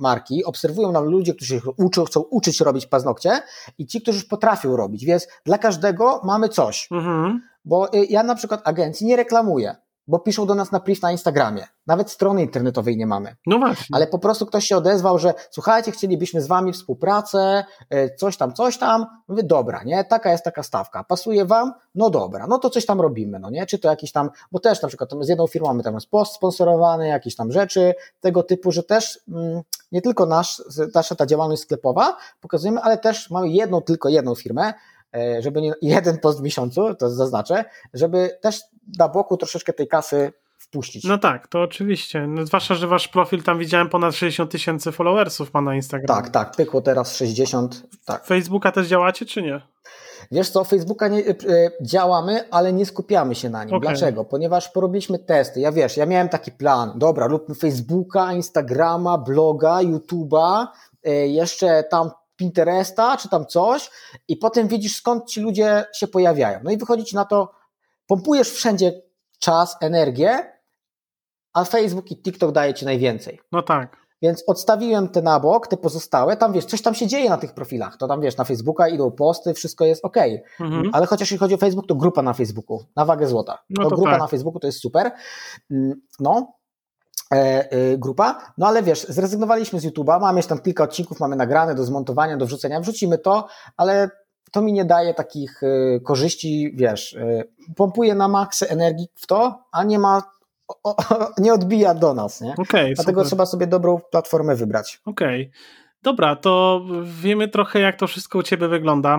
marki, 0.00 0.44
obserwują 0.44 0.92
nam 0.92 1.04
ludzie, 1.04 1.34
którzy 1.34 1.60
uczą, 1.76 2.04
chcą 2.04 2.20
uczyć 2.20 2.60
robić 2.60 2.86
paznokcie 2.86 3.42
i 3.78 3.86
ci, 3.86 4.02
którzy 4.02 4.18
już 4.18 4.26
potrafią 4.28 4.76
robić, 4.76 5.04
więc 5.04 5.28
dla 5.44 5.58
każdego 5.58 6.20
mamy 6.24 6.48
coś. 6.48 6.88
Mhm. 6.90 7.42
Bo 7.64 7.94
y, 7.94 8.06
ja 8.10 8.22
na 8.22 8.34
przykład 8.34 8.60
agencji 8.64 9.06
nie 9.06 9.16
reklamuję, 9.16 9.76
bo 10.08 10.18
piszą 10.18 10.46
do 10.46 10.54
nas 10.54 10.72
na 10.72 10.80
priv 10.80 11.00
na 11.02 11.12
Instagramie. 11.12 11.66
Nawet 11.86 12.10
strony 12.10 12.42
internetowej 12.42 12.96
nie 12.96 13.06
mamy. 13.06 13.36
No 13.46 13.58
właśnie. 13.58 13.96
Ale 13.96 14.06
po 14.06 14.18
prostu 14.18 14.46
ktoś 14.46 14.66
się 14.66 14.76
odezwał, 14.76 15.18
że 15.18 15.34
słuchajcie, 15.50 15.92
chcielibyśmy 15.92 16.42
z 16.42 16.46
wami 16.46 16.72
współpracę, 16.72 17.64
y, 17.94 18.14
coś 18.16 18.36
tam, 18.36 18.52
coś 18.52 18.78
tam. 18.78 19.06
Mówię, 19.28 19.42
dobra, 19.42 19.82
nie, 19.84 20.04
taka 20.04 20.32
jest 20.32 20.44
taka 20.44 20.62
stawka. 20.62 21.04
Pasuje 21.04 21.44
wam? 21.44 21.72
No 21.94 22.10
dobra, 22.10 22.46
no 22.46 22.58
to 22.58 22.70
coś 22.70 22.86
tam 22.86 23.00
robimy, 23.00 23.38
no 23.38 23.50
nie? 23.50 23.66
Czy 23.66 23.78
to 23.78 23.88
jakiś 23.88 24.12
tam, 24.12 24.30
bo 24.52 24.60
też 24.60 24.82
na 24.82 24.88
przykład 24.88 25.10
z 25.20 25.28
jedną 25.28 25.46
firmą 25.46 25.68
mamy 25.68 25.82
tam 25.82 25.94
jest 25.94 26.10
post 26.10 26.34
sponsorowany, 26.34 27.08
jakieś 27.08 27.36
tam 27.36 27.52
rzeczy 27.52 27.94
tego 28.20 28.42
typu, 28.42 28.72
że 28.72 28.82
też 28.82 29.20
mm, 29.28 29.62
nie 29.92 30.02
tylko 30.02 30.26
nasz, 30.26 30.62
nasza 30.94 31.14
ta 31.14 31.26
działalność 31.26 31.62
sklepowa 31.62 32.16
pokazujemy, 32.40 32.80
ale 32.80 32.98
też 32.98 33.30
mamy 33.30 33.48
jedną, 33.48 33.80
tylko 33.80 34.08
jedną 34.08 34.34
firmę, 34.34 34.74
e, 35.14 35.42
żeby 35.42 35.60
nie 35.60 35.72
jeden 35.82 36.18
post 36.18 36.38
w 36.38 36.42
miesiącu, 36.42 36.94
to 36.94 37.10
zaznaczę, 37.10 37.64
żeby 37.94 38.38
też 38.40 38.62
na 38.98 39.08
boku 39.08 39.36
troszeczkę 39.36 39.72
tej 39.72 39.88
kasy 39.88 40.32
wpuścić. 40.58 41.04
No 41.04 41.18
tak, 41.18 41.48
to 41.48 41.62
oczywiście. 41.62 42.26
No, 42.26 42.46
zwłaszcza, 42.46 42.74
że 42.74 42.86
wasz 42.86 43.08
profil 43.08 43.42
tam 43.42 43.58
widziałem 43.58 43.88
ponad 43.88 44.14
60 44.14 44.50
tysięcy 44.50 44.92
followersów 44.92 45.54
ma 45.54 45.60
na 45.60 45.74
Instagramie. 45.74 46.22
Tak, 46.22 46.30
tak, 46.30 46.56
pykło 46.56 46.80
teraz 46.80 47.16
60, 47.16 47.82
tak. 48.04 48.26
Facebooka 48.26 48.72
też 48.72 48.86
działacie, 48.86 49.26
czy 49.26 49.42
nie? 49.42 49.60
Wiesz 50.30 50.50
co, 50.50 50.64
Facebooka 50.64 51.08
nie, 51.08 51.26
e, 51.26 51.34
działamy, 51.82 52.50
ale 52.50 52.72
nie 52.72 52.86
skupiamy 52.86 53.34
się 53.34 53.50
na 53.50 53.64
nim. 53.64 53.74
Okej. 53.74 53.88
Dlaczego? 53.88 54.24
Ponieważ 54.24 54.68
porobiliśmy 54.68 55.18
testy. 55.18 55.60
Ja 55.60 55.72
wiesz, 55.72 55.96
ja 55.96 56.06
miałem 56.06 56.28
taki 56.28 56.52
plan, 56.52 56.92
dobra, 56.96 57.26
róbmy 57.26 57.54
Facebooka, 57.54 58.32
Instagrama, 58.32 59.18
bloga, 59.18 59.78
YouTube'a, 59.82 60.66
e, 61.04 61.10
jeszcze 61.12 61.84
tam 61.84 62.10
Pinteresta, 62.36 63.16
czy 63.16 63.28
tam 63.28 63.46
coś 63.46 63.90
i 64.28 64.36
potem 64.36 64.68
widzisz 64.68 64.96
skąd 64.96 65.30
ci 65.30 65.40
ludzie 65.40 65.84
się 65.94 66.08
pojawiają. 66.08 66.60
No 66.64 66.70
i 66.70 66.76
wychodzi 66.76 67.04
ci 67.04 67.16
na 67.16 67.24
to, 67.24 67.57
pompujesz 68.08 68.50
wszędzie 68.50 69.02
czas, 69.38 69.76
energię, 69.80 70.52
a 71.52 71.64
Facebook 71.64 72.10
i 72.10 72.22
TikTok 72.22 72.52
daje 72.52 72.74
ci 72.74 72.84
najwięcej. 72.84 73.40
No 73.52 73.62
tak. 73.62 74.08
Więc 74.22 74.44
odstawiłem 74.46 75.08
te 75.08 75.22
na 75.22 75.40
bok, 75.40 75.66
te 75.66 75.76
pozostałe, 75.76 76.36
tam 76.36 76.52
wiesz, 76.52 76.64
coś 76.64 76.82
tam 76.82 76.94
się 76.94 77.06
dzieje 77.06 77.30
na 77.30 77.36
tych 77.36 77.54
profilach, 77.54 77.96
to 77.96 78.08
tam 78.08 78.20
wiesz, 78.20 78.36
na 78.36 78.44
Facebooka 78.44 78.88
idą 78.88 79.10
posty, 79.10 79.54
wszystko 79.54 79.84
jest 79.84 80.04
ok. 80.04 80.16
Mhm. 80.60 80.90
Ale 80.92 81.06
chociaż 81.06 81.20
jeśli 81.20 81.38
chodzi 81.38 81.54
o 81.54 81.58
Facebook, 81.58 81.86
to 81.86 81.94
grupa 81.94 82.22
na 82.22 82.32
Facebooku, 82.32 82.84
na 82.96 83.04
wagę 83.04 83.26
złota. 83.26 83.58
No 83.70 83.84
to 83.84 83.90
to 83.90 83.96
grupa 83.96 84.10
tak. 84.10 84.20
na 84.20 84.26
Facebooku 84.26 84.60
to 84.60 84.66
jest 84.66 84.80
super. 84.80 85.10
Mm, 85.70 86.00
No, 86.20 86.52
e, 87.32 87.70
e, 87.70 87.98
grupa. 87.98 88.52
No 88.58 88.66
ale 88.66 88.82
wiesz, 88.82 89.06
zrezygnowaliśmy 89.08 89.80
z 89.80 89.86
YouTube'a, 89.86 90.20
mamy 90.20 90.38
jeszcze 90.38 90.48
tam 90.48 90.58
kilka 90.58 90.84
odcinków, 90.84 91.20
mamy 91.20 91.36
nagrane 91.36 91.74
do 91.74 91.84
zmontowania, 91.84 92.36
do 92.36 92.46
wrzucenia, 92.46 92.80
wrzucimy 92.80 93.18
to, 93.18 93.48
ale 93.76 94.10
to 94.52 94.62
mi 94.62 94.72
nie 94.72 94.84
daje 94.84 95.14
takich 95.14 95.62
e, 95.62 96.00
korzyści, 96.00 96.70
wiesz, 96.74 97.14
e, 97.14 97.44
pompuje 97.76 98.14
na 98.14 98.28
maksy 98.28 98.68
energii 98.68 99.06
w 99.14 99.26
to, 99.26 99.58
a 99.72 99.84
nie 99.84 99.98
ma, 99.98 100.22
o, 100.68 100.96
o, 100.96 100.96
nie 101.42 101.52
odbija 101.52 101.94
do 101.94 102.14
nas, 102.14 102.40
nie? 102.40 102.54
Okej, 102.58 102.94
Dlatego 102.94 103.20
super. 103.20 103.26
trzeba 103.26 103.46
sobie 103.46 103.66
dobrą 103.66 104.00
platformę 104.10 104.56
wybrać. 104.56 105.00
Okej. 105.04 105.50
Dobra, 106.02 106.36
to 106.36 106.82
wiemy 107.04 107.48
trochę, 107.48 107.80
jak 107.80 107.96
to 107.96 108.06
wszystko 108.06 108.38
u 108.38 108.42
ciebie 108.42 108.68
wygląda. 108.68 109.16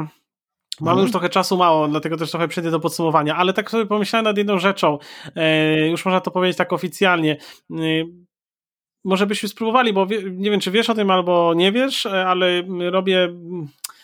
Mamy 0.81 0.91
Mhm. 0.91 0.99
już 1.01 1.11
trochę 1.11 1.29
czasu 1.29 1.57
mało, 1.57 1.87
dlatego 1.87 2.17
też 2.17 2.31
trochę 2.31 2.47
przejdę 2.47 2.71
do 2.71 2.79
podsumowania, 2.79 3.35
ale 3.35 3.53
tak 3.53 3.71
sobie 3.71 3.85
pomyślałem 3.85 4.23
nad 4.23 4.37
jedną 4.37 4.59
rzeczą. 4.59 4.97
E, 5.35 5.87
już 5.87 6.05
można 6.05 6.21
to 6.21 6.31
powiedzieć 6.31 6.57
tak 6.57 6.73
oficjalnie. 6.73 7.37
E, 7.71 7.75
może 9.05 9.27
byśmy 9.27 9.49
spróbowali, 9.49 9.93
bo 9.93 10.07
wie, 10.07 10.23
nie 10.31 10.51
wiem, 10.51 10.59
czy 10.59 10.71
wiesz 10.71 10.89
o 10.89 10.93
tym 10.95 11.11
albo 11.11 11.53
nie 11.53 11.71
wiesz, 11.71 12.05
ale 12.05 12.47
robię 12.91 13.29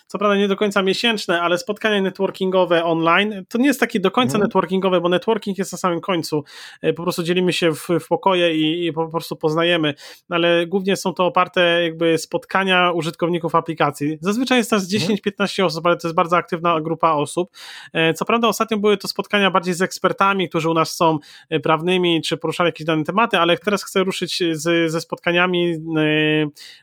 co 0.07 0.17
prawda 0.17 0.37
nie 0.37 0.47
do 0.47 0.55
końca 0.55 0.81
miesięczne, 0.81 1.41
ale 1.41 1.57
spotkania 1.57 2.01
networkingowe 2.01 2.83
online. 2.83 3.45
To 3.49 3.57
nie 3.57 3.67
jest 3.67 3.79
takie 3.79 3.99
do 3.99 4.11
końca 4.11 4.35
mhm. 4.35 4.43
networkingowe, 4.43 5.01
bo 5.01 5.09
networking 5.09 5.57
jest 5.57 5.71
na 5.71 5.77
samym 5.77 6.01
końcu. 6.01 6.43
E, 6.81 6.93
po 6.93 7.03
prostu 7.03 7.23
dzielimy 7.23 7.53
się 7.53 7.71
w, 7.71 7.87
w 7.99 8.07
pokoje 8.07 8.55
i, 8.55 8.85
i, 8.85 8.93
po 8.93 9.07
prostu 9.07 9.35
poznajemy, 9.35 9.93
ale 10.29 10.67
głównie 10.67 10.95
są 10.95 11.13
to 11.13 11.25
oparte 11.25 11.83
jakby 11.83 12.17
spotkania 12.17 12.91
użytkowników 12.91 13.55
aplikacji. 13.55 14.17
Zazwyczaj 14.21 14.57
jest 14.57 14.71
nas 14.71 14.89
10-15 14.89 15.19
mhm. 15.29 15.67
osób, 15.67 15.85
ale 15.85 15.97
to 15.97 16.07
jest 16.07 16.15
bardzo 16.15 16.37
aktywna 16.37 16.81
grupa 16.81 17.11
osób. 17.11 17.49
E, 17.93 18.13
co 18.13 18.25
prawda 18.25 18.47
ostatnio 18.47 18.77
były 18.77 18.97
to 18.97 19.07
spotkania 19.07 19.51
bardziej 19.51 19.73
z 19.73 19.81
ekspertami, 19.81 20.49
którzy 20.49 20.69
u 20.69 20.73
nas 20.73 20.95
są 20.95 21.19
e, 21.49 21.59
prawnymi, 21.59 22.21
czy 22.21 22.37
poruszali 22.37 22.67
jakieś 22.67 22.87
dane 22.87 23.03
tematy, 23.03 23.37
ale 23.37 23.57
teraz 23.57 23.83
chcę 23.83 24.03
ruszyć 24.03 24.43
z, 24.51 24.91
ze 24.91 25.01
spotkaniami 25.01 25.75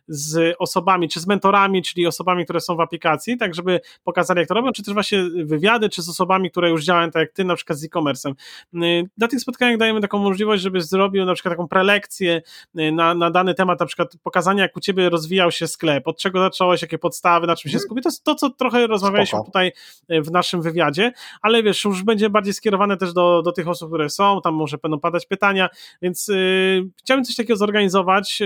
z 0.09 0.57
osobami, 0.59 1.09
czy 1.09 1.21
z 1.21 1.27
mentorami, 1.27 1.83
czyli 1.83 2.07
osobami, 2.07 2.45
które 2.45 2.61
są 2.61 2.77
w 2.77 2.81
aplikacji 2.81 3.12
aplikacji, 3.13 3.37
tak 3.37 3.55
żeby 3.55 3.81
pokazali 4.05 4.41
jak 4.41 4.49
to 4.49 4.55
robią, 4.55 4.73
czy 4.73 4.83
też 4.83 4.95
właśnie 4.95 5.23
wywiady, 5.45 5.89
czy 5.89 6.03
z 6.03 6.09
osobami, 6.09 6.51
które 6.51 6.71
już 6.71 6.85
działają 6.85 7.11
tak 7.11 7.21
jak 7.21 7.33
ty, 7.33 7.45
na 7.45 7.57
przykład 7.57 7.79
z 7.79 7.85
e-commerce'em. 7.85 8.35
Y, 8.75 9.09
na 9.19 9.29
tych 9.29 9.41
spotkaniach 9.41 9.79
dajemy 9.79 10.01
taką 10.01 10.19
możliwość, 10.19 10.63
żeby 10.63 10.81
zrobił 10.81 11.25
na 11.25 11.35
przykład 11.35 11.53
taką 11.53 11.69
prelekcję 11.69 12.43
y, 12.79 12.93
na, 12.93 13.15
na 13.15 13.31
dany 13.31 13.55
temat, 13.55 13.81
na 13.81 13.87
przykład 13.87 14.17
pokazania 14.23 14.63
jak 14.63 14.77
u 14.77 14.81
ciebie 14.81 15.09
rozwijał 15.09 15.51
się 15.51 15.67
sklep, 15.67 16.09
od 16.09 16.19
czego 16.19 16.41
zacząłeś, 16.41 16.83
jakie 16.83 16.99
podstawy, 16.99 17.47
na 17.47 17.57
czym 17.57 17.71
się 17.71 17.77
mhm. 17.77 17.87
skupić. 17.87 18.03
To 18.03 18.09
jest 18.09 18.25
to, 18.25 18.35
co 18.35 18.51
trochę 18.51 18.87
rozmawialiśmy 18.87 19.39
Spoko. 19.39 19.45
tutaj 19.45 19.73
y, 20.13 20.23
w 20.23 20.31
naszym 20.31 20.63
wywiadzie, 20.63 21.13
ale 21.43 21.63
wiesz, 21.63 21.85
już 21.85 22.03
będzie 22.03 22.31
bardziej 22.31 22.55
skierowane 22.55 22.97
też 22.97 23.13
do, 23.13 23.43
do 23.43 23.53
tych 23.53 23.69
osób, 23.69 23.91
które 23.91 24.11
są, 24.11 24.41
tam 24.45 24.55
może 24.55 24.79
będą 24.79 25.01
padać 25.01 25.27
pytania, 25.27 25.69
więc 26.03 26.29
yy, 26.29 26.89
chciałbym 26.99 27.25
coś 27.25 27.37
takiego 27.37 27.57
zorganizować 27.57 28.43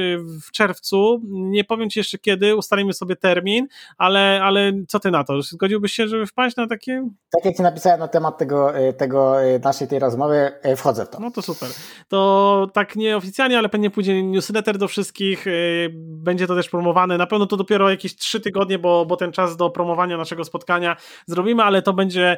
w 0.47 0.51
czerwcu. 0.51 1.23
Nie 1.29 1.65
powiem 1.65 1.91
ci 1.91 2.01
jeszcze 2.01 2.19
kiedy, 2.19 2.57
ustalimy 2.57 2.93
sobie 2.93 3.17
termin, 3.17 3.67
ale, 3.99 4.41
ale 4.43 4.56
ale 4.57 4.73
co 4.89 5.01
ty 5.01 5.11
na 5.11 5.25
to? 5.25 5.43
Zgodziłbyś 5.43 5.93
się, 5.93 6.09
żeby 6.09 6.27
wpaść 6.27 6.57
na 6.57 6.67
takie? 6.67 7.09
Tak 7.33 7.45
jak 7.45 7.57
ci 7.57 7.63
napisałem 7.63 8.01
na 8.01 8.09
temat 8.09 8.39
tego, 8.39 8.77
e, 8.77 8.93
tego 8.93 9.43
e, 9.43 9.59
naszej 9.59 9.89
tej 9.89 9.99
rozmowy, 9.99 10.53
e, 10.63 10.77
wchodzę 10.77 11.07
w 11.07 11.09
to. 11.09 11.21
No 11.21 11.31
to 11.31 11.43
super. 11.43 11.69
To 12.09 12.71
tak 12.75 12.97
nieoficjalnie, 12.97 13.59
ale 13.59 13.69
pewnie 13.69 13.91
pójdzie 13.91 14.23
newsletter 14.23 14.79
do 14.79 14.89
wszystkich, 14.89 15.47
będzie 15.99 16.47
to 16.47 16.55
też 16.55 16.69
promowane. 16.69 17.19
Na 17.19 17.27
pewno 17.27 17.47
to 17.47 17.57
dopiero 17.57 17.91
jakieś 17.91 18.17
trzy 18.17 18.41
tygodnie, 18.41 18.79
bo, 18.79 19.07
bo 19.07 19.17
ten 19.17 19.33
czas 19.33 19.57
do 19.57 19.71
promowania 19.71 20.17
naszego 20.17 20.45
spotkania 20.45 20.97
zrobimy, 21.27 21.63
ale 21.63 21.83
to 21.83 21.93
będzie 21.93 22.37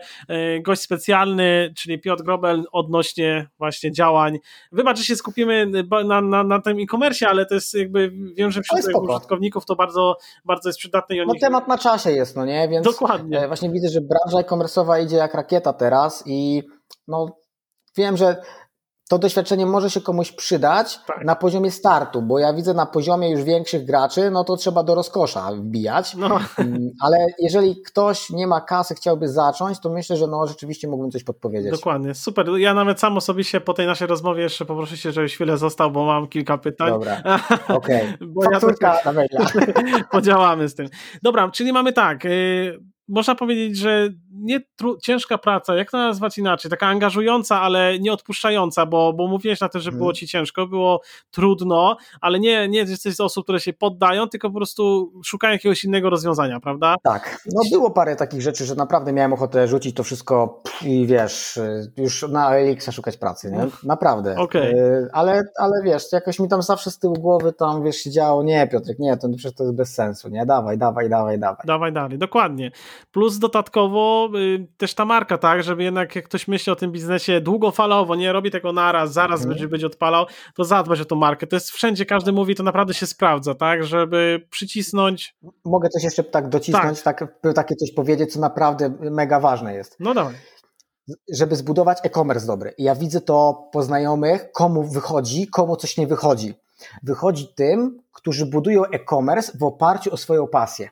gość 0.62 0.82
specjalny, 0.82 1.74
czyli 1.76 2.00
Piotr 2.00 2.22
Grobel 2.22 2.64
odnośnie 2.72 3.48
właśnie 3.58 3.92
działań. 3.92 4.38
Wybacz, 4.72 4.98
że 4.98 5.04
się 5.04 5.16
skupimy 5.16 5.70
na, 6.06 6.20
na, 6.20 6.44
na 6.44 6.60
tym 6.60 6.78
e-commerce, 6.78 7.28
ale 7.28 7.46
to 7.46 7.54
jest 7.54 7.74
jakby, 7.74 8.12
wiem, 8.36 8.50
że 8.50 8.62
wśród 8.62 8.80
użytkowników 9.08 9.64
to 9.64 9.76
bardzo, 9.76 10.16
bardzo 10.44 10.68
jest 10.68 10.78
przydatne 10.78 11.16
i. 11.16 11.26
No 11.26 11.34
temat 11.40 11.68
na 11.68 11.78
czasie 11.78 12.07
jest, 12.12 12.36
no 12.36 12.44
nie? 12.44 12.68
Więc 12.68 12.86
Dokładnie. 12.86 13.40
E, 13.40 13.48
właśnie 13.48 13.70
widzę, 13.70 13.88
że 13.88 14.00
branża 14.00 14.38
e-commerce'owa 14.38 15.04
idzie 15.04 15.16
jak 15.16 15.34
rakieta 15.34 15.72
teraz 15.72 16.22
i 16.26 16.62
no 17.08 17.26
wiem, 17.96 18.16
że 18.16 18.42
to 19.08 19.18
doświadczenie 19.18 19.66
może 19.66 19.90
się 19.90 20.00
komuś 20.00 20.32
przydać 20.32 21.00
tak. 21.06 21.24
na 21.24 21.36
poziomie 21.36 21.70
startu, 21.70 22.22
bo 22.22 22.38
ja 22.38 22.52
widzę 22.52 22.74
na 22.74 22.86
poziomie 22.86 23.30
już 23.30 23.42
większych 23.42 23.84
graczy, 23.84 24.30
no 24.30 24.44
to 24.44 24.56
trzeba 24.56 24.82
do 24.82 24.94
rozkosza 24.94 25.52
wbijać. 25.52 26.14
No. 26.14 26.38
Mm, 26.58 26.90
ale 27.00 27.26
jeżeli 27.38 27.82
ktoś 27.82 28.30
nie 28.30 28.46
ma 28.46 28.60
kasy, 28.60 28.94
chciałby 28.94 29.28
zacząć, 29.28 29.80
to 29.80 29.90
myślę, 29.90 30.16
że 30.16 30.26
no 30.26 30.46
rzeczywiście 30.46 30.88
mógłbym 30.88 31.10
coś 31.10 31.24
podpowiedzieć. 31.24 31.70
Dokładnie, 31.70 32.14
super. 32.14 32.46
Ja 32.58 32.74
nawet 32.74 33.00
sam 33.00 33.16
osobiście 33.16 33.60
po 33.60 33.74
tej 33.74 33.86
naszej 33.86 34.08
rozmowie 34.08 34.42
jeszcze 34.42 34.64
poproszę 34.64 34.96
się, 34.96 35.12
żebyś 35.12 35.34
chwilę 35.34 35.58
został, 35.58 35.90
bo 35.90 36.04
mam 36.04 36.26
kilka 36.26 36.58
pytań. 36.58 36.90
Dobra, 36.90 37.22
okej. 37.68 38.14
Okay. 38.14 38.52
Fakturka 38.52 39.00
ja. 39.30 39.46
Podziałamy 40.12 40.68
z 40.68 40.74
tym. 40.74 40.88
Dobra, 41.22 41.50
czyli 41.50 41.72
mamy 41.72 41.92
tak, 41.92 42.24
y, 42.24 42.78
można 43.08 43.34
powiedzieć, 43.34 43.76
że 43.76 44.08
nie 44.30 44.60
ciężka 45.02 45.38
praca, 45.38 45.74
jak 45.74 45.90
to 45.90 45.98
nazwać 45.98 46.38
inaczej, 46.38 46.70
taka 46.70 46.86
angażująca, 46.86 47.60
ale 47.60 47.98
nie 47.98 48.12
odpuszczająca, 48.12 48.86
bo, 48.86 49.12
bo 49.12 49.28
mówiłeś 49.28 49.60
na 49.60 49.68
tym, 49.68 49.80
że 49.80 49.92
było 49.92 50.04
mhm. 50.04 50.14
ci 50.14 50.28
ciężko, 50.28 50.66
było 50.66 51.00
trudno, 51.30 51.96
ale 52.20 52.40
nie, 52.40 52.68
nie 52.68 52.78
jesteś 52.78 53.14
z 53.14 53.20
osób, 53.20 53.44
które 53.44 53.60
się 53.60 53.72
poddają, 53.72 54.28
tylko 54.28 54.50
po 54.50 54.56
prostu 54.56 55.12
szukają 55.24 55.52
jakiegoś 55.52 55.84
innego 55.84 56.10
rozwiązania, 56.10 56.60
prawda? 56.60 56.96
Tak, 57.02 57.42
no 57.54 57.62
było 57.72 57.90
parę 57.90 58.16
takich 58.16 58.42
rzeczy, 58.42 58.64
że 58.64 58.74
naprawdę 58.74 59.12
miałem 59.12 59.32
ochotę 59.32 59.68
rzucić 59.68 59.96
to 59.96 60.02
wszystko 60.02 60.62
i 60.82 61.06
wiesz, 61.06 61.60
już 61.96 62.28
na 62.28 62.56
Elixa 62.56 62.92
szukać 62.92 63.16
pracy, 63.16 63.52
nie? 63.52 63.66
Naprawdę. 63.84 64.36
Okay. 64.36 65.08
Ale, 65.12 65.42
ale 65.58 65.72
wiesz, 65.84 66.12
jakoś 66.12 66.38
mi 66.38 66.48
tam 66.48 66.62
zawsze 66.62 66.90
z 66.90 66.98
tyłu 66.98 67.14
głowy 67.14 67.52
tam, 67.52 67.82
wiesz, 67.84 67.96
siedziało, 67.96 68.42
nie 68.42 68.68
Piotrek, 68.68 68.98
nie, 68.98 69.16
to 69.16 69.28
przecież 69.28 69.54
to 69.54 69.64
jest 69.64 69.76
bez 69.76 69.94
sensu, 69.94 70.28
nie? 70.28 70.46
Dawaj, 70.46 70.78
dawaj, 70.78 71.08
dawaj, 71.08 71.38
dawaj. 71.38 71.66
Dawaj 71.66 71.92
dalej, 71.92 72.18
dokładnie. 72.18 72.70
Plus 73.10 73.38
dodatkowo 73.38 74.30
y, 74.36 74.66
też 74.76 74.94
ta 74.94 75.04
marka, 75.04 75.38
tak, 75.38 75.62
żeby 75.62 75.82
jednak 75.82 76.16
jak 76.16 76.24
ktoś 76.24 76.48
myśli 76.48 76.72
o 76.72 76.76
tym 76.76 76.92
biznesie 76.92 77.40
długofalowo, 77.40 78.14
nie 78.14 78.32
robi 78.32 78.50
tego 78.50 78.72
naraz, 78.72 79.12
zaraz 79.12 79.40
mhm. 79.40 79.48
będzie, 79.48 79.68
będzie 79.68 79.86
odpalał, 79.86 80.26
to 80.54 80.64
zadbać 80.64 81.00
o 81.00 81.04
tą 81.04 81.16
markę. 81.16 81.46
To 81.46 81.56
jest 81.56 81.70
wszędzie, 81.70 82.06
każdy 82.06 82.32
mówi, 82.32 82.54
to 82.54 82.62
naprawdę 82.62 82.94
się 82.94 83.06
sprawdza, 83.06 83.54
tak, 83.54 83.84
żeby 83.84 84.46
przycisnąć. 84.50 85.36
Mogę 85.64 85.88
coś 85.88 86.04
jeszcze 86.04 86.24
tak 86.24 86.48
docisnąć, 86.48 87.02
tak, 87.02 87.18
tak 87.42 87.54
takie 87.54 87.74
coś 87.74 87.92
powiedzieć, 87.92 88.32
co 88.32 88.40
naprawdę 88.40 88.94
mega 89.00 89.40
ważne 89.40 89.74
jest. 89.74 89.96
No 90.00 90.14
dawaj 90.14 90.34
żeby 91.32 91.56
zbudować 91.56 91.98
e-commerce 92.02 92.46
dobry. 92.46 92.74
I 92.78 92.82
ja 92.82 92.94
widzę 92.94 93.20
to 93.20 93.68
po 93.72 93.82
znajomych, 93.82 94.52
komu 94.52 94.84
wychodzi, 94.84 95.46
komu 95.46 95.76
coś 95.76 95.96
nie 95.96 96.06
wychodzi. 96.06 96.54
Wychodzi 97.02 97.48
tym, 97.54 98.02
którzy 98.12 98.46
budują 98.46 98.84
e-commerce 98.84 99.58
w 99.58 99.62
oparciu 99.62 100.14
o 100.14 100.16
swoją 100.16 100.46
pasję 100.46 100.88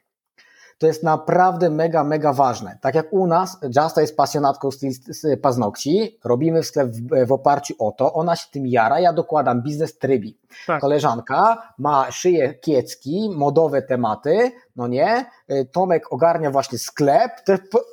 to 0.79 0.87
jest 0.87 1.03
naprawdę 1.03 1.71
mega, 1.71 2.05
mega 2.05 2.33
ważne. 2.33 2.79
Tak 2.81 2.95
jak 2.95 3.13
u 3.13 3.27
nas, 3.27 3.59
Justa 3.63 4.01
jest 4.01 4.17
pasjonatką 4.17 4.71
z 4.71 5.41
paznokci, 5.43 6.19
robimy 6.25 6.63
sklep 6.63 6.89
w, 6.89 7.27
w 7.27 7.33
oparciu 7.33 7.75
o 7.79 7.93
to, 7.93 8.13
ona 8.13 8.37
się 8.37 8.47
tym 8.53 8.67
jara, 8.67 9.01
ja 9.01 9.13
dokładam 9.13 9.63
biznes 9.63 9.99
trybi. 9.99 10.39
Tak. 10.67 10.81
Koleżanka 10.81 11.73
ma 11.79 12.11
szyję 12.11 12.55
kiecki, 12.55 13.31
modowe 13.37 13.83
tematy, 13.83 14.53
no 14.77 14.89
nie, 14.89 15.25
Tomek 15.73 16.13
ogarnia 16.13 16.51
właśnie 16.51 16.79
sklep, 16.79 17.31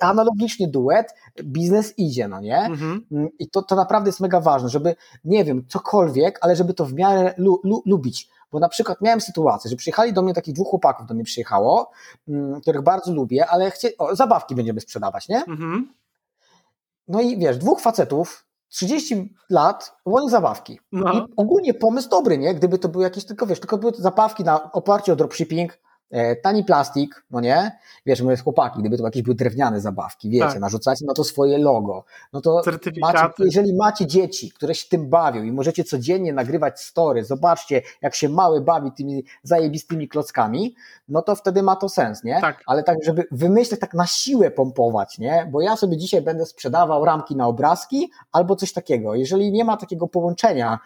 analogicznie 0.02 0.68
duet, 0.68 1.16
biznes 1.44 2.00
idzie, 2.00 2.28
no 2.28 2.42
nie? 2.42 2.58
Mhm. 2.58 3.06
I 3.40 3.50
to, 3.50 3.62
to 3.62 3.76
naprawdę 3.76 4.10
jest 4.10 4.20
mega 4.20 4.42
ważne, 4.42 4.70
żeby, 4.70 4.96
nie 5.26 5.44
wiem, 5.44 5.66
cokolwiek, 5.68 6.40
ale 6.42 6.56
żeby 6.56 6.74
to 6.74 6.86
w 6.86 6.94
miarę 6.94 7.34
lu, 7.38 7.62
lu, 7.64 7.82
lubić. 7.86 8.30
Bo 8.54 8.60
na 8.60 8.70
przykład 8.70 9.02
miałem 9.02 9.22
sytuację, 9.22 9.70
że 9.70 9.76
przyjechali 9.76 10.14
do 10.14 10.22
mnie 10.22 10.34
takich 10.34 10.54
dwóch 10.54 10.68
chłopaków, 10.68 11.08
do 11.08 11.14
mnie 11.14 11.24
przyjechało, 11.24 11.92
mm, 12.28 12.62
których 12.62 12.82
bardzo 12.82 13.14
lubię, 13.14 13.48
ale 13.48 13.72
chcie, 13.72 13.90
o, 13.98 14.16
zabawki 14.16 14.56
będziemy 14.56 14.82
sprzedawać, 14.82 15.30
nie? 15.30 15.38
Mhm. 15.38 15.94
No 17.08 17.22
i 17.22 17.38
wiesz, 17.38 17.58
dwóch 17.58 17.82
facetów, 17.82 18.46
30 18.70 19.36
lat, 19.50 19.96
oni 20.06 20.30
zabawki. 20.30 20.80
No. 20.92 21.14
I 21.14 21.34
ogólnie 21.38 21.74
pomysł 21.74 22.10
dobry, 22.10 22.38
nie? 22.38 22.56
Gdyby 22.56 22.80
to 22.80 22.90
były 22.90 23.04
jakieś 23.04 23.26
tylko, 23.26 23.46
wiesz, 23.46 23.60
tylko 23.60 23.78
były 23.78 23.94
zabawki 23.98 24.44
na 24.44 24.72
oparciu 24.72 25.14
o 25.14 25.16
dropshipping, 25.16 25.80
tani 26.44 26.64
plastik, 26.64 27.26
no 27.32 27.42
nie? 27.42 27.72
Wiesz, 28.06 28.22
my 28.22 28.38
chłopaki, 28.38 28.80
gdyby 28.80 28.98
to 28.98 29.04
jakieś 29.04 29.22
były 29.22 29.36
drewniane 29.36 29.82
zabawki, 29.82 30.30
wiecie, 30.30 30.46
tak. 30.46 30.60
narzucacie 30.60 31.06
na 31.06 31.14
to 31.14 31.24
swoje 31.24 31.58
logo, 31.58 32.04
no 32.34 32.42
to 32.42 32.62
macie, 33.02 33.20
jeżeli 33.40 33.76
macie 33.76 34.08
dzieci, 34.08 34.52
które 34.52 34.76
się 34.76 34.90
tym 34.90 35.10
bawią 35.10 35.44
i 35.44 35.52
możecie 35.52 35.84
codziennie 35.84 36.34
nagrywać 36.34 36.82
story, 36.82 37.24
zobaczcie, 37.24 37.82
jak 38.02 38.16
się 38.16 38.30
mały 38.30 38.62
bawi 38.62 38.92
tymi 38.92 39.24
zajebistymi 39.44 40.08
klockami, 40.08 40.76
no 41.08 41.22
to 41.22 41.36
wtedy 41.36 41.64
ma 41.64 41.76
to 41.76 41.90
sens, 41.90 42.24
nie? 42.24 42.42
Tak. 42.42 42.62
Ale 42.66 42.84
tak, 42.84 42.98
żeby 43.04 43.24
wymyśleć, 43.32 43.80
tak 43.80 43.94
na 43.94 44.08
siłę 44.08 44.52
pompować, 44.52 45.20
nie? 45.20 45.50
Bo 45.52 45.62
ja 45.62 45.76
sobie 45.76 45.98
dzisiaj 45.98 46.22
będę 46.22 46.46
sprzedawał 46.46 47.06
ramki 47.06 47.36
na 47.36 47.48
obrazki 47.48 48.12
albo 48.32 48.56
coś 48.56 48.74
takiego. 48.74 49.16
Jeżeli 49.16 49.52
nie 49.52 49.66
ma 49.66 49.78
takiego 49.78 50.08
połączenia 50.08 50.80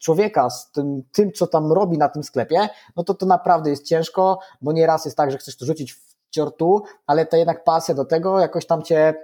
człowieka 0.00 0.50
z 0.50 0.70
tym, 0.70 1.02
tym, 1.12 1.32
co 1.32 1.46
tam 1.46 1.72
robi 1.72 1.98
na 1.98 2.08
tym 2.08 2.22
sklepie, 2.22 2.68
no 2.96 3.04
to 3.04 3.14
to 3.14 3.26
naprawdę 3.26 3.70
jest 3.70 3.84
ciężko, 3.84 4.38
bo 4.60 4.72
nieraz 4.72 5.04
jest 5.04 5.16
tak, 5.16 5.30
że 5.30 5.38
chcesz 5.38 5.56
to 5.56 5.66
rzucić 5.66 5.92
w 5.92 6.14
ciortu, 6.30 6.82
ale 7.06 7.26
to 7.26 7.36
jednak 7.36 7.64
pasja 7.64 7.94
do 7.94 8.04
tego 8.04 8.40
jakoś 8.40 8.66
tam 8.66 8.82
cię 8.82 9.14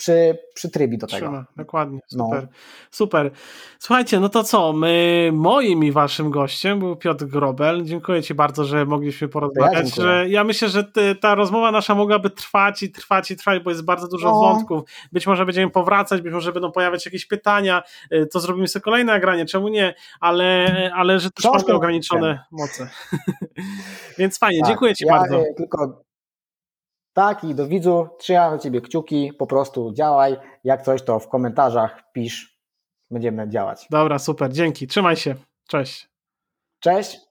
przy, 0.00 0.38
przytrybi 0.54 0.98
do 0.98 1.06
tego. 1.06 1.26
Trzyma, 1.26 1.44
dokładnie, 1.56 2.00
no. 2.12 2.24
super. 2.24 2.42
No. 2.42 2.48
Super. 2.90 3.30
Słuchajcie, 3.78 4.20
no 4.20 4.28
to 4.28 4.44
co, 4.44 4.72
my, 4.72 5.30
moim 5.32 5.84
i 5.84 5.92
waszym 5.92 6.30
gościem 6.30 6.78
był 6.78 6.96
Piotr 6.96 7.24
Grobel. 7.24 7.84
Dziękuję 7.84 8.22
ci 8.22 8.34
bardzo, 8.34 8.64
że 8.64 8.84
mogliśmy 8.84 9.28
porozmawiać. 9.28 9.96
Ja, 9.96 10.04
że 10.04 10.28
ja 10.28 10.44
myślę, 10.44 10.68
że 10.68 10.84
ty, 10.84 11.14
ta 11.14 11.34
rozmowa 11.34 11.70
nasza 11.70 11.94
mogłaby 11.94 12.30
trwać 12.30 12.82
i 12.82 12.90
trwać 12.90 13.30
i 13.30 13.36
trwać, 13.36 13.62
bo 13.62 13.70
jest 13.70 13.84
bardzo 13.84 14.08
dużo 14.08 14.30
no. 14.30 14.40
wątków. 14.40 14.82
Być 15.12 15.26
może 15.26 15.46
będziemy 15.46 15.70
powracać, 15.70 16.20
być 16.22 16.32
może 16.32 16.52
będą 16.52 16.72
pojawiać 16.72 17.06
jakieś 17.06 17.26
pytania, 17.26 17.82
y, 18.12 18.26
to 18.26 18.40
zrobimy 18.40 18.68
sobie 18.68 18.82
kolejne 18.82 19.12
nagranie, 19.12 19.46
czemu 19.46 19.68
nie, 19.68 19.94
ale, 20.20 20.90
ale 20.94 21.20
że 21.20 21.30
też 21.30 21.44
mamy 21.44 21.74
ograniczone 21.74 22.44
moce. 22.50 22.88
Więc 24.18 24.38
fajnie, 24.38 24.60
tak, 24.60 24.68
dziękuję 24.68 24.94
ci 24.94 25.04
ja, 25.06 25.18
bardzo. 25.18 25.42
Tylko 25.56 26.09
tak, 27.12 27.44
i 27.44 27.54
do 27.54 27.66
widzu 27.66 28.08
trzymam 28.18 28.58
Ciebie 28.58 28.80
kciuki, 28.80 29.32
po 29.38 29.46
prostu 29.46 29.92
działaj. 29.92 30.36
Jak 30.64 30.82
coś, 30.82 31.02
to 31.02 31.18
w 31.18 31.28
komentarzach 31.28 32.12
pisz, 32.12 32.60
będziemy 33.10 33.48
działać. 33.48 33.86
Dobra, 33.90 34.18
super, 34.18 34.52
dzięki. 34.52 34.86
Trzymaj 34.86 35.16
się. 35.16 35.34
Cześć. 35.68 36.10
Cześć. 36.80 37.29